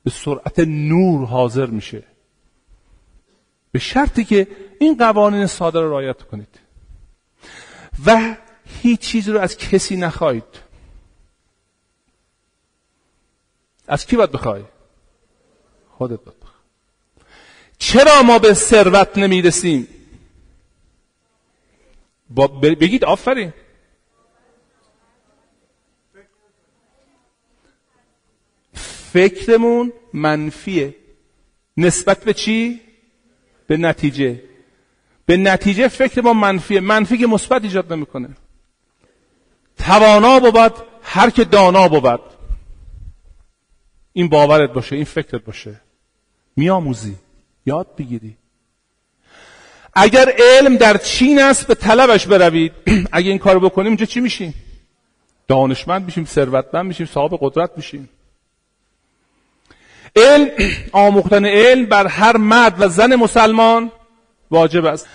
به 0.03 0.11
سرعت 0.11 0.59
نور 0.59 1.25
حاضر 1.25 1.65
میشه. 1.65 2.03
به 3.71 3.79
شرطی 3.79 4.23
که 4.23 4.47
این 4.79 4.97
قوانین 4.97 5.45
ساده 5.45 5.79
رو 5.79 5.89
رعایت 5.89 6.21
کنید. 6.21 6.59
و 8.05 8.35
هیچ 8.65 8.99
چیزی 8.99 9.31
رو 9.31 9.39
از 9.39 9.57
کسی 9.57 9.95
نخواهید. 9.95 10.43
از 13.87 14.05
کی 14.05 14.15
باید 14.15 14.31
بخوای؟ 14.31 14.63
خودت 15.89 16.19
باید 16.23 16.39
بخوای. 16.39 16.53
چرا 17.77 18.23
ما 18.23 18.39
به 18.39 18.53
ثروت 18.53 19.17
نمی‌رسیم؟ 19.17 19.87
بگید 22.59 23.05
آفرین. 23.05 23.53
فکرمون 29.13 29.93
منفیه. 30.13 30.95
نسبت 31.77 32.23
به 32.23 32.33
چی؟ 32.33 32.81
به 33.67 33.77
نتیجه. 33.77 34.43
به 35.25 35.37
نتیجه 35.37 35.87
فکر 35.87 36.21
ما 36.21 36.33
منفیه. 36.33 36.79
منفی 36.79 37.17
که 37.17 37.27
مثبت 37.27 37.63
ایجاد 37.63 37.93
نمی‌کنه. 37.93 38.29
توانا 39.77 40.39
بود 40.39 40.73
هر 41.03 41.29
که 41.29 41.43
دانا 41.43 41.87
بود 41.87 42.19
این 44.13 44.29
باورت 44.29 44.73
باشه 44.73 44.95
این 44.95 45.05
فکرت 45.05 45.43
باشه. 45.43 45.81
میآموزی. 46.55 47.15
یاد 47.65 47.95
بگیری. 47.95 48.37
اگر 49.95 50.33
علم 50.37 50.77
در 50.77 50.97
چین 50.97 51.41
است 51.41 51.67
به 51.67 51.75
طلبش 51.75 52.27
بروید. 52.27 52.71
اگه 53.11 53.29
این 53.29 53.39
کارو 53.39 53.59
بکنیم 53.59 53.87
اینجا 53.87 54.05
چی 54.05 54.19
میشیم؟ 54.19 54.53
دانشمند 55.47 56.05
میشیم 56.05 56.25
ثروتمند 56.25 56.85
میشیم 56.85 57.05
صاحب 57.05 57.37
قدرت 57.41 57.71
میشیم. 57.77 58.09
علم 60.15 60.49
آموختن 60.91 61.45
علم 61.45 61.85
بر 61.85 62.07
هر 62.07 62.37
مرد 62.37 62.75
و 62.79 62.87
زن 62.87 63.15
مسلمان 63.15 63.91
واجب 64.51 64.85
است. 64.85 65.07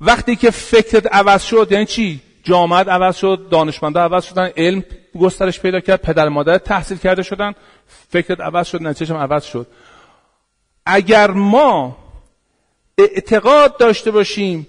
وقتی 0.00 0.36
که 0.36 0.50
فکرت 0.50 1.14
عوض 1.14 1.42
شد 1.42 1.68
یعنی 1.70 1.86
چی؟ 1.86 2.20
جامعه 2.42 2.78
عوض 2.78 3.16
شد 3.16 3.46
دانشمندا 3.50 4.04
عوض 4.04 4.24
شدن 4.24 4.50
علم 4.56 4.84
گسترش 5.20 5.60
پیدا 5.60 5.80
کرد 5.80 6.02
پدر 6.02 6.28
مادر 6.28 6.58
تحصیل 6.58 6.98
کرده 6.98 7.22
شدن 7.22 7.54
فکرت 8.10 8.40
عوض 8.40 8.66
شد 8.66 8.82
نتیجه 8.82 9.14
عوض 9.14 9.44
شد. 9.44 9.66
اگر 10.86 11.30
ما 11.30 12.03
اعتقاد 12.98 13.76
داشته 13.76 14.10
باشیم 14.10 14.66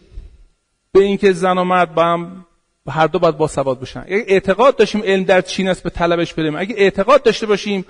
به 0.92 1.04
اینکه 1.04 1.34
زن 1.34 1.58
و 1.58 1.64
مرد 1.64 1.96
با 1.96 2.04
هم 2.04 2.46
هر 2.90 3.08
دو 3.08 3.20
باید 3.20 3.38
با 3.38 3.48
سواد 3.48 3.80
باشن 3.80 4.00
اگه 4.00 4.26
اعتقاد 4.28 4.76
داشتیم 4.76 5.02
علم 5.04 5.24
در 5.24 5.42
چین 5.42 5.68
است 5.68 5.84
به 5.84 5.90
طلبش 5.90 6.34
بریم. 6.34 6.56
اگه 6.56 6.76
اعتقاد 6.78 7.24
داشته 7.24 7.46
باشیم 7.46 7.86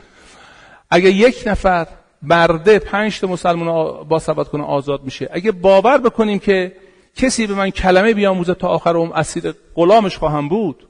اگه 0.90 1.12
یک 1.12 1.44
نفر 1.46 1.88
برده 2.22 2.80
پنج 2.80 3.20
تا 3.20 3.28
مسلمان 3.28 4.04
با 4.04 4.20
سواد 4.20 4.50
کنه 4.50 4.64
آزاد 4.64 5.04
میشه. 5.04 5.30
اگه 5.32 5.52
باور 5.52 5.98
بکنیم 5.98 6.40
که 6.40 6.76
کسی 7.16 7.48
به 7.48 7.54
من 7.54 7.70
کلمه 7.70 8.14
بیاموزه 8.14 8.54
تا 8.54 8.68
آخر 8.68 8.98
اون 8.98 9.12
اسیر 9.12 9.54
غلامش 9.76 10.18
خواهم 10.18 10.50
بود 10.50 10.88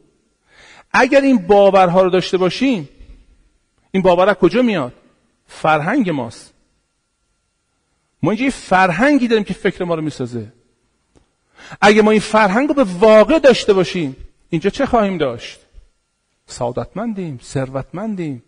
اگر 0.93 1.21
این 1.21 1.37
باورها 1.37 2.01
رو 2.01 2.09
داشته 2.09 2.37
باشیم 2.37 2.89
این 3.91 4.03
باور 4.03 4.33
کجا 4.33 4.61
میاد؟ 4.61 4.93
فرهنگ 5.47 6.09
ماست. 6.09 6.54
ما 8.25 8.31
اینجا 8.31 8.45
یه 8.45 8.51
فرهنگی 8.51 9.27
داریم 9.27 9.43
که 9.43 9.53
فکر 9.53 9.83
ما 9.83 9.95
رو 9.95 10.01
می‌سازه. 10.01 10.53
اگه 11.81 12.01
ما 12.01 12.11
این 12.11 12.19
فرهنگ 12.19 12.67
رو 12.67 12.73
به 12.73 12.83
واقع 12.83 13.39
داشته 13.39 13.73
باشیم 13.73 14.15
اینجا 14.49 14.69
چه 14.69 14.85
خواهیم 14.85 15.17
داشت؟ 15.17 15.59
سعادتمندیم 16.45 17.39
ثروتمندیم. 17.43 18.43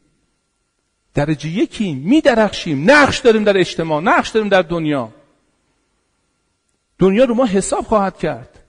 درجه 1.14 1.50
یکیم 1.50 1.98
میدرخشیم. 1.98 2.92
نقش 2.92 3.20
داریم 3.20 3.44
در 3.44 3.58
اجتماع 3.58 4.02
نقش 4.02 4.30
داریم 4.30 4.50
در 4.50 4.62
دنیا. 4.62 5.14
دنیا 7.00 7.24
رو 7.24 7.34
ما 7.34 7.46
حساب 7.46 7.86
خواهد 7.86 8.18
کرد. 8.18 8.60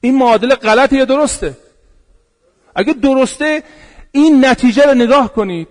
این 0.00 0.18
معادله 0.18 0.54
غلطه 0.54 0.96
یا 0.96 1.04
درسته؟ 1.04 1.56
اگه 2.74 2.92
درسته 2.92 3.62
این 4.12 4.44
نتیجه 4.44 4.86
رو 4.86 4.94
نگاه 4.94 5.32
کنید 5.32 5.68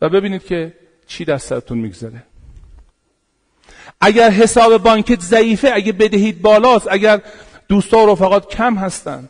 و 0.00 0.08
ببینید 0.08 0.44
که 0.44 0.74
چی 1.06 1.24
در 1.24 1.38
سرتون 1.38 1.78
میگذره. 1.78 2.29
اگر 4.00 4.30
حساب 4.30 4.82
بانکت 4.82 5.20
ضعیفه 5.20 5.70
اگه 5.74 5.92
بدهید 5.92 6.42
بالاست 6.42 6.88
اگر 6.90 7.20
دوستا 7.68 7.98
و 7.98 8.12
رفقات 8.12 8.54
کم 8.54 8.74
هستند. 8.74 9.28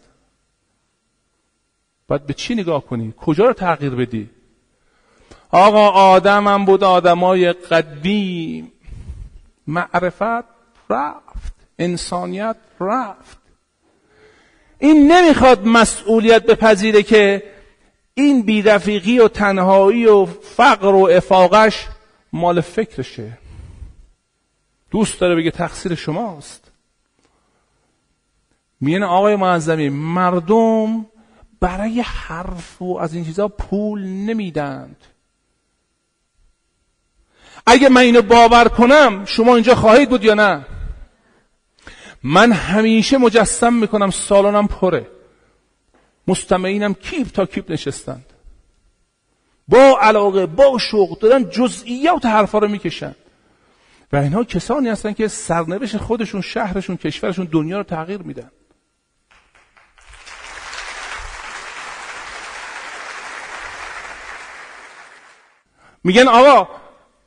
باید 2.08 2.26
به 2.26 2.34
چی 2.34 2.54
نگاه 2.54 2.86
کنی؟ 2.86 3.14
کجا 3.16 3.46
رو 3.46 3.52
تغییر 3.52 3.94
بدی؟ 3.94 4.30
آقا 5.50 5.88
آدمم 5.88 6.64
بود 6.64 6.84
آدمای 6.84 7.52
قدیم. 7.52 8.72
معرفت 9.66 10.44
رفت 10.90 11.54
انسانیت 11.78 12.56
رفت. 12.80 13.38
این 14.78 15.12
نمی‌خواد 15.12 15.66
مسئولیت 15.66 16.46
بپذیره 16.46 17.02
که 17.02 17.42
این 18.14 18.42
بیرفیقی 18.42 19.18
و 19.18 19.28
تنهایی 19.28 20.06
و 20.06 20.24
فقر 20.26 20.94
و 20.94 21.08
افاقش 21.12 21.86
مال 22.32 22.60
فکرشه. 22.60 23.38
دوست 24.91 25.20
داره 25.20 25.34
بگه 25.34 25.51
تقصیر 25.51 25.95
شماست. 25.95 26.70
میگن 28.80 29.03
آقای 29.03 29.36
معظمی 29.36 29.88
مردم 29.88 31.07
برای 31.61 32.01
حرف 32.01 32.82
و 32.82 32.99
از 32.99 33.14
این 33.14 33.24
چیزها 33.24 33.49
پول 33.49 34.03
نمیدند. 34.03 34.97
اگه 37.66 37.88
من 37.88 38.01
اینو 38.01 38.22
باور 38.22 38.68
کنم 38.68 39.24
شما 39.24 39.55
اینجا 39.55 39.74
خواهید 39.74 40.09
بود 40.09 40.24
یا 40.24 40.34
نه؟ 40.34 40.66
من 42.22 42.53
همیشه 42.53 43.18
مجسم 43.18 43.72
می‌کنم 43.72 44.11
سالانم 44.11 44.68
پره. 44.68 45.07
مستمعینم 46.26 46.95
کیپ 46.95 47.28
تا 47.28 47.47
کیپ 47.47 47.70
نشستند. 47.72 48.26
با 49.68 49.99
علاقه 50.01 50.47
با 50.47 50.78
شوق 50.78 51.18
دارن 51.18 51.51
جزئیات 51.51 52.26
حرفا 52.26 52.59
رو 52.59 52.68
می‌کشن. 52.68 53.14
و 54.12 54.16
اینها 54.16 54.44
کسانی 54.44 54.88
هستن 54.88 55.12
که 55.12 55.28
سرنوشت 55.28 55.96
خودشون 55.96 56.40
شهرشون 56.40 56.96
کشورشون 56.96 57.48
دنیا 57.52 57.78
رو 57.78 57.82
تغییر 57.82 58.22
میدن. 58.22 58.50
میگن 66.04 66.28
آقا 66.28 66.68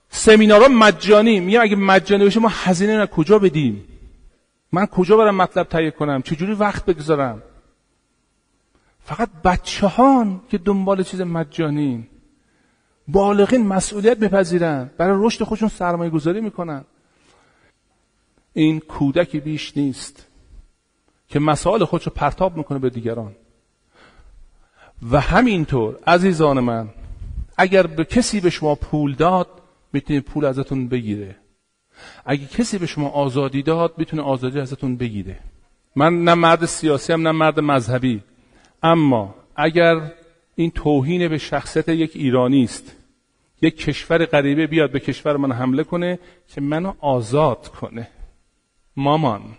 سمینارها 0.10 0.68
مجانی. 0.68 1.40
میگن 1.40 1.60
اگه 1.60 1.76
مجانی 1.76 2.26
بشه 2.26 2.40
ما 2.40 2.50
هزینه 2.52 3.00
رو 3.00 3.06
کجا 3.06 3.40
بدیم؟ 3.40 3.88
من 4.72 4.86
کجا 4.86 5.18
برم 5.18 5.36
مطلب 5.36 5.68
تهیه 5.68 5.92
کنم؟ 5.92 6.22
چجوری 6.22 6.54
وقت 6.54 6.86
بگذارم؟ 6.86 7.44
فقط 9.00 9.30
بچه 9.46 9.88
هان 9.88 10.42
که 10.50 10.58
دنبال 10.58 11.04
چیز 11.04 11.22
مجانی. 11.22 12.10
بالغین 13.08 13.68
مسئولیت 13.68 14.18
بپذیرن 14.18 14.90
برای 14.98 15.18
رشد 15.26 15.44
خودشون 15.44 15.70
سرمایه 15.70 16.10
گذاری 16.10 16.42
می‌کنن. 16.42 16.84
این 18.54 18.80
کودکی 18.80 19.40
بیش 19.40 19.78
نیست 19.78 20.28
که 21.28 21.40
مسائل 21.40 21.84
خودشو 21.86 22.10
پرتاب 22.10 22.58
می‌کنه 22.58 22.80
به 22.80 22.90
دیگران. 22.90 23.36
و 25.12 25.20
همینطور 25.20 26.00
عزیزان 26.08 26.60
من 26.60 26.90
اگر 27.58 27.88
به 27.88 28.06
کسی 28.06 28.42
به 28.42 28.50
شما 28.50 28.76
پول 28.76 29.16
داد 29.16 29.48
می‌تونه 29.94 30.20
پول 30.20 30.46
ازتون 30.46 30.88
بگیره. 30.88 31.36
اگه 32.26 32.46
کسی 32.46 32.78
به 32.78 32.86
شما 32.86 33.10
آزادی 33.10 33.64
داد 33.64 33.94
می‌تونه 33.98 34.22
آزادی 34.22 34.60
ازتون 34.60 34.98
بگیره. 34.98 35.40
من 35.96 36.24
نه 36.24 36.34
مرد 36.34 36.66
سیاسی 36.66 37.14
هم 37.14 37.22
نه 37.22 37.32
مرد 37.32 37.60
مذهبی. 37.60 38.24
اما 38.84 39.36
اگر 39.56 40.12
این 40.56 40.72
توهین 40.72 41.28
به 41.28 41.38
شخصیت 41.38 41.90
یک 41.90 42.12
ایرانی 42.16 42.64
است. 42.64 42.96
یک 43.62 43.78
کشور 43.78 44.26
غریبه 44.26 44.68
بیاد 44.68 44.92
به 44.92 45.00
کشور 45.00 45.38
من 45.38 45.52
حمله 45.52 45.84
کنه 45.84 46.20
که 46.48 46.62
منو 46.62 46.94
آزاد 47.00 47.68
کنه. 47.68 48.08
مامان. 48.96 49.58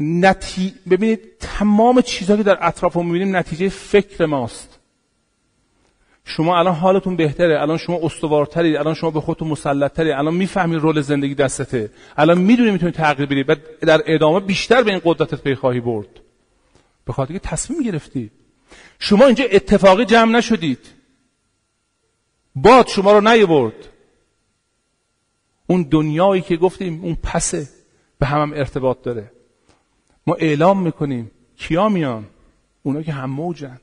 نتی... 0.00 0.74
ببینید 0.90 1.20
تمام 1.40 2.00
چیزهایی 2.00 2.42
که 2.42 2.48
در 2.48 2.58
اطراف 2.60 2.96
می‌بینیم 2.96 3.36
نتیجه 3.36 3.68
فکر 3.68 4.26
ماست. 4.26 4.75
شما 6.28 6.58
الان 6.58 6.74
حالتون 6.74 7.16
بهتره 7.16 7.62
الان 7.62 7.76
شما 7.76 7.98
استوارتری 8.02 8.76
الان 8.76 8.94
شما 8.94 9.10
به 9.10 9.20
خودتون 9.20 9.48
مسلطتری 9.48 10.12
الان 10.12 10.34
می‌فهمی 10.34 10.76
رول 10.76 11.00
زندگی 11.00 11.34
دستته. 11.34 11.90
الان 12.16 12.38
می‌دونی 12.38 12.70
می‌تونی 12.70 12.92
تغییر 12.92 13.28
بدی 13.28 13.42
و 13.42 13.56
در 13.80 14.02
ادامه 14.06 14.40
بیشتر 14.40 14.82
به 14.82 14.90
این 14.90 15.00
قدرتت 15.04 15.42
پی 15.42 15.54
خواهی 15.54 15.80
برد. 15.80 16.08
به 17.04 17.12
خاطر 17.12 17.32
که 17.32 17.38
تصمیم 17.38 17.82
گرفتی. 17.82 18.30
شما 18.98 19.26
اینجا 19.26 19.44
اتفاقی 19.52 20.04
جمع 20.04 20.32
نشدید. 20.32 20.86
باد 22.54 22.86
شما 22.86 23.12
رو 23.12 23.28
نیورد 23.28 23.88
اون 25.66 25.82
دنیایی 25.82 26.42
که 26.42 26.56
گفتیم 26.56 27.04
اون 27.04 27.16
پسه 27.22 27.68
به 28.18 28.26
هم, 28.26 28.40
هم 28.40 28.52
ارتباط 28.52 29.02
داره. 29.02 29.32
ما 30.26 30.34
اعلام 30.34 30.82
می‌کنیم 30.82 31.30
کیا 31.56 31.88
میان؟ 31.88 32.26
اونا 32.82 33.02
که 33.02 33.12
هم 33.12 33.30
موجند. 33.30 33.80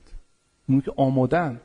اونا 0.68 0.80
که 0.80 0.92
آمادند. 0.96 1.60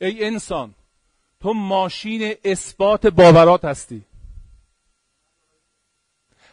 ای 0.00 0.24
انسان 0.24 0.74
تو 1.40 1.52
ماشین 1.52 2.34
اثبات 2.44 3.06
باورات 3.06 3.64
هستی. 3.64 4.04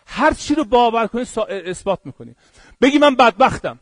هر 0.08 0.34
چی 0.34 0.56
رو 0.56 0.64
باور 0.64 1.08
کنی 1.08 1.26
اثبات 1.50 2.06
می‌کنی. 2.06 2.36
بگی 2.82 2.98
من 2.98 3.16
بدبختم. 3.16 3.80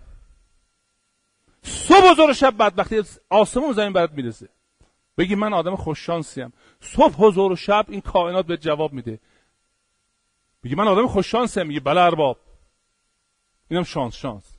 صبح 1.63 2.29
و 2.29 2.33
شب 2.33 2.57
بدبختی. 2.57 3.03
آسمون 3.29 3.73
زمین 3.73 3.93
برات 3.93 4.11
می‌رسه 4.11 4.49
بگی 5.17 5.35
من 5.35 5.53
آدم 5.53 5.75
خوششانسیم. 5.75 6.53
صبح 6.81 7.13
حضور 7.13 7.51
و 7.51 7.55
شب 7.55 7.85
این 7.89 8.01
کائنات 8.01 8.45
به 8.45 8.57
جواب 8.57 8.93
میده. 8.93 9.19
بگی 10.63 10.75
من 10.75 10.87
آدم 10.87 11.07
خوششانسیم. 11.07 11.67
میگه 11.67 11.79
بله 11.79 12.01
ارباب. 12.01 12.37
اینم 13.69 13.83
شانس 13.83 14.15
شانس. 14.15 14.52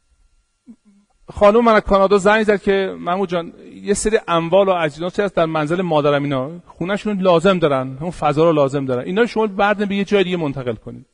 خانم 1.33 1.65
من 1.65 1.75
از 1.75 1.81
کانادا 1.81 2.19
زنگ 2.19 2.43
زد 2.43 2.63
که 2.63 2.97
محمود 2.99 3.29
جان 3.29 3.53
یه 3.83 3.95
سری 3.95 4.19
اموال 4.29 4.69
و 4.69 4.71
اجناسی 4.71 5.23
هست 5.23 5.35
در 5.35 5.47
منزل 5.47 5.83
مادرم 5.83 6.23
اینا؟ 6.23 6.51
خونهشون 6.67 7.21
لازم 7.21 7.59
دارن 7.59 7.99
اون 8.01 8.11
فضا 8.11 8.45
رو 8.45 8.53
لازم 8.53 8.85
دارن. 8.85 9.05
اینا 9.05 9.27
شما 9.27 9.47
بعد 9.47 9.89
به 9.89 9.97
یه 9.97 10.05
جای 10.05 10.25
دیگه 10.25 10.37
منتقل 10.37 10.75
کنید. 10.75 11.07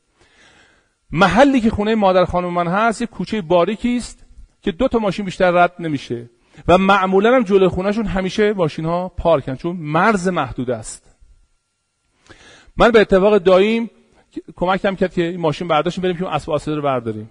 محلی 1.10 1.60
که 1.60 1.70
خونه 1.70 1.94
مادر 1.94 2.24
خانم 2.24 2.52
من 2.52 2.68
هست 2.68 3.00
یه 3.00 3.06
کوچه 3.06 3.42
باریکی 3.42 3.96
است 3.96 4.26
که 4.62 4.72
دو 4.72 4.88
تا 4.88 4.98
ماشین 4.98 5.24
بیشتر 5.24 5.50
رد 5.50 5.72
نمیشه. 5.78 6.30
و 6.68 6.78
معمولا 6.78 7.36
هم 7.36 7.42
جلوی 7.42 7.68
خونهشون 7.68 8.06
همیشه 8.06 8.52
ماشین 8.52 8.84
ها 8.84 9.08
پارکن 9.08 9.54
چون 9.54 9.76
مرز 9.76 10.28
محدود 10.28 10.70
است. 10.70 11.16
من 12.76 12.90
به 12.90 13.00
اتفاق 13.00 13.38
داییم 13.38 13.90
کمکم 14.56 14.94
کرد 14.94 15.12
که 15.12 15.22
این 15.22 15.40
ماشین 15.40 15.68
برداشتیم 15.68 16.02
بریم 16.02 16.16
که 16.16 16.34
اسب 16.34 16.70
رو 16.70 16.82
برداریم. 16.82 17.30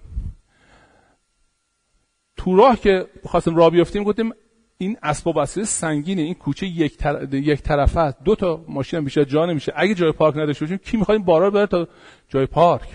تو 2.44 2.56
راه 2.56 2.80
که 2.80 3.06
خواستیم 3.24 3.56
راه 3.56 3.70
بیافتیم 3.70 4.04
گفتیم 4.04 4.32
این 4.78 4.96
اسباب 5.02 5.38
اصلی 5.38 5.64
سنگینه 5.64 6.22
این 6.22 6.34
کوچه 6.34 6.66
یک, 6.66 6.96
طر... 6.96 7.34
یک 7.34 7.62
طرفه 7.62 8.00
است. 8.00 8.16
دو 8.24 8.34
تا 8.34 8.64
ماشین 8.68 8.98
هم 8.98 9.04
بیشتر 9.04 9.24
جا 9.24 9.46
نمیشه. 9.46 9.72
اگه 9.76 9.94
جای 9.94 10.12
پارک 10.12 10.36
نداشته 10.36 10.64
باشیم 10.64 10.78
کی 10.78 10.96
می‌خوایم 10.96 11.22
بارا 11.22 11.50
بره 11.50 11.66
تا 11.66 11.88
جای 12.28 12.46
پارک؟ 12.46 12.88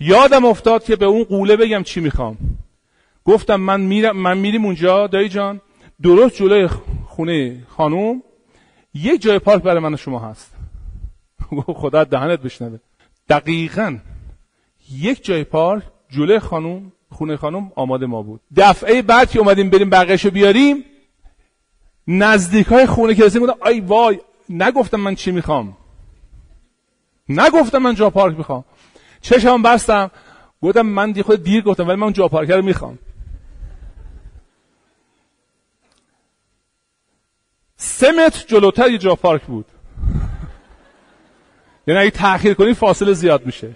یادم 0.00 0.44
افتاد 0.44 0.84
که 0.84 0.96
به 0.96 1.06
اون 1.06 1.24
قوله 1.24 1.56
بگم 1.56 1.82
چی 1.82 2.00
می‌خوام. 2.00 2.36
گفتم 3.24 3.56
من 3.56 3.80
میرم 3.80 4.16
من 4.16 4.38
میریم 4.38 4.64
اونجا 4.64 5.06
دایی 5.06 5.28
جان. 5.28 5.60
درست 6.02 6.36
جلوی 6.36 6.68
خونه 7.06 7.62
خانوم. 7.68 8.22
یک 8.94 9.22
جای 9.22 9.38
پارک 9.38 9.62
برای 9.62 9.80
من 9.80 9.94
و 9.94 9.96
شما 9.96 10.18
هست. 10.18 10.54
خدا 11.82 12.04
دهنت 12.04 12.40
بشنوه. 12.40 12.78
دقیقا 13.28 13.98
یک 14.92 15.24
جای 15.24 15.44
پارک 15.44 15.82
جلوی 16.10 16.38
خانوم 16.38 16.92
خونه 17.10 17.36
خانم 17.36 17.72
آماده 17.74 18.06
ما 18.06 18.22
بود. 18.22 18.40
دفعه 18.56 19.02
بعد 19.02 19.30
که 19.30 19.38
اومدیم 19.38 19.70
بریم 19.70 19.90
بقیهشو 19.90 20.30
بیاریم 20.30 20.84
نزدیک 22.08 22.66
های 22.66 22.86
خونه 22.86 23.14
که 23.14 23.24
رسیم 23.24 23.50
آی 23.60 23.80
وای 23.80 24.20
نگفتم 24.48 25.00
من 25.00 25.14
چی 25.14 25.30
می‌خوام. 25.30 25.76
نگفتم 27.28 27.78
من 27.78 27.94
جا 27.94 28.10
پارک 28.10 28.38
می‌خوام. 28.38 28.64
چشم 29.20 29.62
بستم. 29.62 30.10
گفتم 30.62 30.82
من 30.82 31.12
دی 31.12 31.22
خود 31.22 31.42
دیر 31.42 31.62
گفتم 31.62 31.88
ولی 31.88 31.96
من 31.96 32.12
جا 32.12 32.28
پارک 32.28 32.50
رو 32.50 32.62
می‌خوام. 32.62 32.98
سه 37.76 38.12
متر 38.12 38.44
جلوتر 38.46 38.90
یه 38.90 38.98
جا 38.98 39.14
پارک 39.14 39.42
بود. 39.42 39.66
یعنی 41.86 42.00
اگه 42.00 42.10
تأخیر 42.10 42.54
کنید 42.54 42.76
فاصله 42.76 43.12
زیاد 43.12 43.46
میشه. 43.46 43.70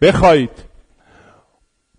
بخواید. 0.00 0.71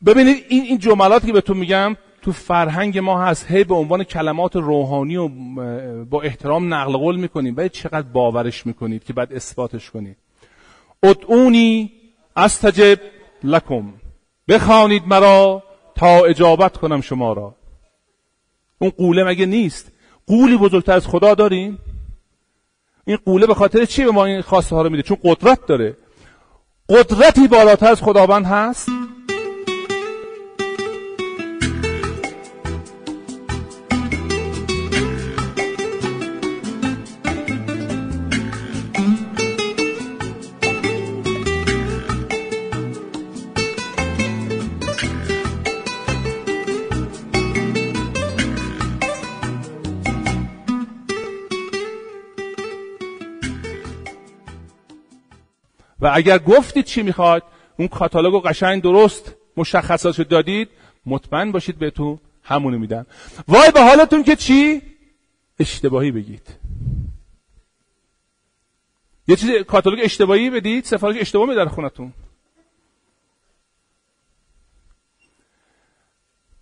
ببینید 0.06 0.46
این 0.50 0.64
این 0.64 0.78
جملاتی 0.78 1.28
که 1.28 1.34
بهتون 1.34 1.58
میگم 1.58 1.98
تو 2.22 2.32
فرهنگ 2.32 2.98
ما 2.98 3.22
هست. 3.22 3.52
هی 3.52 3.64
به 3.64 3.76
عنوان 3.76 4.04
کلمات 4.04 4.56
روحانی 4.56 5.16
و 5.16 5.28
با 6.06 6.22
احترام 6.22 6.74
نقل 6.74 6.98
قول 6.98 7.16
می‌کنیم. 7.16 7.56
باید 7.56 7.72
چقدر 7.72 8.08
باورش 8.08 8.66
می‌کنید 8.66 9.04
که 9.04 9.14
بعد 9.14 9.34
اثباتش 9.34 9.92
کنید. 9.92 10.18
ادعونی 11.04 11.92
استجب 12.36 13.00
لکم. 13.44 13.94
بخوانید 14.48 15.04
مرا 15.08 15.64
تا 15.96 16.08
اجابت 16.08 16.78
کنم 16.78 17.02
شما 17.02 17.34
را. 17.34 17.56
اون 18.80 18.90
قوله 18.90 19.24
مگه 19.24 19.46
نیست؟ 19.46 19.92
قولی 20.28 20.58
بزرگتر 20.58 20.92
از 20.92 21.08
خدا 21.08 21.34
داریم. 21.34 21.80
این 23.06 23.18
قوله 23.26 23.48
به 23.48 23.54
خاطر 23.54 23.86
چی 23.86 24.04
به 24.04 24.12
ما 24.12 24.26
این 24.26 24.42
خواسته 24.42 24.76
ها 24.76 24.82
رو 24.82 24.90
میده؟ 24.90 25.04
چون 25.04 25.18
قدرت 25.24 25.66
داره. 25.66 25.98
قدرتی 26.90 27.48
بالاتر 27.48 27.92
از 27.92 28.02
خداوند 28.02 28.46
هست. 28.46 28.90
و 56.04 56.12
اگر 56.14 56.40
گفتید 56.40 56.86
چی 56.86 57.02
می‌خواد 57.04 57.44
اون 57.78 57.88
کاتالوگو 57.88 58.40
قشنگ 58.40 58.82
درست 58.82 59.36
مشخصاتش 59.58 60.20
دادید 60.20 60.70
مطمئن 61.06 61.52
باشید 61.52 61.80
بهتون 61.80 62.20
همونو 62.44 62.80
میدن. 62.80 63.06
وای 63.48 63.72
به 63.72 63.82
حالتون 63.82 64.24
که 64.24 64.36
چی؟ 64.36 64.82
اشتباهی 65.60 66.12
بگید. 66.12 66.48
یه 69.28 69.36
چیز 69.36 69.52
کاتالوگ 69.52 70.00
اشتباهی 70.04 70.50
بدید 70.50 70.84
سفارش 70.84 71.16
اشتباه 71.20 71.50
میدن 71.50 71.66
خونتون. 71.66 72.14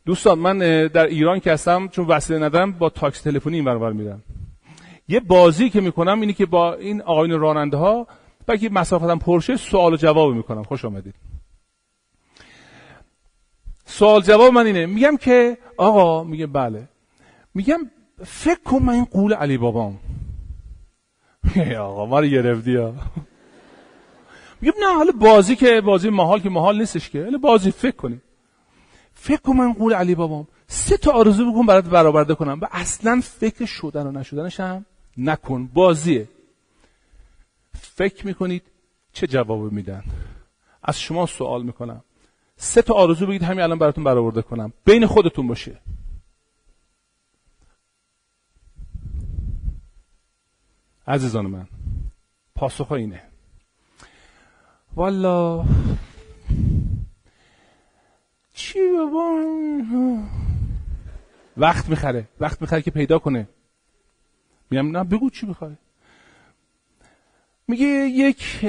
دوستان 0.05 0.39
من 0.39 0.57
در 0.87 1.05
ایران 1.05 1.39
که 1.39 1.51
هستم 1.51 1.87
چون 1.87 2.07
وسیله 2.07 2.39
ندارم 2.39 2.71
با 2.71 2.89
تاکس 2.89 3.21
تلفنی 3.21 3.55
این 3.55 3.65
برابر 3.65 3.91
میرم. 3.91 4.23
یه 5.07 5.19
بازی 5.19 5.69
که 5.69 5.81
می‌کنم 5.81 6.21
اینی 6.21 6.33
که 6.33 6.45
با 6.45 6.73
این 6.73 7.01
آقایون 7.01 7.39
راننده 7.39 7.77
ها 7.77 8.07
بلکه 8.51 8.69
مسافتم 8.69 9.19
پرشه 9.19 9.57
سوال 9.57 9.93
و 9.93 9.97
جواب 9.97 10.33
می‌کنم. 10.33 10.63
خوش 10.63 10.85
آمدید. 10.85 11.15
سوال 13.85 14.21
جواب 14.21 14.53
من 14.53 14.65
اینه. 14.65 14.85
میگم 14.85 15.17
که 15.17 15.57
آقا 15.77 16.23
میگه 16.23 16.47
بله. 16.47 16.87
میگم 17.53 17.79
فکر 18.25 18.59
کن 18.65 18.83
من 18.83 18.93
این 18.93 19.05
قول 19.05 19.33
علی 19.33 19.57
بابام. 19.57 19.99
آقا 21.79 22.05
ما 22.05 22.19
رو 22.19 22.27
گرفتی 22.27 22.75
ها. 22.75 22.93
میگم 24.61 24.73
نه 24.79 24.95
حالا 24.95 25.11
بازی 25.11 25.55
که 25.55 25.81
بازی 25.81 26.09
محال 26.09 26.39
که 26.39 26.49
محال 26.49 26.77
نیستش 26.77 27.09
که. 27.09 27.23
حالا 27.23 27.37
بازی 27.37 27.71
فکر 27.71 27.95
کنی 27.95 28.21
فکر 29.13 29.41
کن 29.41 29.53
من 29.53 29.73
قول 29.73 29.93
علی 29.93 30.15
بابام. 30.15 30.47
سه 30.67 30.97
تا 30.97 31.11
آرزو 31.11 31.51
بکن 31.51 31.65
برات 31.65 31.85
برآورده 31.85 32.35
کنم. 32.35 32.59
و 32.61 32.67
اصلا 32.71 33.21
فکر 33.23 33.65
شدن 33.65 34.07
و 34.07 34.11
نشدنش 34.11 34.59
هم 34.59 34.85
نکن. 35.17 35.67
بازیه. 35.73 36.27
فکر 37.73 38.27
می‌کنید 38.27 38.63
چه 39.13 39.27
جواب 39.27 39.71
میدن؟ 39.71 40.03
از 40.83 40.99
شما 40.99 41.25
سوال 41.25 41.63
می‌کنم. 41.63 42.03
سه 42.55 42.81
تا 42.81 42.93
آرزو 42.93 43.27
بگید 43.27 43.43
همین 43.43 43.59
الان 43.61 43.79
براتون 43.79 44.03
برآورده 44.03 44.41
کنم. 44.41 44.73
بین 44.85 45.05
خودتون 45.05 45.47
باشه. 45.47 45.79
عزیزان 51.07 51.45
من 51.45 51.67
پاسخ 52.55 52.91
اینه. 52.91 53.23
والا 54.95 55.65
چی 58.53 58.79
بابا؟ 58.97 59.43
وقت 61.57 61.89
می‌خره 61.89 62.27
وقت 62.39 62.61
می‌خره 62.61 62.81
که 62.81 62.91
پیدا 62.91 63.19
کنه. 63.19 63.47
میگم 64.69 64.97
نه 64.97 65.03
بگو 65.03 65.29
چی 65.29 65.45
می‌خوای. 65.45 65.75
میگه 67.71 67.87
یک 67.87 68.65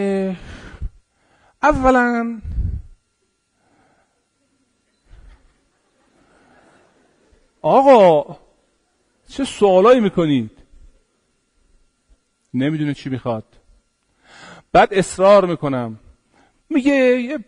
اولا 1.62 2.40
آقا 7.62 8.36
چه 9.28 9.44
سوالایی 9.44 10.00
می‌کنید؟ 10.00 10.50
نمی‌دونه 12.54 12.94
چی 12.94 13.10
می‌خواد. 13.10 13.44
بعد 14.72 14.94
اصرار 14.94 15.46
می‌کنم. 15.46 15.98
میگه 16.70 16.92
یه 16.92 17.38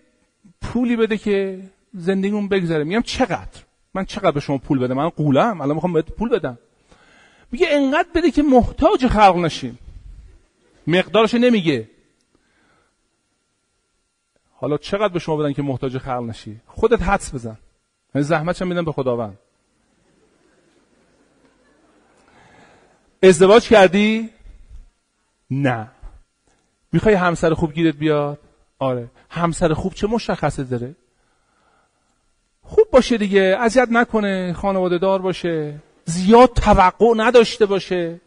پولی 0.63 0.97
بده 0.97 1.19
که 1.19 1.61
زندگیمون 1.93 2.49
بگذره. 2.49 2.85
میگم 2.85 3.03
چقدر؟ 3.03 3.61
من 3.95 4.05
چقدر 4.05 4.31
به 4.31 4.41
شما 4.41 4.59
پول 4.59 4.79
بدم؟ 4.79 4.95
من 4.95 5.09
قولم. 5.09 5.61
الان 5.61 5.75
می‌خوام 5.75 5.93
بهت 5.93 6.11
پول 6.13 6.29
بدم. 6.29 6.59
میگه 7.53 7.67
انقدر 7.71 8.09
بده 8.15 8.31
که 8.31 8.43
محتاج 8.43 9.07
خلق 9.07 9.37
نشیم. 9.37 9.79
مقدارش 10.87 11.35
نمیگه. 11.35 11.91
حالا 14.53 14.79
چقدر 14.79 15.13
به 15.13 15.19
شما 15.19 15.37
بدن 15.37 15.53
که 15.53 15.63
محتاج 15.63 15.99
خلق 15.99 16.23
نشی؟ 16.23 16.61
خودت 16.67 17.03
حدس 17.03 17.35
بزن. 17.35 17.59
یعنی 18.15 18.25
زحمت 18.25 18.63
هم 18.63 18.69
میدن 18.69 18.85
به 18.85 18.93
خداوند. 18.93 19.39
ازدواج 23.23 23.69
کردی؟ 23.69 24.31
نه. 25.51 25.91
می‌خوای 26.93 27.15
همسر 27.15 27.55
خوب 27.55 27.73
گیرت 27.73 27.97
بیاد؟ 27.97 28.39
آره. 28.79 29.11
همسر 29.31 29.75
خوب 29.75 29.95
چه 29.95 30.07
مشخصه 30.07 30.65
داره؟ 30.65 30.97
خوب 32.63 32.91
باشه 32.93 33.19
دیگه. 33.19 33.57
اذیت 33.61 33.89
نکنه. 33.91 34.53
خانواده 34.53 34.99
دار 34.99 35.23
باشه. 35.23 35.83
زیاد 36.05 36.53
توقع 36.53 37.15
نداشته 37.17 37.67
باشه. 37.67 38.21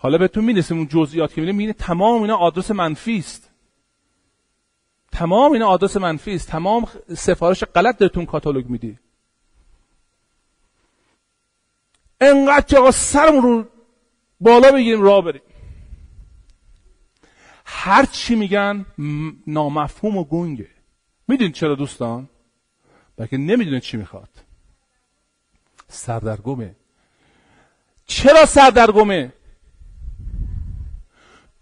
حالا 0.00 0.18
بهتون 0.18 0.44
می‌رسیم 0.44 0.76
اون 0.76 0.88
جزئیات 0.88 1.34
که 1.34 1.40
می‌بینه 1.40 1.72
تمام 1.72 2.22
اینا 2.22 2.36
آدرس 2.36 2.70
منفی 2.70 3.18
است. 3.18 3.50
تمام 5.12 5.52
اینا 5.52 5.68
آدرس 5.68 5.96
منفی 5.96 6.34
است. 6.34 6.48
تمام 6.48 6.88
سفارش 7.16 7.64
غلط 7.64 7.98
دارتون 7.98 8.26
کاتالوگ 8.26 8.66
میدی. 8.66 8.98
انقدر 12.20 12.66
که 12.66 12.78
آقا 12.78 12.90
سرمون 12.90 13.42
رو 13.42 13.64
بالا 14.40 14.72
بگیریم 14.72 15.02
راه 15.02 15.24
بریم. 15.24 15.42
هر 17.64 18.06
چی 18.06 18.34
میگن 18.34 18.86
نامفهوم 19.46 20.16
و 20.16 20.24
گنگه. 20.24 20.68
می‌دونید 21.28 21.54
چرا 21.54 21.74
دوستان؟ 21.74 22.28
بلکه 23.16 23.36
نمی‌دونه 23.36 23.80
چی 23.80 23.96
می‌خواد. 23.96 24.28
سردرگمه. 25.88 26.76
چرا 28.06 28.46
سردرگمه؟ 28.46 29.32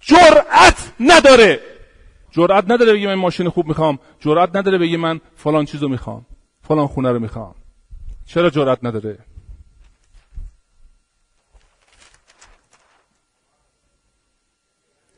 جرأت 0.06 0.92
نداره. 1.00 1.60
جرأت 2.30 2.64
نداره 2.64 2.92
بگه 2.92 3.06
من 3.06 3.14
ماشین 3.14 3.48
خوب 3.48 3.66
می‌خوام. 3.66 3.98
جرأت 4.20 4.56
نداره 4.56 4.78
بگه 4.78 4.96
من 4.96 5.20
فلان 5.36 5.64
چیزو 5.64 5.88
می‌خوام. 5.88 6.26
فلان 6.62 6.86
خونه 6.86 7.12
رو 7.12 7.18
می‌خوام. 7.18 7.54
چرا 8.26 8.50
جرأت 8.50 8.78
نداره؟ 8.82 9.18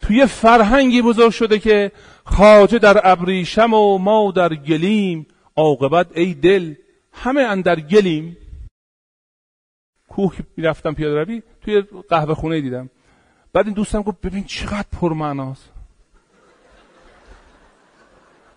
توی 0.00 0.26
فرهنگی 0.26 1.02
بزرگ 1.02 1.30
شده 1.30 1.58
که 1.58 1.92
خاجه 2.24 2.78
در 2.78 3.00
ابریشم 3.12 3.74
و 3.74 3.98
ما 3.98 4.32
در 4.36 4.54
گلیم. 4.54 5.26
عاقبت 5.56 6.06
ای 6.14 6.34
دل 6.34 6.74
همه 7.12 7.40
اندر 7.40 7.80
گلیم. 7.80 8.36
کوه 10.08 10.36
می‌رفتم 10.56 10.94
پیاده 10.94 11.14
روی 11.14 11.42
توی 11.62 11.82
قهوه 12.08 12.34
خونه 12.34 12.60
دیدم. 12.60 12.90
بعد 13.58 13.66
این 13.66 13.74
دوستم 13.74 14.02
گفت 14.02 14.20
ببین 14.20 14.44
چقدر 14.44 14.84
پرمعناست. 15.00 15.70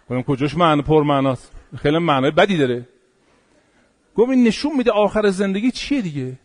گفتم 0.10 0.22
کجاش 0.22 0.58
معنی 0.58 0.82
پرمعناست؟ 0.82 1.52
خیلی 1.78 1.98
معنای 1.98 2.32
بدی 2.32 2.58
داره. 2.58 2.88
گفت 4.16 4.30
این 4.30 4.48
نشون 4.48 4.72
میده 4.78 4.92
آخر 4.92 5.30
زندگی 5.30 5.72
چیه 5.72 6.02
دیگه؟ 6.02 6.38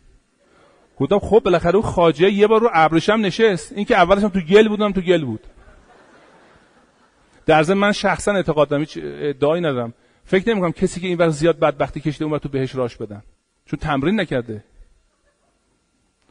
گفتم 0.99 1.19
خب 1.19 1.41
بالاخره 1.45 1.75
اون 1.75 1.83
خاجه 1.83 2.31
یه 2.31 2.47
بار 2.47 2.61
رو 2.61 2.69
ابرشم 2.73 3.13
نشست. 3.13 3.73
این 3.73 3.85
که 3.85 3.95
اولش 3.95 4.23
هم 4.23 4.29
تو 4.29 4.39
گل 4.39 4.67
بودم 4.67 4.91
تو 4.91 5.01
گل 5.01 5.25
بود. 5.25 5.47
در 7.45 7.63
ضمن 7.63 7.77
من 7.77 7.91
شخصا 7.91 8.31
اعتقاد 8.31 8.67
دارم 8.67 8.81
هیچ 8.81 8.99
ادعایی 9.01 9.61
ندارم. 9.61 9.93
فکر 10.25 10.49
نمی‌کنم 10.49 10.71
کسی 10.71 10.99
که 10.99 11.07
این 11.07 11.29
زیاد 11.29 11.59
بدبختی 11.59 11.99
کشیده 11.99 12.25
اون 12.25 12.39
تو 12.39 12.49
بهش 12.49 12.75
راش 12.75 12.97
بدن. 12.97 13.23
چون 13.65 13.79
تمرین 13.79 14.19
نکرده. 14.19 14.63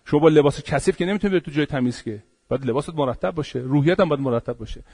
شما 0.06 0.20
با 0.20 0.28
لباس 0.28 0.62
کثیف 0.62 0.96
که 0.96 1.06
نمی‌تونی 1.06 1.40
تو 1.40 1.50
جای 1.50 1.66
تمیز 1.66 2.02
که. 2.02 2.22
باید 2.48 2.66
لباست 2.66 2.94
مرتب 2.94 3.30
باشه. 3.30 3.58
روحیت 3.58 4.00
هم 4.00 4.08
باید 4.08 4.20
مرتب 4.20 4.52
باشه. 4.52 4.84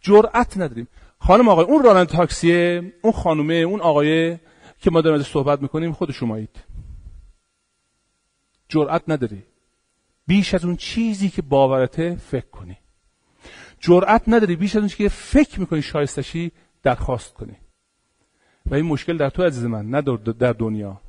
جرأت 0.00 0.56
نداریم. 0.56 0.88
خانم 1.18 1.48
آقای 1.48 1.64
اون 1.64 1.82
راننده 1.82 2.12
تاکسیه 2.12 2.92
اون 3.02 3.12
خانومه 3.12 3.54
اون 3.54 3.80
آقایه 3.80 4.40
که 4.78 4.90
ما 4.90 5.00
داریم 5.00 5.22
صحبت 5.22 5.62
می‌کنیم 5.62 5.92
خود 5.92 6.10
شمایید 6.10 6.64
جرأت 8.68 9.02
نداری. 9.08 9.42
بیش 10.26 10.54
از 10.54 10.64
اون 10.64 10.76
چیزی 10.76 11.28
که 11.28 11.42
باورته 11.42 12.16
فکر 12.16 12.46
کنی. 12.46 12.78
جرأت 13.80 14.22
نداری. 14.28 14.56
بیش 14.56 14.76
از 14.76 14.80
اون 14.80 14.88
چیزی 14.88 15.02
که 15.02 15.08
فکر 15.08 15.60
می‌کنی 15.60 15.82
شایستشی 15.82 16.52
درخواست 16.82 17.34
کنی. 17.34 17.56
و 18.66 18.74
این 18.74 18.84
مشکل 18.84 19.16
در 19.16 19.30
تو 19.30 19.42
عزیز 19.42 19.64
من 19.64 19.90
نه 19.90 20.02
در 20.38 20.52
دنیا. 20.52 21.00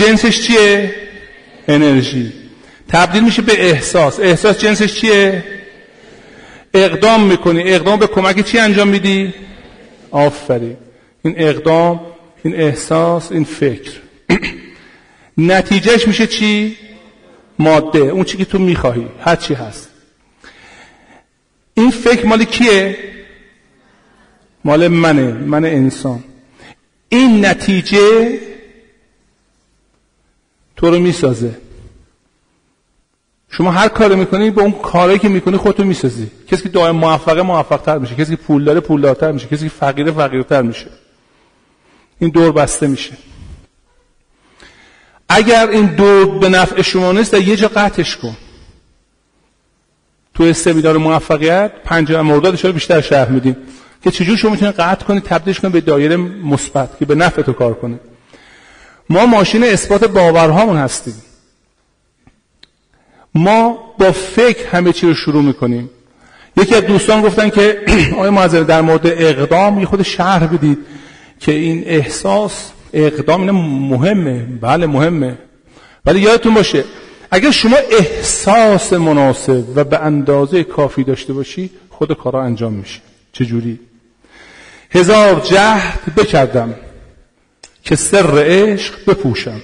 جنسش 0.00 0.40
چیه؟ 0.40 0.94
انرژی 1.68 2.32
تبدیل 2.88 3.24
میشه 3.24 3.42
به 3.42 3.70
احساس 3.70 4.20
احساس 4.20 4.58
جنسش 4.58 4.94
چیه؟ 4.94 5.44
اقدام 6.74 7.24
می‌کنی 7.24 7.62
اقدام 7.62 7.98
به 7.98 8.06
کمک 8.06 8.44
چی 8.44 8.58
انجام 8.58 8.88
میدی؟ 8.88 9.34
آفرین 10.10 10.76
این 11.22 11.34
اقدام 11.36 12.00
این 12.44 12.54
احساس 12.56 13.32
این 13.32 13.44
فکر 13.44 13.90
نتیجهش 15.38 16.08
میشه 16.08 16.26
چی؟ 16.26 16.76
ماده 17.58 17.98
اون 17.98 18.24
چی 18.24 18.36
که 18.36 18.44
تو 18.44 18.58
می‌خواهی 18.58 19.06
هر 19.20 19.36
چی 19.36 19.54
هست 19.54 19.88
این 21.74 21.90
فکر 21.90 22.26
مال 22.26 22.44
کیه؟ 22.44 22.98
مال 24.64 24.88
منه 24.88 25.32
من 25.32 25.64
انسان 25.64 26.24
این 27.08 27.46
نتیجه 27.46 28.38
تو 30.80 30.90
رو 30.90 30.98
می‌سازه. 30.98 31.58
شما 33.50 33.70
هر 33.70 33.88
کاری 33.88 34.16
می‌کنی 34.16 34.50
با 34.50 34.62
اون 34.62 34.72
کاری 34.72 35.18
که 35.18 35.28
می‌کنی 35.28 35.56
خودتو 35.56 35.84
می‌سازی. 35.84 36.30
کسی 36.48 36.62
که 36.62 36.68
دائم 36.68 36.96
موفقه 36.96 37.42
موفقتر 37.42 37.98
میشه. 37.98 38.14
کسی 38.14 38.36
که 38.36 38.42
پول 38.42 38.64
داره 38.64 38.80
پولدارتر 38.80 39.32
میشه. 39.32 39.46
کسی 39.46 39.64
که 39.64 39.74
فقیره 39.74 40.12
فقیرتر 40.12 40.62
میشه. 40.62 40.86
این 42.18 42.30
دور 42.30 42.52
بسته 42.52 42.86
میشه. 42.86 43.12
اگر 45.28 45.68
این 45.68 45.86
دور 45.86 46.38
به 46.38 46.48
نفع 46.48 46.82
شما 46.82 47.12
نیست 47.12 47.32
در 47.32 47.40
یه 47.40 47.56
جا 47.56 47.68
قطعش 47.68 48.16
کن. 48.16 48.36
تو 50.34 50.52
سمینار 50.52 50.96
موفقیت 50.96 51.72
پنجم 51.84 52.20
مرداد 52.20 52.56
شما 52.56 52.72
بیشتر 52.72 53.00
شهر 53.00 53.28
میدیم. 53.28 53.56
که 54.02 54.10
چجور 54.10 54.36
شما 54.36 54.50
می‌تونید 54.50 54.74
قطع 54.74 55.04
کنید 55.04 55.22
تبدیلش 55.22 55.60
کنید 55.60 55.72
به 55.72 55.80
دایره 55.80 56.16
مثبت 56.16 56.98
که 56.98 57.04
به 57.04 57.14
نفع 57.14 57.42
تو 57.42 57.52
کار 57.52 57.74
کنه. 57.74 58.00
ما 59.10 59.26
ماشین 59.26 59.64
اثبات 59.64 60.04
باورهامون 60.04 60.76
هستیم. 60.76 61.14
ما 63.34 63.78
با 63.98 64.12
فکر 64.12 64.66
همه 64.66 64.92
چی 64.92 65.06
رو 65.06 65.14
شروع 65.14 65.42
می‌کنیم. 65.42 65.90
یکی 66.56 66.74
از 66.74 66.84
دوستان 66.84 67.22
گفتن 67.22 67.50
که 67.50 67.80
آقای 68.16 68.30
معذر 68.30 68.60
در 68.60 68.80
مورد 68.80 69.06
اقدام 69.06 69.80
یه 69.80 69.86
خود 69.86 70.02
شهر 70.02 70.46
بدید 70.46 70.78
که 71.40 71.52
این 71.52 71.82
احساس 71.86 72.70
اقدام 72.92 73.40
اینه 73.40 73.52
مهمه. 73.52 74.46
بله 74.60 74.86
مهمه. 74.86 75.38
ولی 76.06 76.20
یادتون 76.20 76.54
باشه 76.54 76.84
اگر 77.30 77.50
شما 77.50 77.76
احساس 77.90 78.92
مناسب 78.92 79.64
و 79.76 79.84
به 79.84 79.98
اندازه 79.98 80.64
کافی 80.64 81.04
داشته 81.04 81.32
باشی 81.32 81.70
خود 81.90 82.12
کارا 82.12 82.42
انجام 82.42 82.72
میشه. 82.72 83.00
چجوری؟ 83.32 83.80
هزار 84.90 85.40
جهد 85.40 86.14
بکردم. 86.16 86.74
که 87.82 87.96
سر 87.96 88.44
عشق 88.46 88.94
بپوشم. 89.06 89.60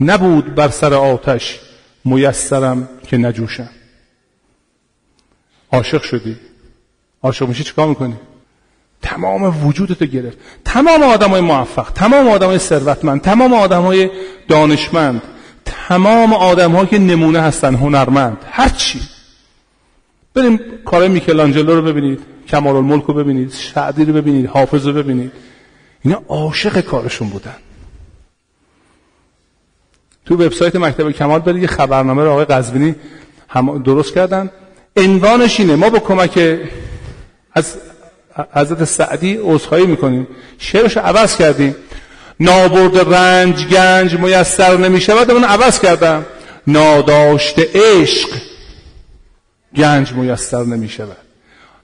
نبود 0.00 0.54
بر 0.54 0.68
سر 0.68 0.94
آتش 0.94 1.60
میسرم 2.04 2.88
که 3.06 3.16
نجوشم. 3.16 3.68
عاشق 5.72 6.02
شدی. 6.02 6.36
عاشق 7.22 7.48
میشی 7.48 7.64
چیکار 7.64 7.88
می‌کنی؟ 7.88 8.16
تمام 9.02 9.66
وجودتو 9.66 10.06
گرفت. 10.06 10.38
تمام 10.64 11.02
آدمای 11.02 11.40
موفق 11.40 11.90
تمام 11.92 12.28
آدمای 12.28 12.58
ثروتمند 12.58 13.20
تمام 13.20 13.54
آدمای 13.54 14.10
دانشمند 14.48 15.22
تمام 15.64 16.32
آدم 16.32 16.86
که 16.86 16.98
نمونه 16.98 17.40
هستن 17.40 17.74
هنرمند 17.74 18.38
هر 18.50 18.68
چی. 18.68 19.00
بریم 20.34 20.60
کار 20.84 21.08
میکلانجلو 21.08 21.74
رو 21.74 21.82
ببینید 21.82 22.20
کمال 22.48 22.76
الملک 22.76 23.04
رو 23.04 23.14
ببینید 23.14 23.52
شعدی 23.52 24.04
رو 24.04 24.12
ببینید 24.12 24.46
حافظ 24.46 24.86
رو 24.86 24.92
ببینید. 24.92 25.32
اینا 26.02 26.22
عاشق 26.28 26.80
کارشون 26.80 27.28
بودن. 27.28 27.56
تو 30.26 30.34
وبسایت 30.34 30.76
مکتب 30.76 31.10
کمال 31.10 31.40
برید 31.40 31.62
یه 31.62 31.68
خبرنامه 31.68 32.24
رو 32.24 32.30
آقای 32.30 32.44
قزوینی 32.44 32.94
هم 33.48 33.82
درست 33.82 34.14
کردن. 34.14 34.50
عنوانش 34.96 35.60
اینه 35.60 35.76
ما 35.76 35.90
با 35.90 35.98
کمک 35.98 36.58
از 37.52 37.76
حضرت 38.52 38.84
سعدی 38.84 39.38
عذرخواهی 39.42 39.86
می‌کنیم. 39.86 40.26
شعرش 40.58 40.96
عوض 40.96 41.36
کردیم. 41.36 41.76
نابرد 42.40 43.14
رنج 43.14 43.66
گنج 43.66 44.14
میسر 44.14 44.76
نمیشه 44.76 45.14
بعد 45.14 45.30
اون 45.30 45.44
عوض 45.44 45.80
کردم. 45.80 46.26
ناداشت 46.66 47.58
عشق 47.74 48.28
گنج 49.76 50.12
میسر 50.12 50.64
نمیشه 50.64 51.06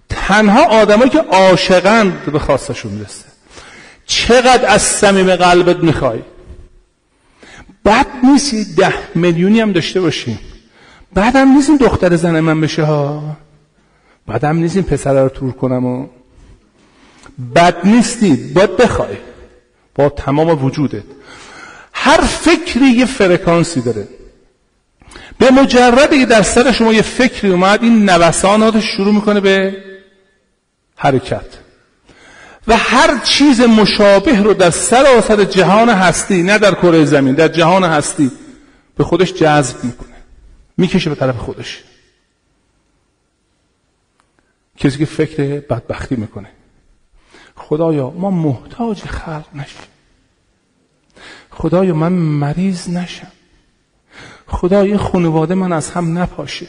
تنها 0.09 0.65
آدمایی 0.65 1.11
که 1.11 1.19
عاشقند 1.19 2.25
به 2.25 2.39
خواستشون 2.39 2.93
می‌رسه. 2.93 3.32
چقدر 4.07 4.69
از 4.69 4.83
صمیم 4.83 5.37
قلبت 5.37 5.77
می‌خوای؟ 5.77 6.23
بد 7.85 8.07
نیستی 8.25 8.65
ده 8.65 8.95
میلیونی 9.15 9.61
هم 9.61 9.73
داشته 9.73 10.01
باشیم. 10.01 10.39
بعدم 11.15 11.49
نیست 11.49 11.71
دختر 11.71 12.17
زن 12.17 12.41
من 12.41 12.61
بشه 12.61 12.85
ها. 12.85 13.37
بعدم 14.27 14.57
نیست 14.57 14.77
این 14.77 14.85
پسر 14.85 15.23
رو 15.23 15.29
تور 15.29 15.53
کنم 15.53 15.85
و. 15.85 16.07
بد 17.55 17.87
نیستی 17.87 18.37
باید 18.37 18.77
بخوای. 18.77 19.17
با 19.95 20.09
تمام 20.09 20.65
وجودت. 20.65 21.05
هر 21.93 22.21
فکری 22.21 22.87
یه 22.87 23.07
فرکانسی 23.07 23.81
داره. 23.81 24.09
به 25.39 25.51
مجردی 25.51 26.19
که 26.19 26.27
در 26.27 26.43
سر 26.43 26.73
شما 26.73 26.93
یه 26.93 27.03
فکری 27.03 27.51
اومد 27.51 27.83
این 27.83 28.11
نوسانات 28.11 28.81
شروع 28.81 29.15
می‌کنه 29.15 29.41
به 29.41 29.77
حرکت. 30.97 31.62
و 32.67 32.77
هر 32.77 33.19
چیز 33.19 33.61
مشابه 33.61 34.43
رو 34.43 34.55
در 34.55 34.71
سراسر 34.71 35.45
جهان 35.45 35.89
هستی 35.89 36.43
نه 36.43 36.59
در 36.59 36.75
کره 36.75 37.05
زمین 37.05 37.35
در 37.35 37.49
جهان 37.49 37.85
هستی 37.85 38.31
به 38.97 39.05
خودش 39.05 39.33
جذب 39.33 39.85
می‌کنه. 39.85 40.17
می‌کشه 40.77 41.11
به 41.11 41.17
طرف 41.17 41.37
خودش. 41.37 41.83
کسی 44.77 44.99
که 44.99 45.05
فکر 45.05 45.61
بدبختی 45.61 46.17
می‌کنه. 46.17 46.49
خدایا 47.57 48.11
ما 48.11 48.31
محتاج 48.31 49.03
خلق 49.03 49.47
نشیم. 49.55 49.83
خدایا 51.51 51.95
من 51.95 52.13
مریض 52.13 52.89
نشم. 52.89 53.33
خدایا 54.47 54.99
خانواده 54.99 55.55
من 55.55 55.73
از 55.73 55.91
هم 55.91 56.19
نپاشه. 56.19 56.67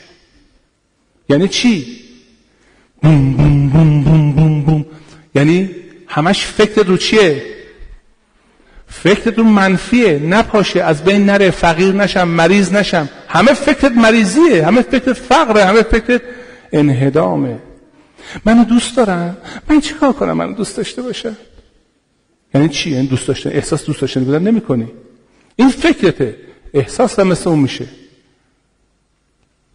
یعنی 1.29 1.47
چی؟ 1.47 1.99
بوم 3.01 3.33
بوم 3.33 3.69
بوم 3.69 4.03
بوم 4.03 4.31
بوم 4.31 4.61
بوم. 4.61 4.85
یعنی 5.35 5.82
همش 6.13 6.45
فکر 6.45 6.83
رو 6.83 6.97
چیه؟ 6.97 7.43
فکرت 8.87 9.37
رو 9.37 9.43
منفیه. 9.43 10.19
نپاشه. 10.19 10.83
از 10.83 11.03
بین 11.03 11.25
نره. 11.25 11.51
فقیر 11.51 11.93
نشم. 11.93 12.27
مریض 12.27 12.73
نشم. 12.73 13.09
همه 13.27 13.53
فکرت 13.53 13.91
مریضیه. 13.91 14.65
همه 14.65 14.81
فکرت 14.81 15.13
فقره. 15.13 15.65
همه 15.65 15.81
فکرت 15.81 16.21
انهدامه. 16.73 17.59
منو 18.45 18.63
دوست 18.63 18.97
دارم 18.97 19.37
من 19.69 19.81
چیکار 19.81 20.13
کنم؟ 20.13 20.33
منو 20.33 20.53
دوست 20.53 20.77
داشته 20.77 21.01
باشه 21.01 21.33
یعنی 22.53 22.69
چی 22.69 22.89
این 22.89 22.97
یعنی 22.97 23.07
دوست 23.07 23.27
داشته 23.27 23.49
احساس 23.49 23.85
دوست 23.85 24.01
داشتن 24.01 24.23
بودن 24.23 24.43
نمی‌کنی. 24.43 24.87
این 25.55 25.69
فکرته. 25.69 26.35
احساس 26.73 27.19
هم 27.19 27.27
مثل 27.27 27.49
اون 27.49 27.59
میشه. 27.59 27.85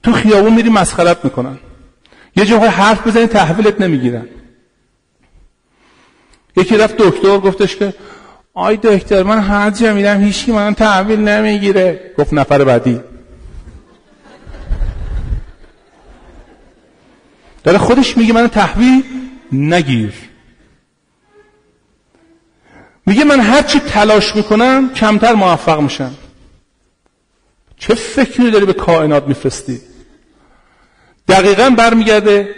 تو 0.03 0.13
خیابون 0.13 0.55
میری 0.55 0.69
مسخرت 0.69 1.25
می‌کنن. 1.25 1.59
یه 2.37 2.45
جا 2.45 2.59
حرف 2.59 3.07
بزنی 3.07 3.27
تحویلت 3.27 3.81
نمی‌گیرن. 3.81 4.27
یکی 6.59 6.77
رفت 6.77 6.97
دکتر 6.97 7.39
گفتش 7.39 7.77
که 7.77 7.95
آی 8.55 8.79
دکتر 8.83 9.23
من 9.23 9.39
هر 9.39 9.71
جا 9.71 9.95
میرم 9.95 10.21
هیچی 10.21 10.53
من 10.53 10.75
تحویل 10.75 11.21
نمی‌گیره. 11.21 12.15
گفت 12.19 12.33
نفر 12.33 12.65
بعدی. 12.65 13.01
داره 17.65 17.79
خودش 17.79 18.17
میگه 18.17 18.33
من 18.33 18.49
تحویل 18.49 19.05
نگیر. 19.53 20.13
میگه 23.07 23.25
من 23.25 23.41
هر 23.41 23.63
چی 23.63 23.81
تلاش 23.81 24.37
می‌کنم 24.37 24.91
کمتر 24.95 25.35
موفق 25.35 25.81
میشم. 25.81 26.15
چه 27.77 27.95
فکری 27.95 28.51
داری 28.51 28.67
به 28.67 28.73
کائنات 28.73 29.29
میفرستی؟ 29.29 29.81
دقیقا 31.29 31.71
برمیگرده 31.71 32.55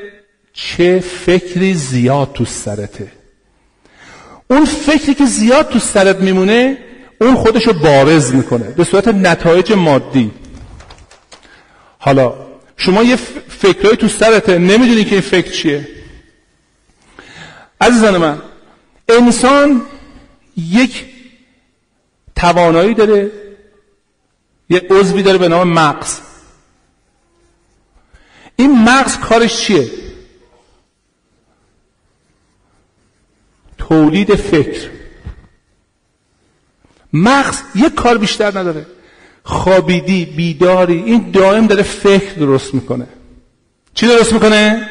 چه 0.53 1.01
فکری 1.01 1.75
زیاد 1.75 2.33
تو 2.33 2.45
سرته؟ 2.45 3.20
اون 4.51 4.65
فکری 4.65 5.15
که 5.15 5.27
زیاد 5.27 5.69
تو 5.69 5.79
سرت 5.79 6.17
میمونه 6.17 6.79
اون 7.21 7.35
خودش 7.35 7.67
رو 7.67 7.73
بارز 7.73 8.35
می‌کنه 8.35 8.65
به 8.65 8.85
صورت 8.85 9.09
نتایج 9.09 9.73
مادی. 9.73 10.31
حالا 11.99 12.35
شما 12.77 13.03
یه 13.03 13.17
فکرهایی 13.49 13.97
تو 13.97 14.09
سرته 14.09 14.59
نمی‌دونی 14.59 15.05
که 15.05 15.13
این 15.13 15.21
فکر 15.21 15.51
چیه. 15.51 15.89
عزیزان 17.81 18.17
من 18.17 18.43
انسان 19.09 19.83
یک 20.57 21.05
توانایی 22.37 22.95
داره 22.95 23.31
یه 24.71 24.83
عضوی 24.91 25.23
داره 25.23 25.39
به 25.39 25.49
نام 25.49 25.73
مغز. 25.73 26.19
این 28.57 28.85
مغز 28.85 29.19
کارش 29.19 29.57
چیه؟ 29.57 29.91
تولید 33.91 34.35
فکر. 34.35 34.89
مغز 37.13 37.59
یک 37.75 37.95
کار 37.95 38.19
بیشتر 38.19 38.59
نداره. 38.59 38.87
خوابیدی 39.43 40.25
بیداری 40.25 41.03
این 41.03 41.31
دائم 41.31 41.67
داره 41.67 41.83
فکر 41.83 42.33
درست 42.35 42.75
می‌کنه. 42.75 43.07
چی 43.95 44.07
درست 44.07 44.33
می‌کنه؟ 44.33 44.91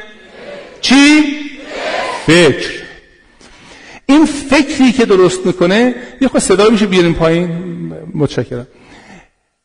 چی؟ 0.82 1.24
فکر. 2.26 2.84
این 4.06 4.26
فکری 4.26 4.92
که 4.92 5.06
درست 5.06 5.46
می‌کنه 5.46 5.96
یه 6.22 6.28
خود 6.28 6.42
صدا 6.42 6.70
میشه 6.70 6.86
بیاریم 6.86 7.14
پایین. 7.14 7.50
متشکرم. 8.14 8.68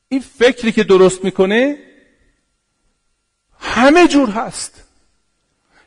این 0.08 0.20
فکری 0.38 0.72
که 0.72 0.84
درست 0.84 1.24
می‌کنه 1.24 1.76
همه 3.58 4.08
جور 4.08 4.30
هست. 4.30 4.84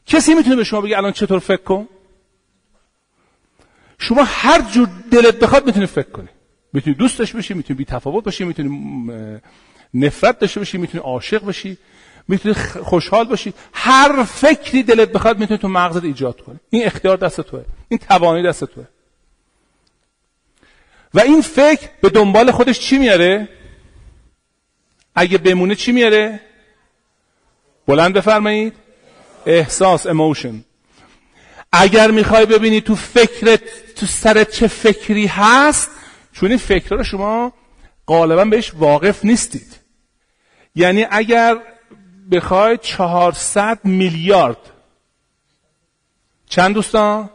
کسی 0.05 0.33
می‌تونه 0.33 0.55
به 0.55 0.63
شما 0.63 0.81
بگه 0.81 0.97
الان 0.97 1.11
چطور 1.11 1.39
فکر 1.39 1.63
کن؟ 1.63 1.87
شما 3.99 4.23
هر 4.23 4.61
جور 4.61 4.89
دلت 5.11 5.39
بخواد 5.39 5.65
می‌تونی 5.65 5.85
فکر 5.85 6.09
کنی. 6.09 6.27
می‌تونی 6.73 6.95
دوستش 6.95 7.35
بشی 7.35 7.53
می‌تونی 7.53 7.77
بی 7.77 7.85
تفاوت 7.85 8.23
باشی 8.23 8.43
می‌تونی 8.43 9.11
نفرت 9.93 10.39
داشته 10.39 10.59
باشی 10.59 10.77
می‌تونی 10.77 11.03
عاشق 11.03 11.43
باشی 11.43 11.77
می‌تونی 12.27 12.55
خوشحال 12.83 13.25
باشی. 13.27 13.53
هر 13.73 14.23
فکری 14.23 14.83
دلت 14.83 15.11
بخواد 15.11 15.39
می‌تونی 15.39 15.57
تو 15.57 15.67
مغزت 15.67 16.03
ایجاد 16.03 16.41
کنی. 16.41 16.59
این 16.69 16.85
اختیار 16.85 17.17
دست 17.17 17.41
توه. 17.41 17.65
این 17.89 17.97
توانایی 17.97 18.45
دست 18.45 18.63
توه. 18.63 18.85
و 21.13 21.19
این 21.19 21.41
فکر 21.41 21.89
به 22.01 22.09
دنبال 22.09 22.51
خودش 22.51 22.79
چی 22.79 22.97
میاره؟ 22.97 23.49
اگه 25.15 25.37
بمونه 25.37 25.75
چی 25.75 25.91
میاره؟ 25.91 26.39
بلند 27.87 28.13
بفرمایید. 28.13 28.73
احساس 29.45 30.07
اموشن 30.07 30.63
اگر 31.71 32.11
می‌خوای 32.11 32.45
ببینی 32.45 32.81
تو 32.81 32.95
فکرت 32.95 33.61
تو 33.95 34.05
سرت 34.05 34.51
چه 34.51 34.67
فکری 34.67 35.25
هست 35.25 35.89
چون 36.33 36.49
این 36.49 36.57
فکر 36.57 36.95
رو 36.95 37.03
شما 37.03 37.53
غالبا 38.07 38.45
بهش 38.45 38.73
واقف 38.73 39.25
نیستید. 39.25 39.79
یعنی 40.75 41.05
اگر 41.11 41.57
بخواید 42.31 42.81
400 42.81 43.79
میلیارد. 43.83 44.57
چند 46.49 46.73
دوستان؟ 46.75 47.29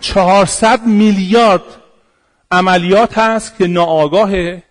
400 0.00 0.86
میلیارد 0.86 1.62
عملیات 2.50 3.18
هست 3.18 3.58
که 3.58 3.66
ناآگاهه. 3.66 4.62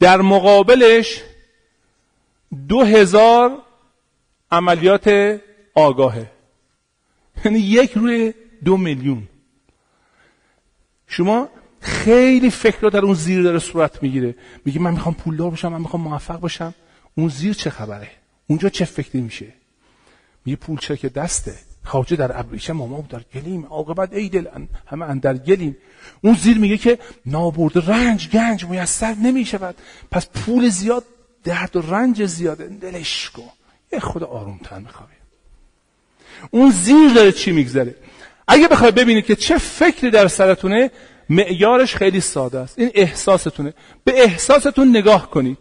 در 0.00 0.20
مقابلش 0.20 1.20
دو 2.68 2.84
هزار 2.84 3.58
عملیات 4.50 5.38
آگاهه. 5.74 6.30
یعنی 7.44 7.58
یک 7.58 7.92
روی 7.92 8.34
دو 8.64 8.76
میلیون. 8.76 9.28
شما 11.06 11.48
خیلی 11.80 12.50
فکر 12.50 12.80
رو 12.80 12.90
در 12.90 13.00
اون 13.00 13.14
زیر 13.14 13.42
داره 13.42 13.58
صورت 13.58 14.02
می‌گیره. 14.02 14.34
میگه 14.64 14.80
من 14.80 14.90
می‌خوام 14.90 15.14
پولدار 15.14 15.50
باشم 15.50 15.68
من 15.68 15.80
می‌خوام 15.80 16.02
موفق 16.02 16.40
باشم 16.40 16.74
اون 17.14 17.28
زیر 17.28 17.54
چه 17.54 17.70
خبره؟ 17.70 18.10
اونجا 18.46 18.68
چه 18.68 18.84
فکری 18.84 19.20
میشه؟ 19.20 19.52
میگه 20.44 20.56
پول 20.56 20.78
چه 20.78 20.96
که 20.96 21.08
دسته. 21.08 21.54
خواجه 21.84 22.16
در 22.16 22.38
ابریشم 22.40 22.72
ما 22.72 23.04
در 23.08 23.22
گلیم. 23.34 23.66
عاقبت 23.66 24.12
ای 24.12 24.28
دل 24.28 24.46
همه 24.86 25.04
اندر 25.04 25.36
گلیم. 25.36 25.76
اون 26.20 26.34
زیر 26.34 26.58
میگه 26.58 26.76
که 26.76 26.98
نابرد 27.26 27.90
رنج 27.90 28.28
گنج 28.28 28.64
میسر 28.64 29.14
نمی‌شود. 29.14 29.74
پس 30.10 30.28
پول 30.28 30.68
زیاد 30.68 31.04
درد 31.44 31.76
و 31.76 31.80
رنج 31.80 32.26
زیاده. 32.26 32.68
دلش 32.68 33.30
کن. 33.30 33.50
یه 33.92 34.00
خود 34.00 34.22
آرومتر 34.22 34.78
می‌خوای 34.78 35.21
اون 36.50 36.70
زیر 36.70 37.08
داره 37.14 37.32
چی 37.32 37.52
میگذره. 37.52 37.94
اگه 38.48 38.68
بخوای 38.68 38.90
ببینید 38.90 39.26
که 39.26 39.36
چه 39.36 39.58
فکری 39.58 40.10
در 40.10 40.28
سرتونه 40.28 40.90
معیارش 41.28 41.96
خیلی 41.96 42.20
ساده 42.20 42.58
است. 42.58 42.78
این 42.78 42.90
احساستونه. 42.94 43.74
به 44.04 44.22
احساستون 44.22 44.90
نگاه 44.96 45.30
کنید. 45.30 45.58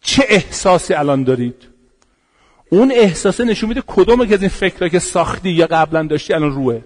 چه 0.00 0.24
احساسی 0.28 0.94
الان 0.94 1.24
دارید؟ 1.24 1.56
اون 2.70 2.92
احساسه 2.92 3.44
نشون 3.44 3.68
میده 3.68 3.82
کدوم 3.86 4.26
که 4.26 4.34
از 4.34 4.40
این 4.40 4.48
فکرها 4.48 4.88
که 4.88 4.98
ساختی 4.98 5.50
یا 5.50 5.66
قبلا 5.66 6.02
داشتی 6.02 6.34
الان 6.34 6.52
روه. 6.52 6.80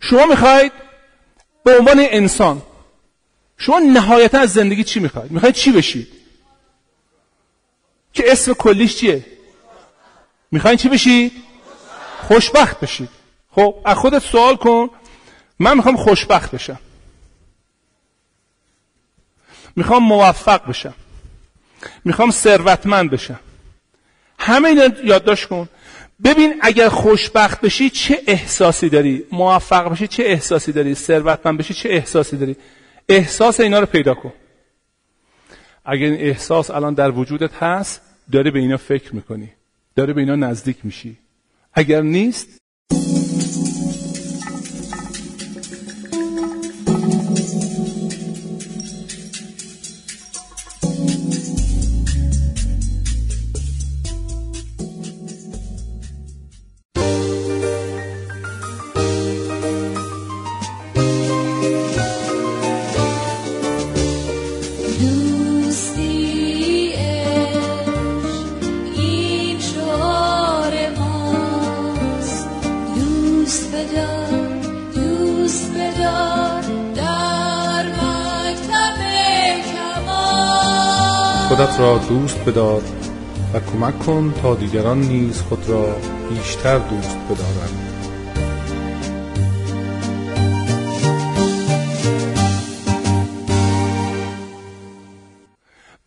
شما 0.00 0.26
می‌خواید 0.26 0.72
به 1.64 1.78
عنوان 1.78 1.96
انسان 1.98 2.62
شما 3.56 3.78
نهایتا 3.78 4.38
از 4.38 4.52
زندگی 4.52 4.84
چی 4.84 5.00
می‌خواید؟ 5.00 5.30
می‌خواید 5.30 5.54
چی 5.54 5.72
بشید؟ 5.72 6.08
که 8.12 8.32
اسم 8.32 8.52
کلیش 8.52 8.96
چیه؟ 8.96 9.24
می‌خواید 10.50 10.78
چی 10.78 10.88
بشید؟ 10.88 11.32
خوشبخت 12.18 12.80
بشید. 12.80 13.08
خب 13.50 13.74
از 13.84 13.96
خودت 13.96 14.22
سوال 14.22 14.56
کن. 14.56 14.90
من 15.58 15.76
می‌خوام 15.76 15.96
خوشبخت 15.96 16.50
بشم. 16.50 16.78
می‌خوام 19.76 20.02
موفق 20.04 20.68
بشم. 20.68 20.94
می‌خوام 22.04 22.30
ثروتمند 22.30 23.10
بشم. 23.10 23.40
همه 24.38 24.68
اینا 24.68 24.88
یادداشت 25.04 25.48
کن. 25.48 25.68
ببین 26.24 26.58
اگر 26.60 26.88
خوشبخت 26.88 27.60
بشی 27.60 27.90
چه 27.90 28.22
احساسی 28.26 28.88
داری؟ 28.88 29.24
موفق 29.32 29.88
بشی 29.88 30.08
چه 30.08 30.22
احساسی 30.22 30.72
داری؟ 30.72 30.94
ثروتمند 30.94 31.58
بشی 31.58 31.74
چه 31.74 31.88
احساسی 31.88 32.36
داری؟ 32.36 32.56
احساس 33.08 33.60
اینا 33.60 33.80
رو 33.80 33.86
پیدا 33.86 34.14
کن. 34.14 34.32
اگر 35.84 36.06
این 36.06 36.20
احساس 36.20 36.70
الان 36.70 36.94
در 36.94 37.10
وجودت 37.10 37.54
هست 37.54 38.00
داری 38.32 38.50
به 38.50 38.58
اینا 38.58 38.76
فکر 38.76 39.14
می‌کنی. 39.14 39.52
داری 39.94 40.12
به 40.12 40.20
اینا 40.20 40.36
نزدیک 40.36 40.84
میشی. 40.84 41.18
اگر 41.72 42.02
نیست 42.02 42.59
دوست 82.10 82.44
بدار 82.44 82.82
و 83.54 83.60
کمک 83.60 83.98
کن 83.98 84.34
تا 84.42 84.54
دیگران 84.54 85.00
نیز 85.00 85.42
خود 85.42 85.68
را 85.68 85.96
بیشتر 86.28 86.78
دوست 86.78 87.16
بدارند. 87.18 87.86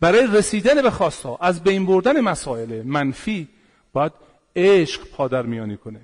برای 0.00 0.26
رسیدن 0.26 0.82
به 0.82 0.90
خواستا 0.90 1.36
از 1.40 1.62
بین 1.62 1.86
بردن 1.86 2.20
مسائل 2.20 2.82
منفی 2.82 3.48
باید 3.92 4.12
عشق 4.56 5.08
پادر 5.08 5.42
میانی 5.42 5.76
کنه. 5.76 6.00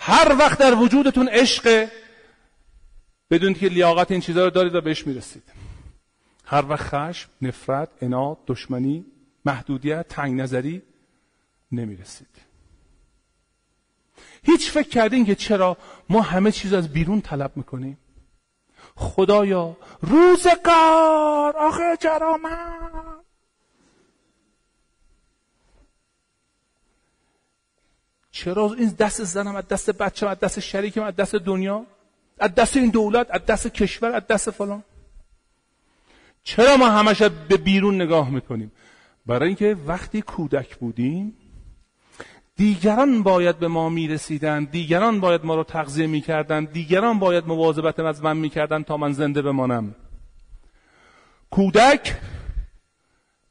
هر 0.00 0.36
وقت 0.38 0.58
در 0.58 0.74
وجودتون 0.74 1.28
عشق 1.28 1.88
بدونید 3.30 3.58
که 3.58 3.68
لیاقت 3.68 4.10
این 4.10 4.20
چیزها 4.20 4.44
رو 4.44 4.50
دارید 4.50 4.74
و 4.74 4.80
بهش 4.80 5.06
می‌رسید. 5.06 5.61
هر 6.44 6.64
وقت 6.68 6.82
خشم، 6.82 7.28
نفرت، 7.42 7.88
اناد، 8.00 8.38
دشمنی، 8.46 9.04
محدودیت، 9.44 10.08
تنگ 10.08 10.40
نظری 10.40 10.82
نمی‌رسید. 11.72 12.28
هیچ 14.42 14.70
فکر 14.70 14.88
کردین 14.88 15.24
که 15.24 15.34
چرا 15.34 15.76
ما 16.08 16.22
همه 16.22 16.52
چیز 16.52 16.72
از 16.72 16.92
بیرون 16.92 17.20
طلب 17.20 17.52
می‌کنیم؟ 17.56 17.98
خدایا 18.94 19.76
روزگار 20.00 21.56
آخه 21.56 21.96
چرا 22.00 22.36
من 22.36 23.22
چرا 28.30 28.74
این 28.78 28.88
دست 28.88 29.24
زنم 29.24 29.56
از 29.56 29.68
دست 29.68 29.90
بچم 29.90 30.26
از 30.26 30.38
دست 30.38 30.60
شریکم 30.60 31.02
از 31.02 31.16
دست 31.16 31.34
دنیا 31.34 31.86
از 32.38 32.54
دست 32.54 32.76
این 32.76 32.90
دولت 32.90 33.26
از 33.30 33.46
دست 33.46 33.66
کشور 33.66 34.12
از 34.12 34.26
دست 34.26 34.50
فلان 34.50 34.84
چرا 36.44 36.76
ما 36.76 36.90
همش 36.90 37.22
به 37.22 37.56
بیرون 37.56 38.02
نگاه 38.02 38.30
می‌کنیم؟ 38.30 38.72
برای 39.26 39.46
اینکه 39.46 39.76
وقتی 39.86 40.22
کودک 40.22 40.76
بودیم 40.76 41.36
دیگران 42.56 43.22
باید 43.22 43.58
به 43.58 43.68
ما 43.68 43.88
می‌رسیدن 43.88 44.64
دیگران 44.64 45.20
باید 45.20 45.44
ما 45.44 45.54
رو 45.54 45.64
تغذیه 45.64 46.06
می‌کردن 46.06 46.64
دیگران 46.64 47.18
باید 47.18 47.46
مواظبت 47.46 48.00
از 48.00 48.22
من 48.22 48.36
می‌کردن 48.36 48.82
تا 48.82 48.96
من 48.96 49.12
زنده 49.12 49.42
بمانم. 49.42 49.94
کودک 51.50 52.16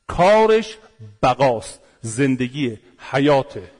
کارش 0.07 0.77
بقاست 1.23 1.81
زندگی 2.01 2.77
حیاته. 2.97 3.71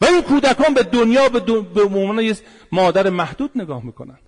و 0.00 0.04
این 0.04 0.22
کودکان 0.22 0.74
به 0.74 0.82
دنیا 0.82 1.28
به, 1.28 1.40
به 1.60 1.82
عنوان 1.82 2.34
مادر 2.72 3.10
محدود 3.10 3.50
نگاه 3.54 3.84
می‌کنن 3.84 4.18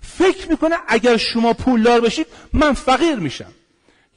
فکر 0.00 0.50
می‌کنه 0.50 0.76
اگر 0.88 1.16
شما 1.16 1.52
پولدار 1.52 2.00
بشید 2.00 2.26
من 2.52 2.72
فقیر 2.72 3.16
میشم. 3.16 3.52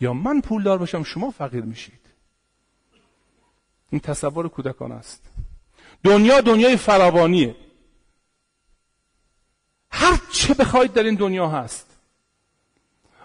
یا 0.01 0.13
من 0.13 0.41
پولدار 0.41 0.77
باشم 0.77 1.03
شما 1.03 1.31
فقیر 1.31 1.63
میشید. 1.63 1.99
این 3.89 4.01
تصور 4.01 4.47
کودکان 4.47 4.91
است. 4.91 5.21
دنیا 6.03 6.41
دنیای 6.41 6.77
فراوانیه. 6.77 7.55
هر 9.91 10.19
چه 10.31 10.53
بخواید 10.53 10.93
در 10.93 11.03
این 11.03 11.15
دنیا 11.15 11.47
هست. 11.47 11.87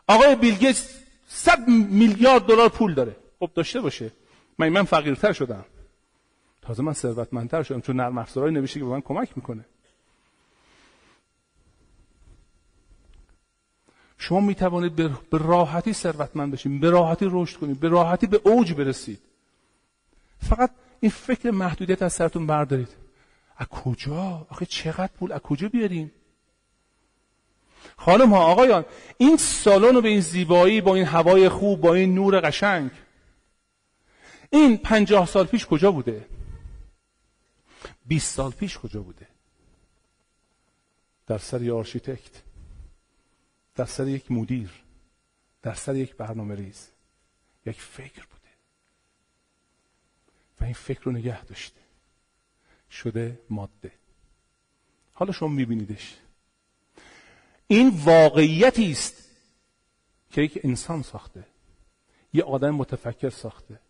آقای 0.06 0.36
بیلگیت 0.36 0.82
صد 1.28 1.68
میلیارد 1.68 2.42
دلار 2.42 2.68
پول 2.68 2.94
داره. 2.94 3.16
خب 3.38 3.50
داشته 3.54 3.80
باشه. 3.80 4.12
من 4.58 4.68
من 4.68 4.84
فقیرتر 4.84 5.32
شدم. 5.32 5.64
تازه 6.62 6.82
من 6.82 6.92
ثروتمندتر 6.92 7.62
شدم. 7.62 7.80
چون 7.80 7.96
نرم 7.96 8.18
افزارهایی 8.18 8.54
نوشته 8.54 8.80
که 8.80 8.84
به 8.84 8.90
من 8.90 9.00
کمک 9.00 9.28
می‌کنه. 9.36 9.64
شما 14.22 14.40
می 14.40 14.54
توانید 14.54 14.96
به 14.96 15.10
راحتی 15.32 15.92
ثروتمند 15.92 16.52
بشید 16.52 16.80
به 16.80 16.90
راحتی 16.90 17.26
رشد 17.30 17.58
کنید 17.58 17.80
به 17.80 17.88
راحتی 17.88 18.26
به 18.26 18.40
اوج 18.44 18.72
برسید. 18.72 19.20
فقط 20.38 20.70
این 21.00 21.10
فکر 21.10 21.50
محدودیت 21.50 22.02
از 22.02 22.12
سرتون 22.12 22.46
بردارید. 22.46 22.88
از 23.56 23.66
کجا؟ 23.66 24.46
آخه 24.50 24.66
چقدر 24.66 25.10
پول؟ 25.18 25.32
از 25.32 25.40
کجا 25.40 25.68
بیاریم؟ 25.68 26.12
خانم 27.96 28.30
ها 28.30 28.44
آقایان 28.44 28.84
این 29.18 29.36
سالن 29.36 29.94
رو 29.94 30.00
به 30.00 30.08
این 30.08 30.20
زیبایی 30.20 30.80
با 30.80 30.94
این 30.94 31.06
هوای 31.06 31.48
خوب 31.48 31.80
با 31.80 31.94
این 31.94 32.14
نور 32.14 32.40
قشنگ 32.40 32.90
این 34.50 34.76
پنجاه 34.76 35.26
سال 35.26 35.46
پیش 35.46 35.66
کجا 35.66 35.92
بوده؟ 35.92 36.26
20 38.06 38.34
سال 38.34 38.50
پیش 38.50 38.78
کجا 38.78 39.02
بوده؟ 39.02 39.26
در 41.26 41.38
سر 41.38 41.70
architect. 41.70 42.49
در 43.80 43.86
سر 43.86 44.08
یک 44.08 44.30
مدیر 44.30 44.70
در 45.62 45.74
سر 45.74 45.96
یک 45.96 46.14
برنامه 46.16 46.54
ریز 46.54 46.88
یک 47.66 47.80
فکر 47.80 48.26
بوده. 48.26 48.48
و 50.60 50.64
این 50.64 50.74
فکر 50.74 51.00
رو 51.02 51.12
نگه 51.12 51.44
داشته. 51.44 51.80
شده 52.90 53.40
ماده. 53.50 53.92
حالا 55.12 55.32
شما 55.32 55.48
میبینیدش. 55.48 56.16
این 57.66 57.88
واقعیتی 57.88 58.90
است 58.90 59.28
که 60.30 60.42
یک 60.42 60.60
انسان 60.64 61.02
ساخته. 61.02 61.44
یه 62.32 62.44
آدم 62.44 62.70
متفکر 62.70 63.30
ساخته. 63.30 63.80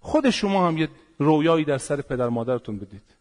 خود 0.00 0.30
شما 0.30 0.68
هم 0.68 0.78
یه 0.78 0.88
رویایی 1.18 1.64
در 1.64 1.78
سر 1.78 2.00
پدر 2.00 2.28
مادرتون 2.28 2.78
بدید. 2.78 3.14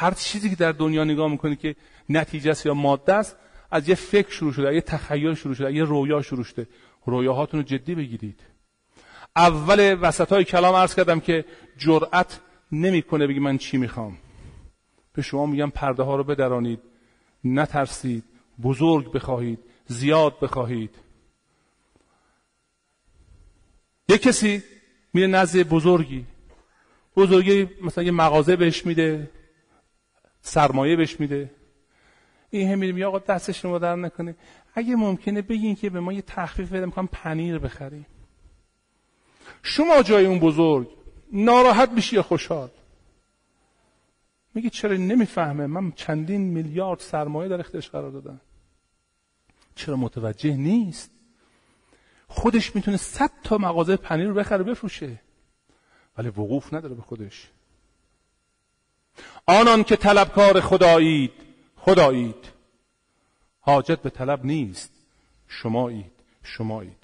هر 0.00 0.10
چیزی 0.14 0.50
که 0.50 0.56
در 0.56 0.72
دنیا 0.72 1.04
نگاه 1.04 1.30
می‌کنید 1.30 1.58
که 1.58 1.76
نتیجه 2.08 2.50
است 2.50 2.66
یا 2.66 2.74
ماده 2.74 3.14
است 3.14 3.36
از 3.70 3.88
یه 3.88 3.94
فکر 3.94 4.30
شروع 4.30 4.52
شده 4.52 4.74
یه 4.74 4.80
تخیل 4.80 5.34
شروع 5.34 5.54
شده 5.54 5.72
یه 5.72 5.84
رویا 5.84 6.22
شروع 6.22 6.44
شده. 6.44 6.68
رویاهاتون 7.06 7.60
رو 7.60 7.66
جدی 7.66 7.94
بگیرید. 7.94 8.40
اول 9.36 9.98
وسط 10.00 10.32
های 10.32 10.44
کلام 10.44 10.74
عرض 10.74 10.94
کردم 10.94 11.20
که 11.20 11.44
جرأت 11.78 12.40
نمی‌کنه 12.72 13.26
بگی 13.26 13.38
من 13.38 13.58
چی 13.58 13.76
می‌خوام. 13.76 14.18
به 15.12 15.22
شما 15.22 15.46
میگم 15.46 15.70
پرده 15.70 16.02
ها 16.02 16.16
رو 16.16 16.24
بدرانید 16.24 16.80
نترسید 17.44 18.24
بزرگ 18.62 19.12
بخواهید 19.12 19.58
زیاد 19.86 20.40
بخواهید. 20.40 20.94
یه 24.08 24.18
کسی 24.18 24.62
میره 25.14 25.26
نزد 25.26 25.62
بزرگی. 25.62 26.24
بزرگی 27.16 27.68
مثلا 27.82 28.04
یه 28.04 28.10
مغازه 28.10 28.56
بهش 28.56 28.86
میده. 28.86 29.30
سرمایه 30.42 30.96
بهش 30.96 31.20
میده. 31.20 31.50
این 32.50 32.68
هم 32.68 32.78
میره 32.78 33.06
آقا 33.06 33.18
دستش 33.18 33.64
رو 33.64 33.78
در 33.78 33.96
نکنه. 33.96 34.34
اگه 34.74 34.96
ممکنه 34.96 35.42
بگین 35.42 35.74
که 35.74 35.90
به 35.90 36.00
ما 36.00 36.12
یه 36.12 36.22
تخفیف 36.22 36.72
بده 36.72 36.86
می‌خوام 36.86 37.08
پنیر 37.12 37.58
بخریم. 37.58 38.06
شما 39.62 40.02
جای 40.02 40.26
اون 40.26 40.38
بزرگ 40.38 40.88
ناراحت 41.32 41.90
میشی 41.90 42.16
یا 42.16 42.22
خوشحال؟ 42.22 42.70
میگه 44.54 44.70
چرا 44.70 44.96
نمی‌فهمه؟ 44.96 45.66
من 45.66 45.92
چندین 45.92 46.40
میلیارد 46.40 47.00
سرمایه 47.00 47.48
در 47.48 47.60
اختیارش 47.60 47.90
قرار 47.90 48.10
دادم. 48.10 48.40
چرا 49.74 49.96
متوجه 49.96 50.56
نیست؟ 50.56 51.10
خودش 52.28 52.76
می‌تونه 52.76 52.96
صد 52.96 53.30
تا 53.44 53.58
مغازه 53.58 53.96
پنیر 53.96 54.28
رو 54.28 54.34
بخره 54.34 54.64
بفروشه. 54.64 55.20
ولی 56.18 56.28
وقوف 56.28 56.74
نداره 56.74 56.94
به 56.94 57.02
خودش. 57.02 57.50
آنان 59.46 59.84
که 59.84 59.96
طلبکار 59.96 60.60
خدایید 60.60 61.32
خدایید 61.76 62.50
حاجت 63.60 63.98
به 63.98 64.10
طلب 64.10 64.44
نیست. 64.44 64.90
شمایید 65.48 66.12
شمایید. 66.42 66.96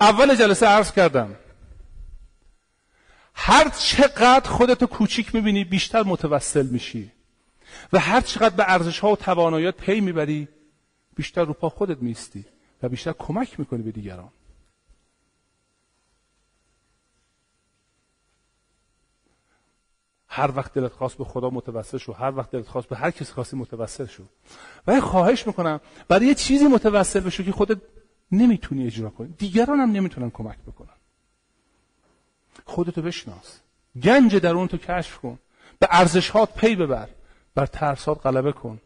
اول 0.00 0.34
جلسه 0.34 0.66
عرض 0.66 0.92
کردم. 0.92 1.36
هر 3.34 3.68
چقدر 3.68 4.50
خودتو 4.50 4.86
کوچیک 4.86 5.34
می‌بینی 5.34 5.64
بیشتر 5.64 6.02
متوسل 6.02 6.66
میشی. 6.66 7.10
و 7.92 7.98
هر 7.98 8.20
چقدر 8.20 8.56
به 8.56 8.64
ارزش 8.68 8.98
ها 8.98 9.12
و 9.12 9.16
تواناییات 9.16 9.76
پی 9.76 10.00
می‌بری 10.00 10.48
بیشتر 11.16 11.44
رو 11.44 11.52
پا 11.52 11.68
خودت 11.68 11.98
میستی 12.02 12.44
و 12.82 12.88
بیشتر 12.88 13.12
کمک 13.18 13.60
می‌کنی 13.60 13.82
به 13.82 13.90
دیگران. 13.90 14.28
هر 20.34 20.50
وقت 20.56 20.74
دلت 20.74 20.92
خواست 20.92 21.18
به 21.18 21.24
خدا 21.24 21.50
متوسل 21.50 21.98
شو 21.98 22.12
هر 22.12 22.36
وقت 22.36 22.50
دلت 22.50 22.68
خواست 22.68 22.88
به 22.88 22.96
هر 22.96 23.10
کسی 23.10 23.32
خواستی 23.32 23.56
متوسل 23.56 24.06
شو. 24.06 24.22
و 24.86 25.00
خواهش 25.00 25.46
می‌کنم 25.46 25.80
برای 26.08 26.26
یه 26.26 26.34
چیزی 26.34 26.66
متوسل 26.66 27.20
بشو 27.20 27.42
که 27.44 27.52
خودت 27.52 27.78
نمی‌تونی 28.32 28.86
اجرا 28.86 29.10
کنی. 29.10 29.34
دیگران 29.38 29.80
هم 29.80 29.92
نمی‌تونن 29.92 30.30
کمک 30.30 30.58
بکنن. 30.58 30.96
خودتو 32.64 33.02
بشناس. 33.02 33.60
گنج 34.02 34.36
درون 34.36 34.68
تو 34.68 34.76
کشف 34.76 35.18
کن. 35.18 35.38
به 35.78 35.88
ارزشهات 35.90 36.54
پی 36.54 36.76
ببر. 36.76 37.08
بر 37.54 37.66
ترسات 37.66 38.26
غلبه 38.26 38.52
کن. 38.52 38.80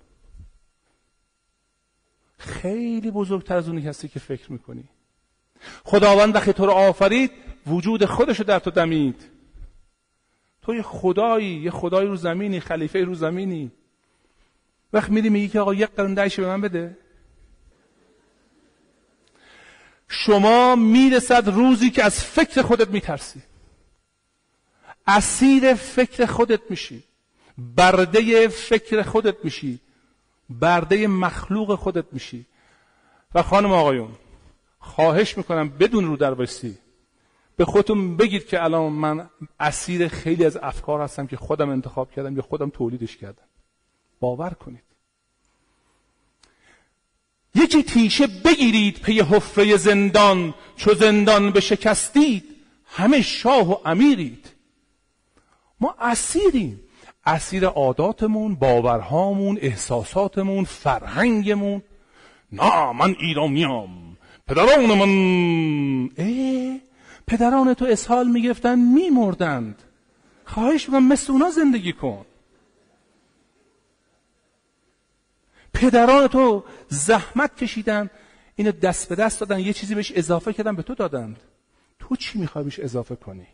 خیلی 2.39 3.11
بزرگتر 3.11 3.57
از 3.57 3.69
اونی 3.69 3.81
هستی 3.81 4.09
که 4.09 4.19
فکر 4.19 4.53
می‌کنی. 4.53 4.85
خداوند 5.85 6.35
وقتی 6.35 6.53
تو 6.53 6.67
رو 6.67 6.73
آفرید 6.73 7.31
وجود 7.67 8.05
خودشو 8.05 8.45
در 8.45 8.59
تو 8.59 8.71
دمید. 8.71 9.38
تو 10.69 10.75
یه 10.75 10.83
خدایی 10.83 11.55
یه 11.55 11.71
خدایی 11.71 12.09
رو 12.09 12.17
زمینی 12.17 12.61
خلیفه 12.61 13.05
رو 13.05 13.15
زمینی. 13.15 13.71
وقت 14.93 15.11
میری 15.11 15.29
میگی 15.29 15.49
که 15.49 15.61
آقا 15.61 15.75
یک 15.75 15.91
قرن 15.91 16.15
دهش 16.15 16.41
به 16.41 16.47
من 16.47 16.61
بده. 16.61 16.97
شما 20.09 20.77
می‌رسد 20.77 21.49
روزی 21.49 21.91
که 21.91 22.05
از 22.05 22.25
فکر 22.25 22.63
خودت 22.63 22.89
میترسی. 22.89 23.43
اسیر 25.07 25.75
فکر 25.75 26.27
خودت 26.27 26.61
میشی. 26.71 27.05
برده 27.59 28.49
فکر 28.49 29.03
خودت 29.03 29.45
میشی. 29.45 29.81
برده 30.51 31.07
مخلوق 31.07 31.75
خودت 31.75 32.05
میشی. 32.13 32.47
و 33.35 33.43
خانم 33.43 33.73
آقایون 33.73 34.11
خواهش 34.79 35.37
می‌کنم 35.37 35.69
بدون 35.69 36.05
رو 36.05 36.17
در 36.17 36.35
به 37.59 37.65
خودتون 37.65 38.17
بگید 38.17 38.47
که 38.47 38.65
الان 38.65 38.93
من 38.93 39.31
اسیر 39.61 40.09
خیلی 40.09 40.45
از 40.45 40.57
افکار 40.57 41.01
هستم 41.01 41.27
که 41.27 41.37
خودم 41.37 41.71
انتخاب 41.71 42.11
کردم 42.11 42.37
یا 42.37 42.43
خودم 42.43 42.71
تولیدش 42.71 43.17
کردم. 43.17 43.43
باور 44.21 44.51
کنید. 44.51 44.83
یکی 47.55 47.83
تیشه 47.83 48.27
بگیرید 48.27 49.01
پی 49.01 49.21
حفره 49.21 49.77
زندان 49.77 50.55
چو 50.77 50.95
زندان 50.95 51.51
به 51.51 51.61
شکستید 51.61 52.45
همه 52.85 53.23
شاه 53.23 53.71
و 53.71 53.77
امیرید. 53.85 54.47
ما 55.81 55.95
اسیریم. 56.01 56.81
اسیر 57.27 57.67
عاداتمون 57.67 58.55
باورهامون 58.55 59.59
احساساتمون 59.61 60.65
فرهنگمون. 60.65 61.83
نه 62.53 62.93
من 62.93 63.17
ایرانیم. 63.19 64.19
پدران 64.47 64.99
من. 64.99 66.11
اه 66.19 66.88
پدران 67.29 67.75
تو 67.75 67.85
اسهال 67.85 68.29
می‌گرفتن 68.29 68.79
میمردند. 68.79 69.83
خواهش 70.45 70.89
می‌کنم 70.89 71.09
مثل 71.09 71.33
اونا 71.33 71.51
زندگی 71.51 71.93
کن. 71.93 72.27
پدران 75.75 76.27
تو 76.27 76.65
زحمت 76.89 77.57
کشیدن 77.57 78.11
اینو 78.57 78.73
دست 78.73 79.09
به 79.09 79.15
دست 79.15 79.41
دادن 79.41 79.61
یه 79.61 79.73
چیزی 79.73 79.95
بهش 79.95 80.13
اضافه 80.15 80.53
کردن 80.53 80.77
به 80.77 80.83
تو 80.83 80.95
دادند. 80.95 81.41
تو 81.99 82.17
چی 82.17 82.39
می‌خوای 82.39 82.65
بهش 82.65 82.81
اضافه 82.81 83.17
کنی؟ 83.17 83.47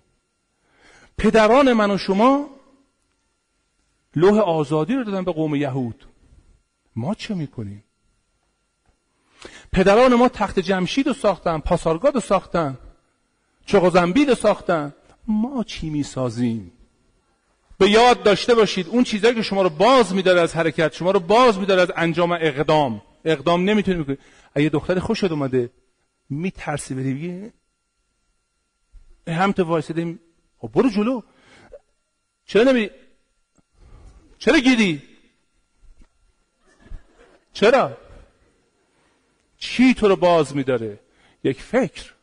پدران 1.18 1.72
من 1.72 1.90
و 1.90 1.98
شما 1.98 2.50
لوح 4.16 4.38
آزادی 4.38 4.94
رو 4.94 5.04
دادن 5.04 5.24
به 5.24 5.32
قوم 5.32 5.54
یهود. 5.54 6.06
ما 6.96 7.14
چه 7.14 7.34
می‌کنیم؟ 7.34 7.84
پدران 9.72 10.14
ما 10.14 10.28
تخت 10.28 10.58
جمشید 10.58 11.06
رو 11.06 11.12
ساختن 11.12 11.58
پاسارگاد 11.58 12.14
رو 12.14 12.20
ساختن. 12.20 12.78
چغزنبیل 13.66 14.28
رو 14.28 14.34
ساختن. 14.34 14.94
ما 15.28 15.64
چی 15.64 15.90
می‌سازیم؟ 15.90 16.72
به 17.78 17.90
یاد 17.90 18.22
داشته 18.22 18.54
باشید 18.54 18.88
اون 18.88 19.04
چیزایی 19.04 19.34
که 19.34 19.42
شما 19.42 19.62
رو 19.62 19.70
باز 19.70 20.14
میداره 20.14 20.40
از 20.40 20.56
حرکت 20.56 20.94
شما 20.94 21.10
رو 21.10 21.20
باز 21.20 21.58
میداره 21.58 21.82
از 21.82 21.92
انجام 21.96 22.32
اقدام. 22.32 23.02
اقدام 23.24 23.64
نمی‌تونی 23.64 24.02
بکنی 24.02 24.18
اگه 24.54 24.68
دختر 24.68 24.98
خوشت 24.98 25.24
اومده 25.24 25.70
میترسی 26.30 26.94
بدی 26.94 27.14
بگی 27.14 27.50
هم 29.28 29.52
تو 29.52 29.64
وایسیدیم 29.64 30.20
خب 30.58 30.70
برو 30.74 30.90
جلو. 30.90 31.22
چرا 32.46 32.62
نمی؟ 32.62 32.90
چرا 34.38 34.58
گیری؟ 34.58 35.02
چرا؟ 37.52 37.96
چی 39.58 39.94
تو 39.94 40.08
رو 40.08 40.16
باز 40.16 40.56
میداره؟ 40.56 41.00
یک 41.44 41.62
فکر. 41.62 42.13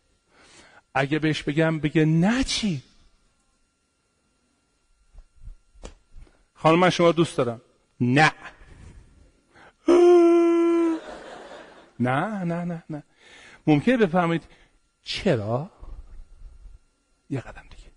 اگه 0.94 1.20
بهش 1.20 1.44
بگم 1.44 1.80
بگه 1.80 2.06
نه 2.06 2.44
چی؟ 2.44 2.82
خانم 6.54 6.80
من 6.80 6.90
شما 6.90 7.12
دوست 7.12 7.38
دارم. 7.38 7.62
نه. 8.00 8.32
نه 12.00 12.44
نه 12.44 12.64
نه 12.66 12.84
نه. 12.90 13.04
ممکنه 13.68 13.98
بفهمید 13.98 14.44
چرا؟ 15.04 15.72
یه 17.30 17.42
قدم 17.42 17.64
دیگه. 17.70 17.92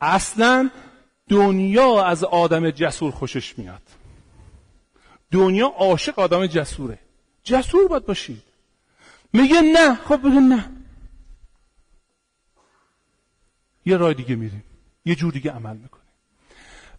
اصلا 0.00 0.70
دنیا 1.28 2.04
از 2.04 2.24
آدم 2.24 2.70
جسور 2.70 3.12
خوشش 3.12 3.58
میاد. 3.58 3.82
دنیا 5.30 5.66
عاشق 5.66 6.18
آدم 6.18 6.46
جسوره. 6.46 6.98
جسور 7.42 7.88
باید 7.88 8.06
باشید. 8.06 8.42
میگه 9.32 9.60
نه. 9.60 9.94
خب 9.94 10.20
بگه 10.20 10.40
نه. 10.40 10.79
یه 13.90 13.96
راه 13.96 14.14
دیگه 14.14 14.36
میریم. 14.36 14.64
یه 15.04 15.14
جور 15.14 15.32
دیگه 15.32 15.50
عمل 15.50 15.76
می‌کنیم. 15.76 16.06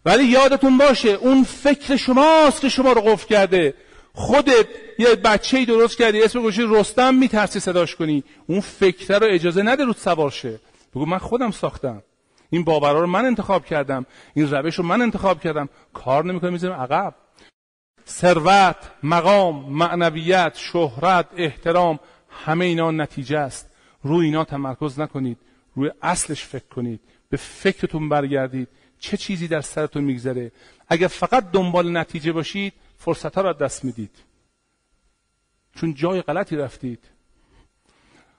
ولی 0.04 0.24
یادتون 0.24 0.78
باشه 0.78 1.08
اون 1.08 1.44
فکر 1.44 1.96
شماست 1.96 2.60
که 2.60 2.68
شما 2.68 2.92
رو 2.92 3.00
قفل 3.00 3.28
کرده. 3.28 3.74
خودت 4.14 4.66
یه 4.98 5.14
بچه 5.14 5.64
درست 5.64 5.98
کردی 5.98 6.22
اسم 6.22 6.40
گوشی 6.40 6.62
رستم 6.68 7.14
میترسی 7.14 7.60
صداش 7.60 7.96
کنی. 7.96 8.24
اون 8.46 8.60
فکر 8.60 9.18
رو 9.18 9.26
اجازه 9.30 9.62
نده 9.62 9.84
رود 9.84 9.96
سوار 9.96 10.30
شه. 10.30 10.60
بگو 10.94 11.06
من 11.06 11.18
خودم 11.18 11.50
ساختم. 11.50 12.02
این 12.50 12.64
باورها 12.64 13.00
رو 13.00 13.06
من 13.06 13.24
انتخاب 13.24 13.64
کردم. 13.64 14.06
این 14.34 14.50
روش 14.50 14.74
رو 14.74 14.84
من 14.84 15.02
انتخاب 15.02 15.40
کردم. 15.40 15.68
کار 15.94 16.24
نمی‌کنه 16.24 16.50
می‌ذارم 16.50 16.80
عقب. 16.80 17.14
ثروت 18.08 18.76
مقام 19.02 19.72
معنویت 19.72 20.52
شهرت 20.56 21.26
احترام 21.36 22.00
همه 22.44 22.64
اینا 22.64 22.90
نتیجه 22.90 23.38
است. 23.38 23.70
روی 24.02 24.26
اینا 24.26 24.44
تمرکز 24.44 25.00
نکنید. 25.00 25.38
روی 25.74 25.90
اصلش 26.02 26.44
فکر 26.44 26.64
کنید 26.64 27.00
به 27.28 27.36
فکرتون 27.36 28.08
برگردید 28.08 28.68
چه 28.98 29.16
چیزی 29.16 29.48
در 29.48 29.60
سرتون 29.60 30.04
میگذره. 30.04 30.52
اگر 30.88 31.06
فقط 31.06 31.50
دنبال 31.50 31.96
نتیجه 31.96 32.32
باشید 32.32 32.72
فرصت 32.98 33.34
ها 33.34 33.40
را 33.40 33.52
دست 33.52 33.84
می‌دید. 33.84 34.16
چون 35.74 35.94
جای 35.94 36.22
غلطی 36.22 36.56
رفتید. 36.56 37.04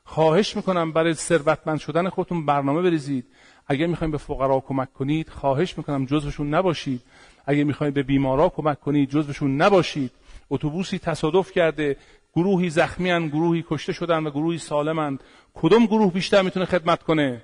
خواهش 0.03 0.55
می‌کنم 0.55 0.91
برای 0.91 1.13
ثروتمند 1.13 1.79
شدن 1.79 2.09
خودتون 2.09 2.45
برنامه 2.45 2.81
بریزید. 2.81 3.25
اگر 3.67 3.87
می‌خوایم 3.87 4.11
به 4.11 4.17
فقرا 4.17 4.59
کمک 4.59 4.93
کنید 4.93 5.29
خواهش 5.29 5.77
می‌کنم 5.77 6.05
جزوشون 6.05 6.53
نباشید. 6.53 7.01
اگر 7.45 7.63
می‌خوایم 7.63 7.93
به 7.93 8.03
بیمارا 8.03 8.49
کمک 8.49 8.79
کنید 8.79 9.09
جزوشون 9.09 9.61
نباشید. 9.61 10.11
اتوبوسی 10.49 10.99
تصادف 10.99 11.51
کرده 11.51 11.97
گروهی 12.35 12.69
زخمی 12.69 13.29
گروهی 13.29 13.65
کشته 13.69 13.93
شدن 13.93 14.23
و 14.23 14.29
گروهی 14.29 14.57
سالمند 14.57 15.19
کدوم 15.53 15.85
گروه 15.85 16.13
بیشتر 16.13 16.41
می‌تونه 16.41 16.65
خدمت 16.65 17.03
کنه؟ 17.03 17.41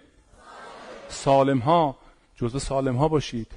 سالم 1.08 1.60
ها 1.60 1.98
جزو 2.36 2.60
سالم 2.60 2.96
ها 2.96 3.08
باشید. 3.08 3.52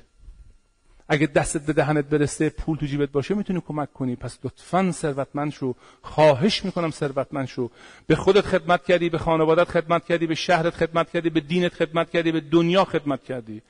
اگه 1.09 1.27
دستت 1.27 1.67
به 1.67 1.73
دهنت 1.73 2.05
برسه 2.05 2.51
پول 2.51 2.77
تو 2.77 2.87
جیبت 2.87 3.09
باشه 3.09 3.35
می‌تونی 3.35 3.63
کمک 3.69 3.93
کنی. 3.93 4.17
پس 4.17 4.39
لطفا 4.45 4.91
ثروتمند 4.93 5.53
شو. 5.53 5.75
خواهش 6.03 6.65
می‌کنم 6.65 6.91
ثروتمند 6.91 7.47
شو. 7.47 7.71
به 8.07 8.17
خودت 8.17 8.47
خدمت 8.47 8.85
کردی 8.85 9.11
به 9.11 9.19
خانوادت 9.19 9.69
خدمت 9.69 10.05
کردی 10.05 10.27
به 10.27 10.35
شهرت 10.35 10.75
خدمت 10.75 11.11
کردی 11.11 11.31
به 11.31 11.41
دینت 11.41 11.75
خدمت 11.75 12.11
کردی 12.11 12.33
به 12.33 12.41
دنیا 12.41 12.85
خدمت 12.85 13.25
کردی. 13.25 13.63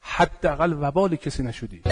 حداقل 0.00 0.76
وبال 0.80 1.16
کسی 1.16 1.42
نشدی. 1.42 1.82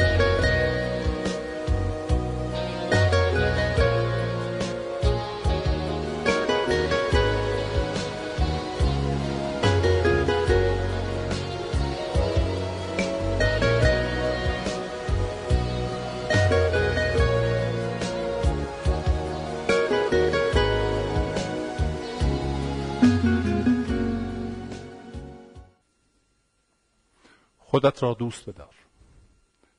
خودت 27.71 28.03
را 28.03 28.15
دوست 28.15 28.51
بدار. 28.51 28.75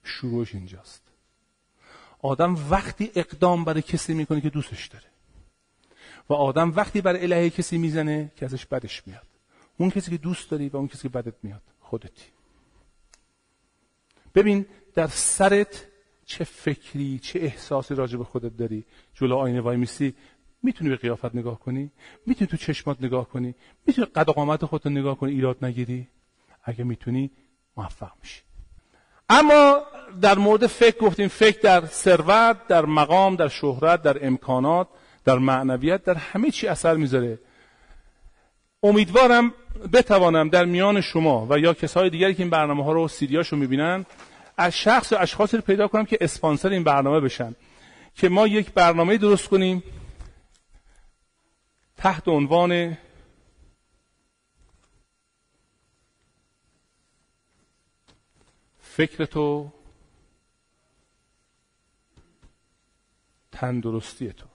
شروعش 0.04 0.56
اینجاست. 0.56 1.02
آدم 2.22 2.58
وقتی 2.70 3.12
اقدام 3.16 3.66
برای 3.66 3.82
کسی 3.82 4.14
می‌کنه 4.14 4.42
که 4.42 4.50
دوستش 4.50 4.88
داره. 4.88 5.06
و 6.30 6.34
آدم 6.34 6.72
وقتی 6.76 7.02
برای 7.02 7.24
الهه 7.24 7.50
کسی 7.50 7.78
می‌زنه 7.78 8.32
که 8.36 8.46
ازش 8.46 8.66
بدش 8.66 9.08
میاد. 9.08 9.28
اون 9.78 9.90
کسی 9.90 10.12
که 10.12 10.18
دوست 10.18 10.50
داری 10.50 10.70
و 10.70 10.78
اون 10.78 10.88
کسی 10.88 11.02
که 11.02 11.10
بدت 11.10 11.34
میاد 11.44 11.62
خودتی. 11.80 12.26
ببین 14.36 14.66
در 14.94 15.08
سرت 15.08 15.86
چه 16.26 16.44
فکری 16.44 17.20
چه 17.20 17.40
احساسی 17.40 17.96
راجع 17.96 18.18
به 18.18 18.24
خودت 18.24 18.58
داری؟ 18.58 18.86
جلو 19.14 19.36
آینه 19.36 19.62
وای 19.62 19.78
میسی 19.78 20.16
می‌تونی 20.64 20.90
به 20.90 20.96
قیافت 20.96 21.36
نگاه 21.36 21.60
کنی؟ 21.60 21.92
می‌تونی 22.26 22.48
تو 22.48 22.58
چشمات 22.58 23.04
نگاه 23.04 23.30
کنی؟ 23.30 23.56
می‌تونی 23.86 24.08
قد 24.16 24.30
قامت 24.30 24.66
خودت 24.66 24.88
نگاه 24.88 25.18
کنی؟ 25.18 25.32
ایراد 25.32 25.66
نگیری؟ 25.66 26.08
اگه 26.64 26.84
می‌تونی 26.84 27.32
موفق 27.78 28.12
میشی. 28.22 28.42
اما 29.30 29.82
در 30.22 30.38
مورد 30.38 30.68
فکر 30.68 30.98
گفتیم 30.98 31.28
فکر 31.28 31.60
در 31.62 31.86
ثروت 31.86 32.68
در 32.68 32.86
مقام 32.86 33.36
در 33.36 33.48
شهرت 33.48 34.02
در 34.02 34.28
امکانات 34.28 34.88
در 35.26 35.38
معنویت 35.38 36.04
در 36.04 36.14
همه 36.14 36.52
چی 36.52 36.68
اثر 36.68 36.96
می‌ذاره. 36.96 37.40
امیدوارم 38.84 39.54
بتوانم 39.94 40.50
در 40.50 40.66
میان 40.66 41.02
شما 41.02 41.48
و 41.50 41.60
یا 41.60 41.74
کسای 41.74 42.10
دیگری 42.10 42.34
که 42.34 42.44
این 42.44 42.50
برنامه 42.50 42.84
ها 42.84 42.92
رو 42.92 43.08
سیدیاشو 43.08 43.56
می‌بینن 43.56 44.06
از 44.58 44.78
شخص 44.78 45.14
و 45.14 45.16
اشخاصی 45.20 45.58
رو 45.58 45.64
پیدا 45.64 45.88
کنم 45.88 46.06
که 46.06 46.18
اسپانسر 46.22 46.70
این 46.70 46.84
برنامه 46.84 47.20
بشن. 47.20 47.56
که 48.16 48.30
ما 48.30 48.48
یک 48.48 48.72
برنامه 48.72 49.18
درست 49.18 49.48
کنیم 49.48 49.84
تحت 51.98 52.28
عنوان 52.28 52.98
فکر 58.90 59.26
تو 59.26 59.72
تندرستی 63.52 64.34
تو 64.34 64.46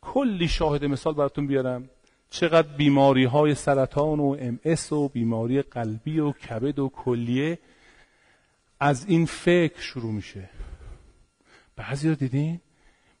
کلی 0.00 0.48
شاهد 0.48 0.84
مثال 0.84 1.14
براتون 1.14 1.46
بیارم. 1.46 1.90
چقدر 2.30 2.68
بیماری 2.68 3.24
های 3.24 3.54
سرطان 3.54 4.20
و 4.20 4.36
ام 4.40 4.98
و 4.98 5.08
بیماری 5.08 5.62
قلبی 5.62 6.20
و 6.20 6.32
کبد 6.32 6.78
و 6.78 6.88
کلیه 6.88 7.58
از 8.80 9.06
این 9.08 9.26
فکر 9.26 9.80
شروع 9.80 10.12
میشه. 10.12 10.50
بعضی 11.76 12.08
رو 12.08 12.14
دیدین؟ 12.14 12.60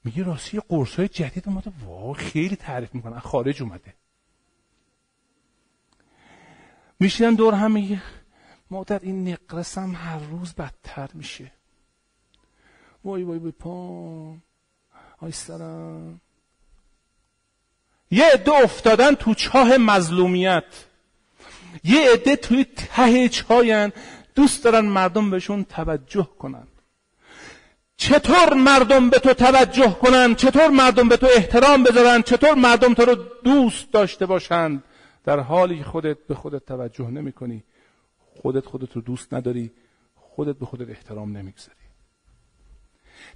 میگه 0.04 0.22
راستی 0.22 0.60
قرص 0.68 0.94
های 0.96 1.08
جدید 1.08 1.48
اومده. 1.48 1.72
واو 1.86 2.12
خیلی 2.12 2.56
تعریف 2.56 2.94
می‌کنن 2.94 3.18
خارج 3.18 3.62
اومده. 3.62 3.94
میشینن 7.00 7.34
دور 7.34 7.54
هم 7.54 7.72
میگه 7.72 8.02
مادر 8.70 8.98
این 9.02 9.28
نقرس 9.28 9.78
هر 9.78 10.18
روز 10.18 10.54
بدتر 10.54 11.08
میشه. 11.14 11.52
وای 13.04 13.22
وای 13.22 13.38
وای 13.38 13.52
پام 13.52 14.42
آی 15.18 15.32
سرم 15.32 16.20
یه 18.10 18.24
عده 18.32 18.52
افتادن 18.52 19.14
تو 19.14 19.34
چاه 19.34 19.76
مظلومیت. 19.76 20.64
یه 21.84 22.12
عده 22.12 22.36
توی 22.36 22.64
ته 22.64 23.28
چاین 23.28 23.92
دوست 24.34 24.64
دارن 24.64 24.86
مردم 24.86 25.30
بهشون 25.30 25.64
توجه 25.64 26.28
کنن. 26.38 26.66
چطور 27.96 28.54
مردم 28.54 29.10
به 29.10 29.18
تو 29.18 29.34
توجه 29.34 29.90
کنن؟ 30.02 30.34
چطور 30.34 30.68
مردم 30.68 31.08
به 31.08 31.16
تو 31.16 31.26
احترام 31.36 31.82
بذارن؟ 31.82 32.22
چطور 32.22 32.54
مردم 32.54 32.94
تو 32.94 33.04
رو 33.04 33.14
دوست 33.44 33.92
داشته 33.92 34.26
باشند؟ 34.26 34.82
در 35.24 35.40
حالی 35.40 35.82
خودت 35.82 36.18
به 36.28 36.34
خودت 36.34 36.66
توجه 36.66 37.10
نمی 37.10 37.32
کنی 37.32 37.64
خودت 38.42 38.66
خودت 38.66 38.92
رو 38.92 39.00
دوست 39.00 39.34
نداری 39.34 39.72
خودت 40.14 40.56
به 40.56 40.66
خودت 40.66 40.90
احترام 40.90 41.36
نمی‌گذاری. 41.36 41.78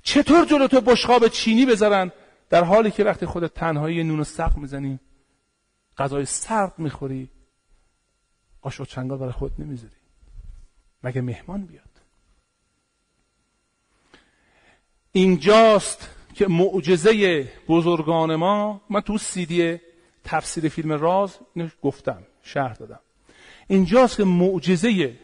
چطور 0.02 0.44
جلو 0.46 0.66
تو 0.68 0.80
بشقاب 0.80 1.28
چینی 1.28 1.66
بذارن؟ 1.66 2.12
در 2.50 2.64
حالی 2.64 2.90
که 2.90 3.04
وقتی 3.04 3.26
خودت 3.26 3.54
تنهایی 3.54 4.04
نون 4.04 4.20
و 4.20 4.24
سق 4.24 4.56
می‌زنی 4.56 5.00
غذای 5.98 6.24
سرد 6.24 6.78
می‌خوری 6.78 7.30
آش 8.60 8.80
و 8.80 8.84
چنگال 8.84 9.18
برای 9.18 9.32
خود 9.32 9.52
نمی‌ذاری. 9.58 9.94
مگه 11.02 11.20
مهمان 11.20 11.66
بیاد؟ 11.66 11.82
اینجاست 15.12 16.08
که 16.34 16.48
معجزه 16.48 17.42
بزرگان 17.68 18.36
ما 18.36 18.80
من 18.90 19.00
تو 19.00 19.18
سیدی 19.18 19.80
تفسیر 20.24 20.68
فیلم 20.68 20.92
راز 20.92 21.38
گفتم 21.82 22.22
شهر 22.42 22.74
دادم. 22.74 23.00
اینجاست 23.68 24.16
که 24.16 24.24
معجزه 24.24 25.18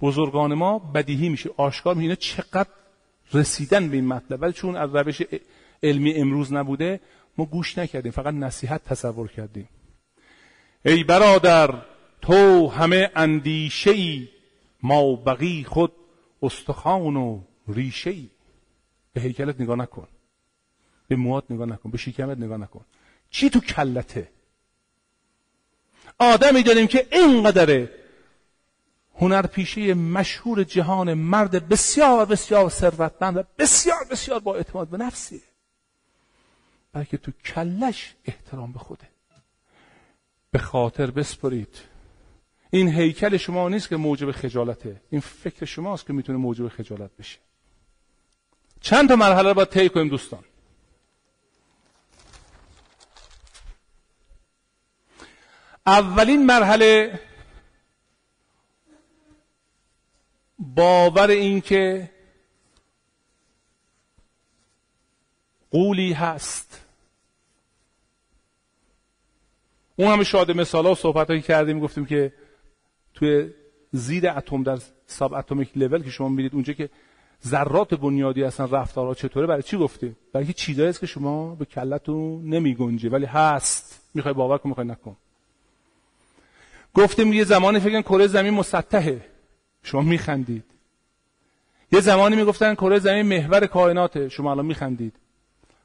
بزرگان 0.00 0.54
ما 0.54 0.78
بدیهی 0.78 1.28
میشه 1.28 1.50
آشکار 1.56 1.94
میشه. 1.94 2.16
چقدر 2.16 2.70
رسیدن 3.32 3.88
به 3.88 3.96
این 3.96 4.06
مطلب. 4.06 4.42
ولی 4.42 4.52
چون 4.52 4.76
از 4.76 4.94
روش 4.94 5.22
علمی 5.82 6.14
امروز 6.14 6.52
نبوده 6.52 7.00
ما 7.38 7.44
گوش 7.44 7.78
نکردیم 7.78 8.12
فقط 8.12 8.34
نصیحت 8.34 8.84
تصور 8.84 9.28
کردیم. 9.28 9.68
ای 10.84 11.04
برادر 11.04 11.82
تو 12.22 12.68
همه 12.68 13.10
اندیشه 13.16 13.90
ای 13.90 14.28
ما 14.82 15.16
بقی 15.16 15.64
خود 15.64 15.92
استخوان 16.42 17.16
و 17.16 17.40
ریشه 17.68 18.10
ای 18.10 18.28
به 19.12 19.20
هیکلت 19.20 19.60
نگاه 19.60 19.76
نکن. 19.76 20.08
به 21.08 21.16
موات 21.16 21.50
نگاه 21.50 21.66
نکن. 21.66 21.90
به 21.90 21.98
شکمت 21.98 22.38
نگاه 22.38 22.58
نکن. 22.58 22.84
چی 23.30 23.50
تو 23.50 23.60
کلته؟ 23.60 24.28
آدمی 26.18 26.62
داریم 26.62 26.86
که 26.86 27.06
اینقدر 27.12 27.88
هنرپیشه 29.20 29.94
مشهور 29.94 30.64
جهان 30.64 31.14
مرد 31.14 31.68
بسیار 31.68 32.26
بسیار 32.26 32.70
ثروتمند 32.70 33.36
و 33.36 33.42
بسیار 33.58 34.04
بسیار 34.10 34.40
با 34.40 34.54
اعتماد 34.56 34.88
به 34.88 34.96
نفسیه 34.96 35.40
بلکه 36.92 37.16
تو 37.16 37.32
کلش 37.44 38.14
احترام 38.24 38.72
به 38.72 38.78
خوده. 38.78 39.08
به 40.50 40.58
خاطر 40.58 41.10
بسپرید. 41.10 41.78
این 42.70 42.88
هیکل 42.88 43.36
شما 43.36 43.68
نیست 43.68 43.88
که 43.88 43.96
موجب 43.96 44.32
خجالته. 44.32 45.00
این 45.10 45.20
فکر 45.20 45.64
شماست 45.64 46.06
که 46.06 46.12
می‌تونه 46.12 46.38
موجب 46.38 46.68
خجالت 46.68 47.10
بشه. 47.18 47.38
چند 48.80 49.08
تا 49.08 49.16
مرحله 49.16 49.48
رو 49.48 49.54
باید 49.54 49.68
طی 49.68 49.88
کنیم 49.88 50.08
دوستان. 50.08 50.44
اولین 55.86 56.46
مرحله 56.46 57.20
باور 60.58 61.30
این 61.30 61.60
که 61.60 62.10
قولی 65.70 66.12
هست. 66.12 66.86
اون 69.96 70.12
همه 70.12 70.24
شاده 70.24 70.52
مثال 70.52 70.84
ها 70.84 70.92
و 70.92 70.94
صحبت 70.94 71.28
هایی 71.28 71.42
کردیم 71.42 71.80
گفتیم 71.80 72.06
که 72.06 72.32
توی 73.14 73.50
زیر 73.92 74.30
اتم 74.30 74.62
در 74.62 74.78
ساب 75.06 75.32
اتمیک 75.34 75.70
لول 75.76 76.02
که 76.02 76.10
شما 76.10 76.28
میرید 76.28 76.54
اونجا 76.54 76.72
که 76.72 76.90
ذرات 77.46 77.94
بنیادی 77.94 78.42
هستن 78.42 78.70
رفتارها 78.70 79.14
چطوره 79.14 79.46
برای 79.46 79.62
چی 79.62 79.76
گفتیم؟ 79.76 80.16
برای 80.32 80.52
چیزایی 80.52 80.88
است 80.88 81.00
که 81.00 81.06
شما 81.06 81.54
به 81.54 81.64
کلتون 81.64 82.44
نمی 82.44 82.74
گنجه 82.74 83.08
ولی 83.08 83.26
هست. 83.26 84.10
می‌خوای 84.14 84.34
باور 84.34 84.58
کن 84.58 84.68
می‌خوای 84.68 84.86
نکن. 84.86 85.16
گفتیم 86.94 87.32
یه 87.32 87.44
زمانی 87.44 87.80
فکر 87.80 88.02
کره 88.02 88.26
زمین 88.26 88.54
مسطحه. 88.54 89.26
شما 89.82 90.00
میخندید. 90.00 90.64
یه 91.92 92.00
زمانی 92.00 92.36
می‌گفتن 92.36 92.74
کره 92.74 92.98
زمین 92.98 93.22
محور 93.22 93.66
کائناته. 93.66 94.28
شما 94.28 94.50
الان 94.50 94.66
میخندید. 94.66 95.16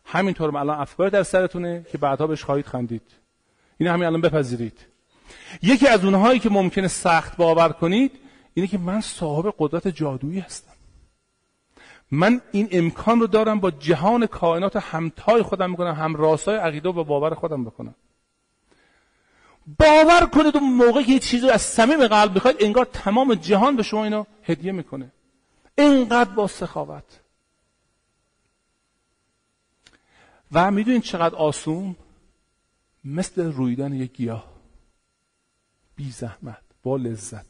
همینطور 0.06 0.58
الان 0.58 0.80
افکار 0.80 1.10
در 1.10 1.24
سرتونه 1.24 1.86
که 1.92 1.98
بعدها 1.98 2.28
بهش 2.28 2.44
خواهید 2.44 2.66
خندید. 2.66 3.02
این 3.78 3.90
همین 3.90 4.04
الان 4.04 4.22
بپذیرید. 4.22 4.80
یکی 5.62 5.88
از 5.88 6.06
اونهایی 6.06 6.40
که 6.40 6.50
ممکنه 6.50 6.88
سخت 6.88 7.38
باور 7.38 7.70
کنید 7.70 8.12
اینه 8.54 8.68
که 8.68 8.78
من 8.78 9.02
صاحب 9.02 9.54
قدرت 9.58 9.88
جادویی 9.88 10.40
هستم. 10.40 10.74
من 12.12 12.42
این 12.52 12.68
امکان 12.72 13.20
رو 13.20 13.28
دارم 13.28 13.60
با 13.60 13.72
جهان 13.72 14.26
کائنات 14.26 14.76
همتای 14.76 15.42
خودم 15.42 15.72
می‌کنم 15.72 15.94
هم 15.94 16.16
راستای 16.16 16.58
عقیده 16.58 16.90
و 16.90 17.04
باور 17.04 17.34
خودم 17.34 17.66
بکنم. 17.66 17.96
باور 19.78 20.26
کنید 20.26 20.58
اون 20.58 20.74
موقع 20.74 21.04
که 21.04 21.12
یه 21.12 21.20
چیزی 21.20 21.50
از 21.50 21.62
صمیم 21.62 22.08
قلب 22.08 22.34
بخواید 22.36 22.58
انگار 22.60 22.86
تمام 22.86 23.36
جهان 23.36 23.76
به 23.76 23.84
شما 23.84 24.04
اینو 24.04 24.26
هدیه 24.44 24.72
می‌کنه. 24.72 25.12
اینقدر 25.78 26.30
با 26.30 26.48
سخاوت. 26.48 27.20
و 30.52 30.72
می‌دونید 30.72 31.02
چقدر 31.02 31.36
آسون؟ 31.36 31.96
مثل 33.04 33.52
رویدن 33.52 33.94
یک 33.94 34.12
گیاه. 34.12 34.46
بی 35.96 36.12
زحمت 36.12 36.62
با 36.84 36.98
لذت. 36.98 37.46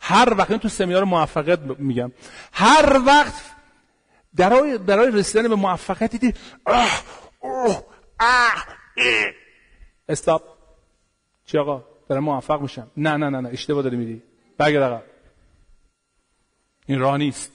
هر 0.00 0.34
وقت 0.38 0.52
تو 0.52 0.68
سمینار 0.68 1.04
موفقیت 1.04 1.58
میگم. 1.58 2.12
هر 2.52 3.00
وقت 3.06 3.32
برای 4.34 4.78
برای 4.78 5.10
رسیدن 5.10 5.48
به 5.48 5.54
موفقیت 5.54 6.10
دیدی 6.10 6.34
استاپ. 10.08 10.51
چی 11.46 11.58
آقا؟ 11.58 11.84
دارم 12.08 12.24
موفق 12.24 12.60
میشم. 12.60 12.90
نه 12.96 13.16
نه 13.16 13.28
نه 13.28 13.40
نه 13.40 13.48
اشتباه 13.48 13.82
داری 13.82 13.96
میری 13.96 14.22
برگرد 14.56 14.82
آقا. 14.82 15.02
این 16.86 17.00
راه 17.00 17.16
نیست. 17.16 17.52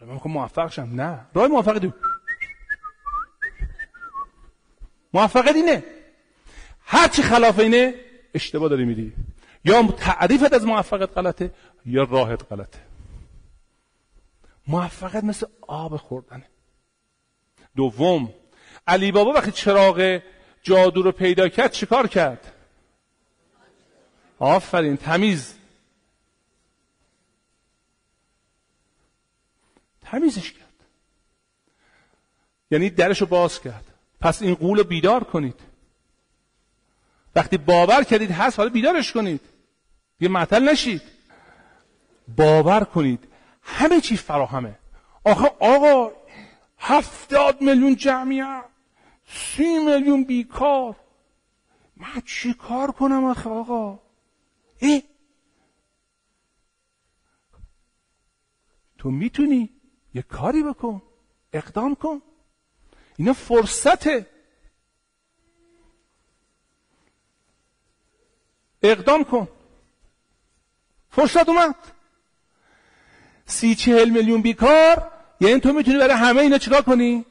من 0.00 0.12
می‌خوام 0.12 0.34
موفق 0.34 0.70
شم. 0.70 0.90
نه. 0.94 1.26
راه 1.34 1.46
موفقیت 1.48 1.92
موفقیت 5.12 5.56
اینه. 5.56 5.84
هر 6.80 7.08
چی 7.08 7.22
خلاف 7.22 7.58
اینه 7.58 7.94
اشتباه 8.34 8.68
داری 8.68 8.84
میری 8.84 9.12
یا 9.64 9.82
تعریفت 9.82 10.52
از 10.52 10.66
موفقیت 10.66 11.18
غلطه 11.18 11.50
یا 11.86 12.02
راهت 12.02 12.52
غلطه. 12.52 12.78
موفقیت 14.68 15.24
مثل 15.24 15.46
آب 15.60 15.96
خوردنه. 15.96 16.46
دوم 17.76 18.34
علی 18.86 19.12
بابا 19.12 19.32
وقتی 19.32 19.52
چراغ 19.52 20.20
جادو 20.66 21.02
رو 21.02 21.12
پیدا 21.12 21.48
کرد 21.48 21.72
چیکار 21.72 22.06
کرد؟ 22.06 22.52
آفرین 24.38 24.96
تمیز. 24.96 25.54
تمیزش 30.02 30.52
کرد. 30.52 30.72
یعنی 32.70 32.90
درش 32.90 33.20
رو 33.20 33.26
باز 33.26 33.60
کرد. 33.60 33.84
پس 34.20 34.42
این 34.42 34.54
قول 34.54 34.82
بیدار 34.82 35.24
کنید. 35.24 35.60
وقتی 37.34 37.56
باور 37.56 38.04
کردید 38.04 38.30
هست 38.30 38.58
حالا 38.58 38.70
بیدارش 38.70 39.12
کنید. 39.12 39.40
یه 40.20 40.28
معطل 40.28 40.68
نشید. 40.68 41.02
باور 42.36 42.84
کنید. 42.84 43.28
همه 43.62 44.00
چی 44.00 44.16
فراهمه. 44.16 44.78
آخه 45.24 45.46
آقا 45.60 46.12
هفتاد 46.78 47.60
میلیون 47.60 47.96
جمعیت. 47.96 48.75
سی 49.26 49.78
میلیون 49.78 50.24
بیکار. 50.24 50.96
من 51.96 52.20
چی 52.26 52.54
کار 52.54 52.90
کنم 52.90 53.24
آخه 53.24 53.50
آقا؟ 53.50 53.98
ای! 54.78 55.02
تو 58.98 59.10
می‌تونی 59.10 59.70
یه 60.14 60.22
کاری 60.22 60.62
بکن 60.62 61.02
اقدام 61.52 61.94
کن. 61.94 62.22
اینا 63.16 63.32
فرصته. 63.32 64.26
اقدام 68.82 69.24
کن. 69.24 69.48
فرصت 71.10 71.48
اومد. 71.48 71.74
سی 73.46 73.74
چهل 73.74 74.10
میلیون 74.10 74.42
بیکار 74.42 75.12
یعنی 75.40 75.60
تو 75.60 75.72
می‌تونی 75.72 75.98
برای 75.98 76.14
همه 76.14 76.40
اینا 76.40 76.58
چیکار 76.58 76.82
کنی؟ 76.82 77.24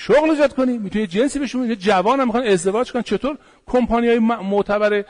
شغل 0.00 0.30
ایجاد 0.30 0.54
کنی 0.54 0.78
می‌تونی 0.78 1.06
جنسی 1.06 1.38
بشون 1.38 1.68
یه 1.68 1.76
جوان 1.76 2.20
هم 2.20 2.26
می‌خوان 2.26 2.46
ازدواج 2.46 2.92
کنن. 2.92 3.02
چطور؟ 3.02 3.38
کمپانی 3.66 4.08
های 4.08 4.18
معتبر 4.18 5.04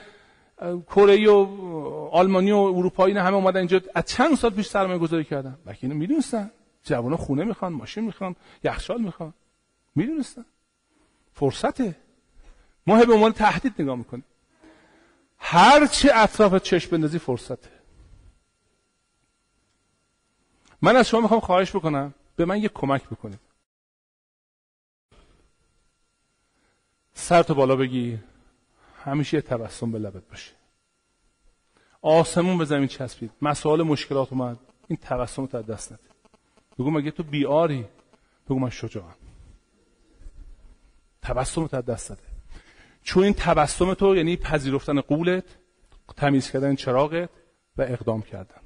کره 0.87 1.31
و 1.31 2.09
آلمانی 2.13 2.53
و 2.53 2.57
اروپایی 2.57 3.19
همه 3.19 3.37
اومدن 3.37 3.59
اینجا 3.59 3.81
از 3.95 4.05
چند 4.05 4.35
سال 4.35 4.51
پیش 4.51 4.67
سرمایه 4.67 4.99
گذاری 4.99 5.25
کردن. 5.25 5.59
بلکه 5.65 5.79
اینو 5.83 5.95
می‌دونستن. 5.95 6.51
جوان 6.85 7.17
خونه 7.17 7.45
می‌خوان 7.45 7.73
ماشین 7.73 8.05
می‌خوان 8.05 8.37
یخچال 8.65 9.01
می‌خوان. 9.01 9.35
می‌دونستن. 9.95 10.45
فرصته. 11.33 11.97
ما 12.87 13.05
به 13.05 13.13
عنوان 13.13 13.33
تهدید 13.33 13.75
نگاه 13.79 13.97
می‌کنیم. 13.97 14.25
هر 15.39 15.87
چه 15.87 16.11
اطراف 16.15 16.63
چشم 16.63 16.91
بندازی 16.91 17.19
فرصته. 17.19 17.71
من 20.83 20.97
از 20.97 21.09
شما 21.09 21.21
می‌خوام 21.21 21.41
خواهش 21.41 21.77
بکنم. 21.77 22.15
به 22.37 22.45
من 22.45 22.63
یه 22.63 22.69
کمک 22.69 23.09
بکنید. 23.09 23.48
سرتو 27.19 27.55
بالا 27.55 27.77
بگی. 27.77 28.19
همیشه 29.05 29.37
یه 29.37 29.41
تبسم 29.41 29.93
به 29.93 29.99
لبت 29.99 30.29
باشه. 30.29 30.53
آسمون 32.03 32.59
به 32.59 32.65
زمین 32.65 32.87
چسبید. 32.87 33.31
مسائل 33.43 33.83
مشکلات 33.83 34.33
اومد. 34.33 34.59
این 34.89 34.99
تبسم 35.03 35.49
رو 35.53 35.63
دست 35.63 35.93
نده. 35.93 36.03
بگو 36.79 36.91
مگه 36.91 37.11
تو 37.11 37.23
بیاری؟ 37.23 37.85
بگو 38.47 38.59
من 38.59 38.71
شجاعم. 38.71 39.15
تبسم 41.23 41.61
رو 41.61 41.83
دست 41.83 42.13
نده. 42.13 42.23
چون 43.03 43.25
این 43.25 43.35
تبسم 43.35 43.95
تو 43.95 44.17
یعنی 44.17 44.37
پذیرفتن 44.37 45.01
قولت 45.01 45.45
تمیز 46.17 46.51
کردن 46.51 46.75
چراغت 46.75 47.31
و 47.77 47.83
اقدام 47.83 48.23
کردن. 48.23 48.61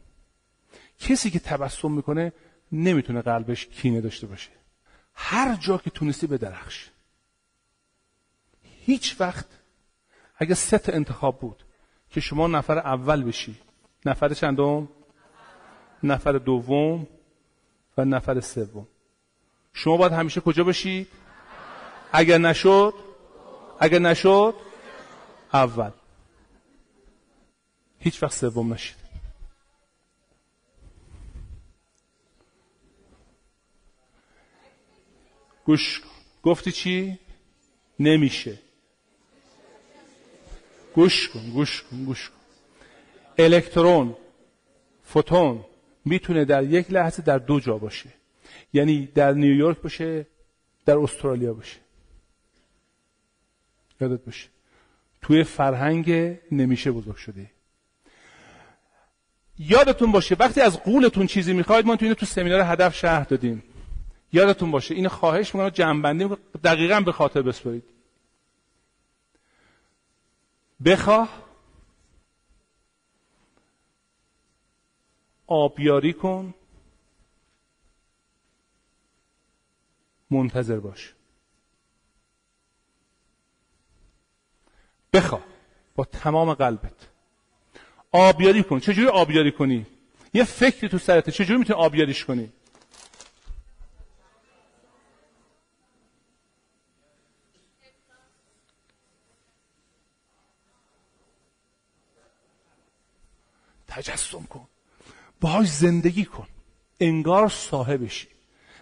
کسی 0.99 1.31
که 1.31 1.39
تبسم 1.39 1.93
می‌کنه 1.93 2.33
نمی‌تونه 2.73 3.23
قلبش 3.23 3.67
کینه 3.67 4.01
داشته 4.01 4.27
باشه. 4.27 4.51
هر 5.15 5.57
جا 5.57 5.79
که 5.79 5.91
تونستی 5.91 6.27
به 6.27 6.39
درخش 6.39 6.92
هیچ 8.87 9.17
وقت 9.21 9.47
اگه 10.37 10.55
ست 10.55 10.89
انتخاب 10.89 11.41
بود 11.41 11.65
که 12.11 12.21
شما 12.21 12.47
نفر 12.47 12.79
اول 12.79 13.23
بشی 13.23 13.57
نفر 14.07 14.35
چندم؟ 14.35 14.89
نفر 16.03 16.33
دوم 16.33 17.07
و 17.99 18.05
نفر 18.05 18.41
سوم. 18.41 18.87
شما 19.73 19.97
باید 19.97 20.13
همیشه 20.13 20.41
کجا 20.41 20.65
باشی 20.65 21.07
اگر 22.13 22.39
نشد 22.39 22.95
اگر 23.81 23.99
نشد 23.99 24.55
اول. 25.53 25.91
هیچ 27.99 28.23
وقت 28.23 28.33
سوم 28.33 28.73
نشید. 28.73 28.97
گوش 35.65 36.03
گفتی 36.43 36.73
چی؟ 36.73 37.19
نمیشه. 37.99 38.59
گوش 40.95 41.29
کن 41.29 41.51
گوش 41.51 41.83
کن 41.83 42.05
گوش 42.05 42.31
کن. 42.31 42.37
الکترون 43.39 44.17
فوتون 45.05 45.65
می‌تونه 46.05 46.45
در 46.45 46.65
یک 46.65 46.91
لحظه 46.91 47.23
در 47.23 47.39
دو 47.39 47.61
جا 47.61 47.79
باشه. 47.79 48.11
یعنی 48.73 49.07
در 49.07 49.33
نیویورک 49.33 49.79
باشه 49.79 50.27
در 50.87 50.99
استرالیا 50.99 51.55
باشه. 51.55 51.77
یادت 54.01 54.25
باشه. 54.25 54.49
توی 55.23 55.45
فرهنگ 55.45 56.37
نمیشه 56.53 56.91
بزرگ 56.91 57.17
شده. 57.17 57.51
یادتون 59.59 60.13
باشه 60.13 60.37
وقتی 60.41 60.61
از 60.61 60.81
قولتون 60.81 61.27
چیزی 61.27 61.53
می‌خواید 61.53 61.87
ما 61.87 61.97
تو 61.97 62.05
اینو 62.05 62.15
تو 62.15 62.27
سمینار 62.27 62.61
هدف 62.61 62.97
شهر 62.97 63.25
دادیم. 63.25 63.63
یادتون 64.33 64.71
باشه 64.71 64.95
این 64.95 65.09
خواهش 65.09 65.55
می‌کنم 65.55 65.69
جنبندی 65.69 66.29
دقیقا 66.65 67.01
به 67.01 67.13
خاطر 67.13 67.43
بسپارید 67.43 67.92
بخواه. 70.85 71.43
آبیاری 75.47 76.13
کن. 76.13 76.55
منتظر 80.31 80.81
باش. 80.81 81.15
بخواه. 85.13 85.45
با 85.95 86.05
تمام 86.05 86.55
قلبت. 86.55 87.09
آبیاری 88.13 88.63
کن. 88.63 88.81
چجوری 88.81 89.09
آبیاری 89.09 89.53
کنی؟ 89.53 89.87
یه 90.35 90.45
فکری 90.45 90.89
تو 90.89 90.99
سرته. 90.99 91.33
چجوری 91.33 91.59
می‌تونی 91.59 91.79
آبیاریش 91.79 92.25
کنی؟ 92.25 92.53
تجسم 103.93 104.43
کن. 104.43 104.69
باهاش 105.41 105.69
زندگی 105.69 106.25
کن. 106.25 106.47
انگار 107.01 107.49
صاحبشی. 107.49 108.29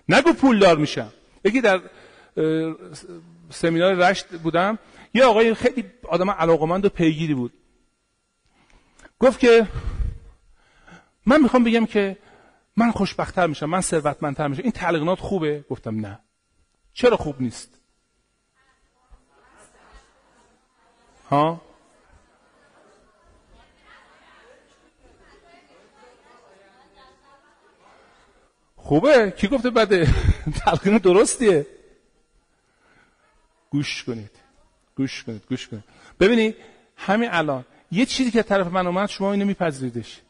نگو 0.09 0.33
پولدار 0.33 0.77
میشم. 0.77 1.13
یکی 1.45 1.61
در 1.61 1.81
سمینار 3.51 3.95
رشت 3.95 4.27
بودم. 4.27 4.79
یه 5.15 5.25
آقای 5.25 5.55
خیلی 5.55 5.85
آدم 6.09 6.31
علاقمند 6.31 6.85
و 6.85 6.89
پیگیری 6.89 7.35
بود. 7.35 7.53
گفت 9.19 9.41
که 9.41 9.69
من 11.27 11.43
می‌خوام 11.43 11.65
بگم 11.65 11.87
که 11.87 12.17
من 12.77 12.91
خوشبختتر 12.91 13.47
میشم 13.47 13.67
من 13.67 13.81
ثروتمندتر 13.81 14.49
میشم. 14.49 14.63
این 14.63 14.73
تلقینات 14.73 15.21
خوبه؟ 15.21 15.65
گفتم 15.71 16.01
نه. 16.07 16.19
چرا 16.93 17.17
خوب 17.17 17.43
نیست؟ 17.43 17.81
ها؟ 21.31 21.61
خوبه؟ 28.83 29.31
کی 29.31 29.49
گفته 29.49 29.71
بده؟ 29.71 30.09
تلقین 30.65 30.99
درستیه. 30.99 31.67
گوش 33.71 34.05
کنید. 34.05 34.31
گوش 34.97 35.25
کنید 35.25 35.47
گوش 35.49 35.69
کنید. 35.69 35.85
ببینید 36.21 36.57
همین 36.97 37.29
الان 37.33 37.65
یه 37.93 38.07
چیزی 38.07 38.31
که 38.31 38.43
طرف 38.43 38.67
من 38.67 38.87
اومد 38.87 39.09
شما 39.09 39.33
اینو 39.33 39.45
میپذیریدش. 39.45 40.21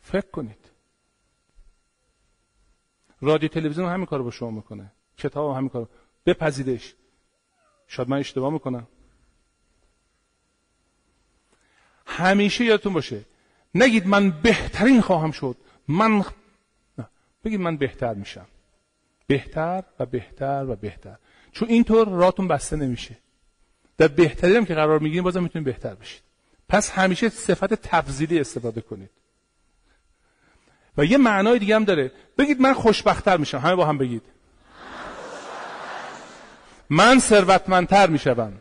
فکر 0.00 0.30
کنید. 0.30 0.58
رادیو 3.20 3.48
تلویزیون 3.48 3.88
همین 3.92 4.06
کارو 4.06 4.24
با 4.24 4.30
شما 4.30 4.50
می‌کنه. 4.50 4.92
کتاب 5.18 5.56
همین 5.56 5.68
کارو. 5.68 5.88
بپذیرش 6.26 6.94
شاید 7.86 8.08
من 8.08 8.18
اشتباه 8.18 8.52
می‌کنم. 8.52 8.86
همیشه 12.06 12.64
یادتون 12.64 12.92
باشه. 12.92 13.24
نگید 13.74 14.06
من 14.06 14.30
بهترین 14.30 15.00
خواهم 15.00 15.30
شد. 15.30 15.56
من 15.88 16.24
بگید 17.44 17.60
من 17.60 17.76
بهتر 17.76 18.14
میشم. 18.14 18.46
بهتر 19.26 19.84
و 19.98 20.06
بهتر 20.06 20.64
و 20.68 20.76
بهتر. 20.76 21.16
چون 21.52 21.68
اینطور 21.68 22.08
راتون 22.08 22.48
بسته 22.48 22.76
نمیشه. 22.76 23.16
در 23.98 24.08
بهتری 24.08 24.56
هم 24.56 24.64
که 24.64 24.74
قرار 24.74 24.98
می‌گیریم 24.98 25.24
بازم 25.24 25.42
می‌تونید 25.42 25.66
بهتر 25.66 25.94
بشید. 25.94 26.22
پس 26.68 26.90
همیشه 26.90 27.28
صفت 27.28 27.74
تفضیلی 27.74 28.40
استفاده 28.40 28.80
کنید. 28.80 29.10
و 30.98 31.04
یه 31.04 31.18
معنای 31.18 31.58
دیگه 31.58 31.74
هم 31.74 31.84
داره. 31.84 32.12
بگید 32.38 32.60
من 32.60 32.72
خوشبختتر 32.72 33.36
میشم. 33.36 33.58
همه 33.58 33.74
با 33.74 33.86
هم 33.86 33.98
بگید. 33.98 34.22
من 36.90 37.18
ثروتمندتر 37.18 38.06
میشم 38.06 38.52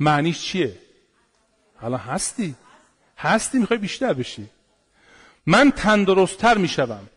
معنیش 0.00 0.42
چیه؟ 0.42 0.78
حالا 1.76 1.96
هستی. 1.96 2.54
هستی 3.18 3.58
می‌خوای 3.58 3.78
بیشتر 3.78 4.12
بشی. 4.12 4.48
من 5.46 5.70
تندرستتر 5.70 6.58
می‌شوم. 6.58 7.08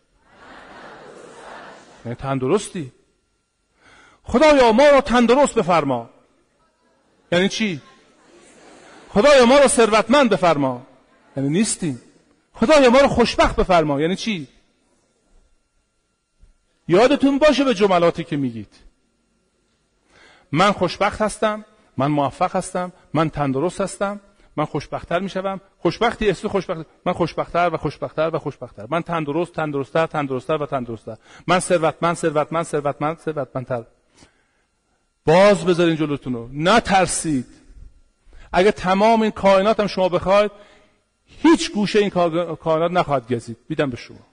یعنی 2.04 2.16
تندرستی. 2.16 2.92
خدایا 4.22 4.72
ما 4.72 4.88
را 4.88 5.00
تندرست 5.00 5.54
بفرما. 5.54 6.10
یعنی 7.32 7.48
چی؟ 7.48 7.80
خدایا 9.08 9.46
ما 9.46 9.58
را 9.58 9.68
ثروتمند 9.68 10.30
بفرما. 10.30 10.86
یعنی 11.36 11.48
نیستیم 11.48 12.02
خدایا 12.54 12.90
ما 12.90 13.00
را 13.00 13.08
خوشبخت 13.08 13.56
بفرما. 13.56 14.00
یعنی 14.00 14.16
چی؟ 14.16 14.48
یادتون 16.88 17.38
باشه 17.38 17.64
به 17.64 17.74
جملاتی 17.74 18.24
که 18.24 18.36
میگید. 18.36 18.74
من 20.52 20.72
خوشبخت 20.72 21.20
هستم 21.20 21.64
من 21.96 22.06
موفق 22.06 22.56
هستم 22.56 22.92
من 23.14 23.30
تندرست 23.30 23.80
هستم. 23.80 24.20
من 24.56 24.64
خوشبختتر 24.64 25.18
می‌شوم. 25.18 25.60
خوشبختی 25.78 26.30
اسم 26.30 26.48
خوشبخت 26.48 26.86
من 27.04 27.12
خوشبختتر 27.12 27.74
و 27.74 27.76
خوشبختتر 27.76 28.30
و 28.34 28.38
خوشبختتر. 28.38 28.86
من 28.90 29.02
تندرست 29.02 29.52
تندرستتر 29.52 30.06
تندرستتر 30.06 30.62
و 30.62 30.66
تندرستتر. 30.66 31.16
من 31.46 31.60
ثروتمند 31.60 32.16
ثروتمند 32.16 32.64
ثروتمند 32.64 33.18
ثروتمندتر. 33.18 33.84
باز 35.26 35.64
بذارین 35.64 35.96
جلوتون 35.96 36.32
رو. 36.32 36.50
نترسید. 36.52 37.46
اگه 38.52 38.72
تمام 38.72 39.22
این 39.22 39.30
کائنات 39.30 39.80
هم 39.80 39.86
شما 39.86 40.08
بخواید 40.08 40.50
هیچ 41.26 41.72
گوشه 41.72 41.98
این 41.98 42.10
کائنات 42.56 42.90
نخواهد 42.90 43.32
گزید. 43.32 43.56
بیدم 43.68 43.90
به 43.90 43.96
شما. 43.96 44.26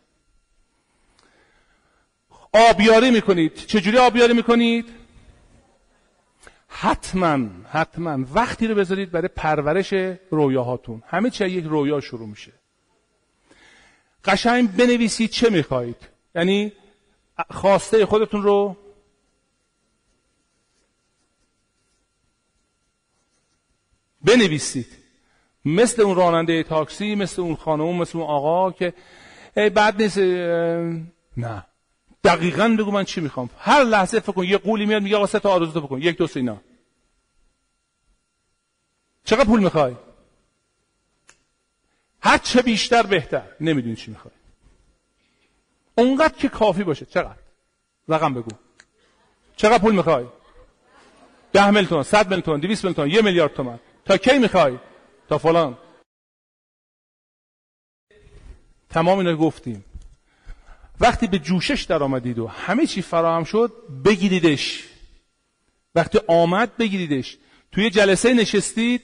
آبیاری 2.70 3.12
می‌کنید. 3.12 3.56
چجوری 3.56 3.98
آبیاری 3.98 4.34
می‌کنید؟ 4.34 5.03
حتما 6.76 7.48
حتما 7.70 8.26
وقتی 8.34 8.68
رو 8.68 8.76
بذارید 8.76 9.12
برای 9.12 9.28
پرورش 9.28 9.94
رویاهاتون. 10.30 11.04
همه 11.08 11.30
چی 11.30 11.46
یک 11.46 11.66
رویا 11.66 12.02
شروع 12.02 12.28
میشه. 12.28 12.52
قشنگ 14.26 14.76
بنویسید 14.76 15.30
چه 15.30 15.50
می‌خواهید. 15.50 16.10
یعنی 16.36 16.74
خواسته 17.50 18.06
خودتون 18.06 18.44
رو 18.44 18.78
بنویسید. 24.22 24.88
مثل 25.66 26.02
اون 26.02 26.16
راننده 26.16 26.64
تاکسی 26.64 27.16
مثل 27.16 27.42
اون 27.42 27.56
خانم 27.56 27.96
مثل 27.96 28.18
اون 28.18 28.28
آقا 28.28 28.72
که 28.72 28.94
ای 29.58 29.70
بعد 29.70 30.02
نیست 30.02 30.18
نه. 31.38 31.66
دقیقا 32.24 32.76
بگو 32.80 32.92
من 32.92 33.04
چی 33.04 33.22
می‌خوام. 33.22 33.50
هر 33.58 33.84
لحظه 33.84 34.20
فکر 34.20 34.32
کن 34.32 34.44
یه 34.44 34.58
قولی 34.58 34.86
میاد 34.86 35.02
میگه 35.02 35.16
آقا 35.16 35.26
سه 35.26 35.40
تا 35.40 35.52
آرزو 35.52 35.82
بکن. 35.82 36.02
یک 36.02 36.18
دو 36.18 36.28
اینا. 36.36 36.62
چقدر 39.24 39.46
پول 39.46 39.60
می‌خوای؟ 39.60 39.96
هر 42.22 42.38
چه 42.38 42.62
بیشتر 42.62 43.04
بهتر. 43.04 43.48
نمی‌دونی 43.60 43.96
چی 43.96 44.12
می‌خوای. 44.12 44.34
اونقدر 45.96 46.34
که 46.34 46.50
کافی 46.50 46.84
باشه. 46.84 47.06
چقدر؟ 47.06 47.40
رقم 48.08 48.34
بگو. 48.34 48.52
چقدر 49.56 49.78
پول 49.78 49.96
می‌خوای؟ 49.96 50.26
ده 51.54 51.70
میلیون 51.70 51.86
تومن 51.86 52.04
صد 52.04 52.26
میلیون 52.26 52.42
تومن 52.42 52.60
دویست 52.60 52.86
میلیون 52.86 52.96
تومن 52.96 53.16
یه 53.16 53.22
میلیارد 53.22 53.54
تومن 53.54 53.80
تا 54.06 54.18
کی 54.18 54.40
می‌خوای؟ 54.40 54.80
تا 55.30 55.38
فلان. 55.38 55.78
تمام 58.90 59.18
اینا 59.18 59.36
گفتیم. 59.36 59.86
وقتی 61.04 61.28
به 61.28 61.40
جوشش 61.40 61.84
در 61.84 62.04
آمدید 62.04 62.40
و 62.40 62.48
همه 62.48 62.86
چی 62.86 63.02
فراهم 63.02 63.44
شد 63.44 63.72
بگیریدش. 64.06 64.84
وقتی 65.96 66.20
آمد 66.28 66.78
بگیریدش. 66.78 67.38
توی 67.72 67.90
جلسه 67.90 68.34
نشستید 68.34 69.02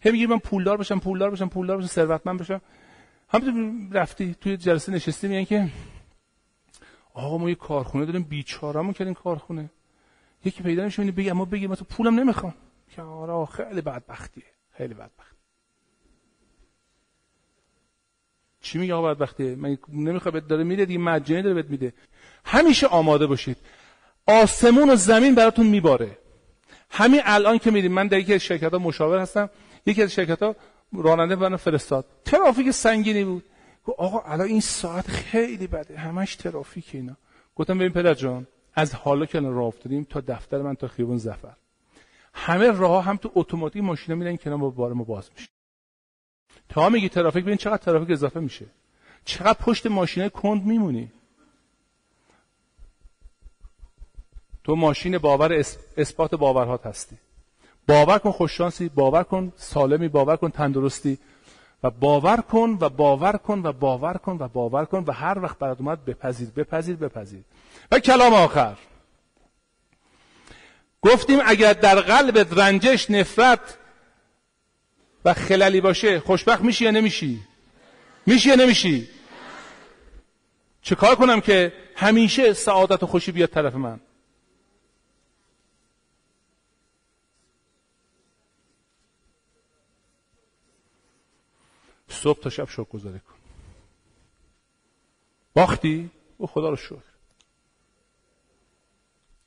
هم 0.00 0.12
میگی 0.12 0.26
من 0.26 0.38
پولدار 0.38 0.76
بشم 0.76 0.98
پولدار 0.98 1.30
بشم 1.30 1.48
پولدار 1.48 1.76
بشم 1.76 1.86
ثروتمند 1.86 2.40
بشم 2.40 2.60
همینطور 3.28 4.00
رفتی 4.00 4.34
توی 4.40 4.56
جلسه 4.56 4.92
نشستی 4.92 5.28
میگن 5.28 5.44
که 5.44 5.68
آقا 7.14 7.38
ما 7.38 7.48
یه 7.48 7.54
کارخونه 7.54 8.04
داریم 8.04 8.22
بیچارهمون 8.22 8.92
کردیم 8.92 9.14
کارخونه. 9.14 9.70
یکی 10.44 10.62
پیدا 10.62 10.84
میشه 10.84 11.10
بگی 11.10 11.30
اما 11.30 11.44
بگی 11.44 11.66
من 11.66 11.74
تو 11.74 11.84
پولم 11.84 12.20
نمی‌خوام. 12.20 12.54
که 12.90 13.02
آره 13.02 13.46
خیلی 13.46 13.80
بدبختیه. 13.80 14.44
خیلی 14.76 14.94
بدبخت. 14.94 15.35
چی 18.66 18.78
میگه 18.78 18.94
آقا 18.94 19.14
بدبختیه 19.14 19.56
من 19.56 19.78
نمی‌خواد 19.92 20.34
بهت 20.34 20.46
داره 20.48 20.64
میده 20.64 20.84
دیگه 20.84 20.98
مجانی 20.98 21.42
داره 21.42 21.54
بهت 21.54 21.70
میده. 21.70 21.92
همیشه 22.44 22.86
آماده 22.86 23.26
باشید. 23.26 23.56
آسمون 24.26 24.90
و 24.90 24.96
زمین 24.96 25.34
براتون 25.34 25.66
میباره. 25.66 26.18
همین 26.90 27.20
الان 27.24 27.58
که 27.58 27.70
میریم 27.70 27.92
من 27.92 28.06
در 28.06 28.18
یکی 28.18 28.34
از 28.34 28.40
شرکت 28.40 28.72
ها 28.72 28.78
مشاور 28.78 29.18
هستم. 29.18 29.50
یکی 29.86 30.02
از 30.02 30.12
شرکت 30.12 30.42
ها 30.42 30.56
راننده 30.92 31.36
من 31.36 31.56
فرستاد. 31.56 32.04
ترافیک 32.24 32.70
سنگینی 32.70 33.24
بود. 33.24 33.44
گفت 33.84 33.98
آقا 33.98 34.32
الان 34.32 34.46
این 34.46 34.60
ساعت 34.60 35.08
خیلی 35.08 35.66
بده. 35.66 35.98
همش 35.98 36.36
ترافیک 36.36 36.90
اینا. 36.92 37.16
گفتم 37.56 37.78
ببین 37.78 37.92
پدر 37.92 38.14
جان 38.14 38.46
از 38.74 38.94
حالا 38.94 39.26
که 39.26 39.40
راه 39.40 39.64
افتادیم 39.64 40.06
تا 40.10 40.20
دفتر 40.20 40.62
من 40.62 40.74
تا 40.74 40.88
خیابون 40.88 41.16
زفر 41.18 41.56
همه 42.34 42.70
راه 42.70 43.04
هم 43.04 43.16
تو 43.16 43.30
اتوماتیک 43.34 43.82
ماشینا 43.82 44.18
میرن 44.18 44.36
کنار 44.36 44.58
با 44.58 44.70
بار 44.70 44.92
ما 44.92 45.04
باز 45.04 45.30
میشه. 45.34 45.48
تا 46.68 46.88
میگی 46.88 47.08
ترافیک 47.08 47.44
ببین 47.44 47.56
چقدر 47.56 47.76
ترافیک 47.76 48.10
اضافه 48.10 48.40
میشه. 48.40 48.66
چقدر 49.24 49.58
پشت 49.60 49.86
ماشین 49.86 50.28
کند 50.28 50.64
میمونی. 50.64 51.12
تو 54.64 54.76
ماشین 54.76 55.18
باور 55.18 55.52
اثبات 55.96 56.34
باورهات 56.34 56.86
هستی. 56.86 57.16
باور 57.88 58.18
کن 58.18 58.30
خوششانسی 58.30 58.88
باور 58.88 59.22
کن 59.22 59.52
سالمی 59.56 60.08
باور 60.08 60.36
کن 60.36 60.50
تندرستی. 60.50 61.18
و 61.82 61.90
باور 61.90 62.36
کن 62.36 62.78
و 62.80 62.88
باور 62.88 63.36
کن 63.36 63.60
و 63.64 63.72
باور 63.72 64.14
کن 64.16 64.36
و 64.40 64.48
باور 64.48 64.84
کن 64.84 65.04
و 65.06 65.12
هر 65.12 65.38
وقت 65.38 65.58
برات 65.58 65.80
اومد 65.80 66.04
بپذیر 66.04 66.48
بپذیر 66.56 66.96
بپذیر. 66.96 67.42
و 67.92 67.98
کلام 67.98 68.34
آخر. 68.34 68.76
گفتیم 71.02 71.38
اگر 71.46 71.72
در 71.72 72.00
قلبت 72.00 72.58
رنجش 72.58 73.10
نفرت 73.10 73.78
و 75.26 75.34
خلالی 75.34 75.80
باشه 75.80 76.20
خوشبخت 76.20 76.62
میشی 76.62 76.84
یا 76.84 76.90
نمیشی؟ 76.90 77.40
میشی 78.26 78.48
یا 78.48 78.54
نمیشی؟ 78.54 79.08
چه 80.82 80.94
کار 80.94 81.14
کنم 81.14 81.40
که 81.40 81.72
همیشه 81.96 82.52
سعادت 82.52 83.02
و 83.02 83.06
خوشی 83.06 83.32
بیاد 83.32 83.48
طرف 83.48 83.74
من؟ 83.74 84.00
صبح 92.08 92.40
تا 92.40 92.50
شب 92.50 92.68
شکر 92.68 92.84
گذاری 92.84 93.18
کن. 93.18 93.34
باختی؟ 95.54 96.10
او 96.38 96.46
خدا 96.46 96.70
رو 96.70 96.76
شکر. 96.76 96.96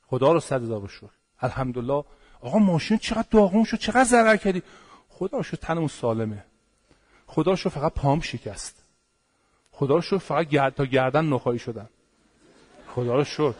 خدا 0.06 0.32
رو 0.32 0.40
صد 0.40 0.62
هزار 0.62 0.88
شکر. 0.88 1.06
الحمدلله. 1.40 2.04
آقا 2.40 2.58
ماشین 2.58 2.98
چقدر 2.98 3.28
داغون 3.30 3.64
شد 3.64 3.78
چقدر 3.78 4.04
ضرر 4.04 4.36
کردی. 4.36 4.62
خدا 5.20 5.42
شکر 5.42 5.56
تنمون 5.56 5.88
سالمه. 5.88 6.44
خدا 7.26 7.56
شکر 7.56 7.68
فقط 7.68 7.92
پام 7.92 8.20
شکست. 8.20 8.84
خدا 9.72 9.94
رو 9.94 10.00
شکر 10.00 10.18
فقط 10.18 10.48
گرد 10.48 10.74
تا 10.74 10.84
گردن 10.84 11.24
نخواهی 11.24 11.58
شدن. 11.58 11.88
خدا 12.94 13.16
رو 13.16 13.24
شکر. 13.24 13.54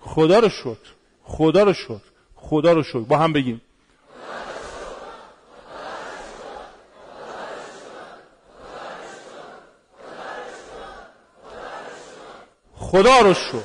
خدا 0.00 0.38
رو 0.38 0.48
شکر. 0.48 0.94
خدا 1.24 1.62
رو 1.62 1.72
شکر. 1.72 2.00
خدا 2.34 2.72
رو 2.72 2.82
شکر. 2.82 2.98
با 2.98 3.18
هم 3.18 3.32
بگیم. 3.32 3.60
خدا 12.74 13.20
رو 13.20 13.34
شکر. 13.34 13.58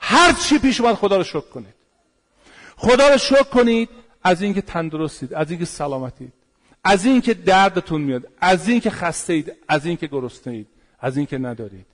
هر 0.00 0.32
چی 0.32 0.58
پیش 0.58 0.80
اومد 0.80 0.94
خدا 0.94 1.16
رو 1.16 1.24
شکر 1.24 1.40
کنید. 1.40 1.74
خدا 2.76 3.08
رو 3.08 3.18
شکر 3.18 3.42
کنید. 3.42 3.88
از 4.22 4.42
اینکه 4.42 4.62
تندرستید 4.62 5.34
از 5.34 5.50
اینکه 5.50 5.64
سلامتید. 5.64 6.41
از 6.84 7.04
اینکه 7.04 7.34
دردتون 7.34 8.00
میاد 8.00 8.28
از 8.40 8.68
اینکه 8.68 8.90
خسته 8.90 9.32
اید 9.32 9.52
از 9.68 9.86
اینکه 9.86 10.06
گرسنه 10.06 10.52
اید 10.52 10.66
از 11.00 11.16
اینکه 11.16 11.38
ندارید. 11.38 11.86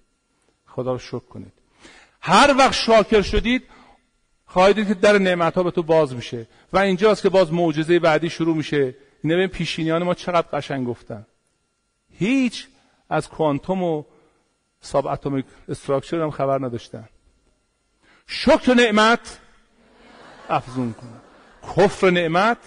خدا 0.66 0.92
رو 0.92 0.98
شکر 0.98 1.18
کنید. 1.18 1.52
هر 2.20 2.54
وقت 2.58 2.72
شاکر 2.72 3.22
شدید 3.22 3.62
خواهید 4.46 4.88
که 4.88 4.94
در 4.94 5.18
نعمت 5.18 5.54
ها 5.54 5.62
به 5.62 5.70
تو 5.70 5.82
باز 5.82 6.14
میشه. 6.14 6.46
و 6.72 6.78
اینجاست 6.78 7.22
که 7.22 7.28
باز 7.28 7.52
معجزه 7.52 7.98
بعدی 7.98 8.30
شروع 8.30 8.56
میشه. 8.56 8.94
این 9.24 9.46
پیشینیان 9.46 10.02
ما 10.02 10.14
چقدر 10.14 10.46
قشنگ 10.52 10.86
گفتن. 10.86 11.26
هیچ 12.18 12.66
از 13.10 13.28
کوانتوم 13.28 13.82
و 13.82 14.04
ساب 14.80 15.06
اتمیک 15.06 15.44
استراکچر 15.68 16.20
هم 16.20 16.30
خبر 16.30 16.58
نداشتن. 16.58 17.08
شکر 18.26 18.74
نعمت 18.74 19.38
افزون 20.48 20.92
کن 20.92 21.20
کفر 21.76 22.10
نعمت 22.10 22.58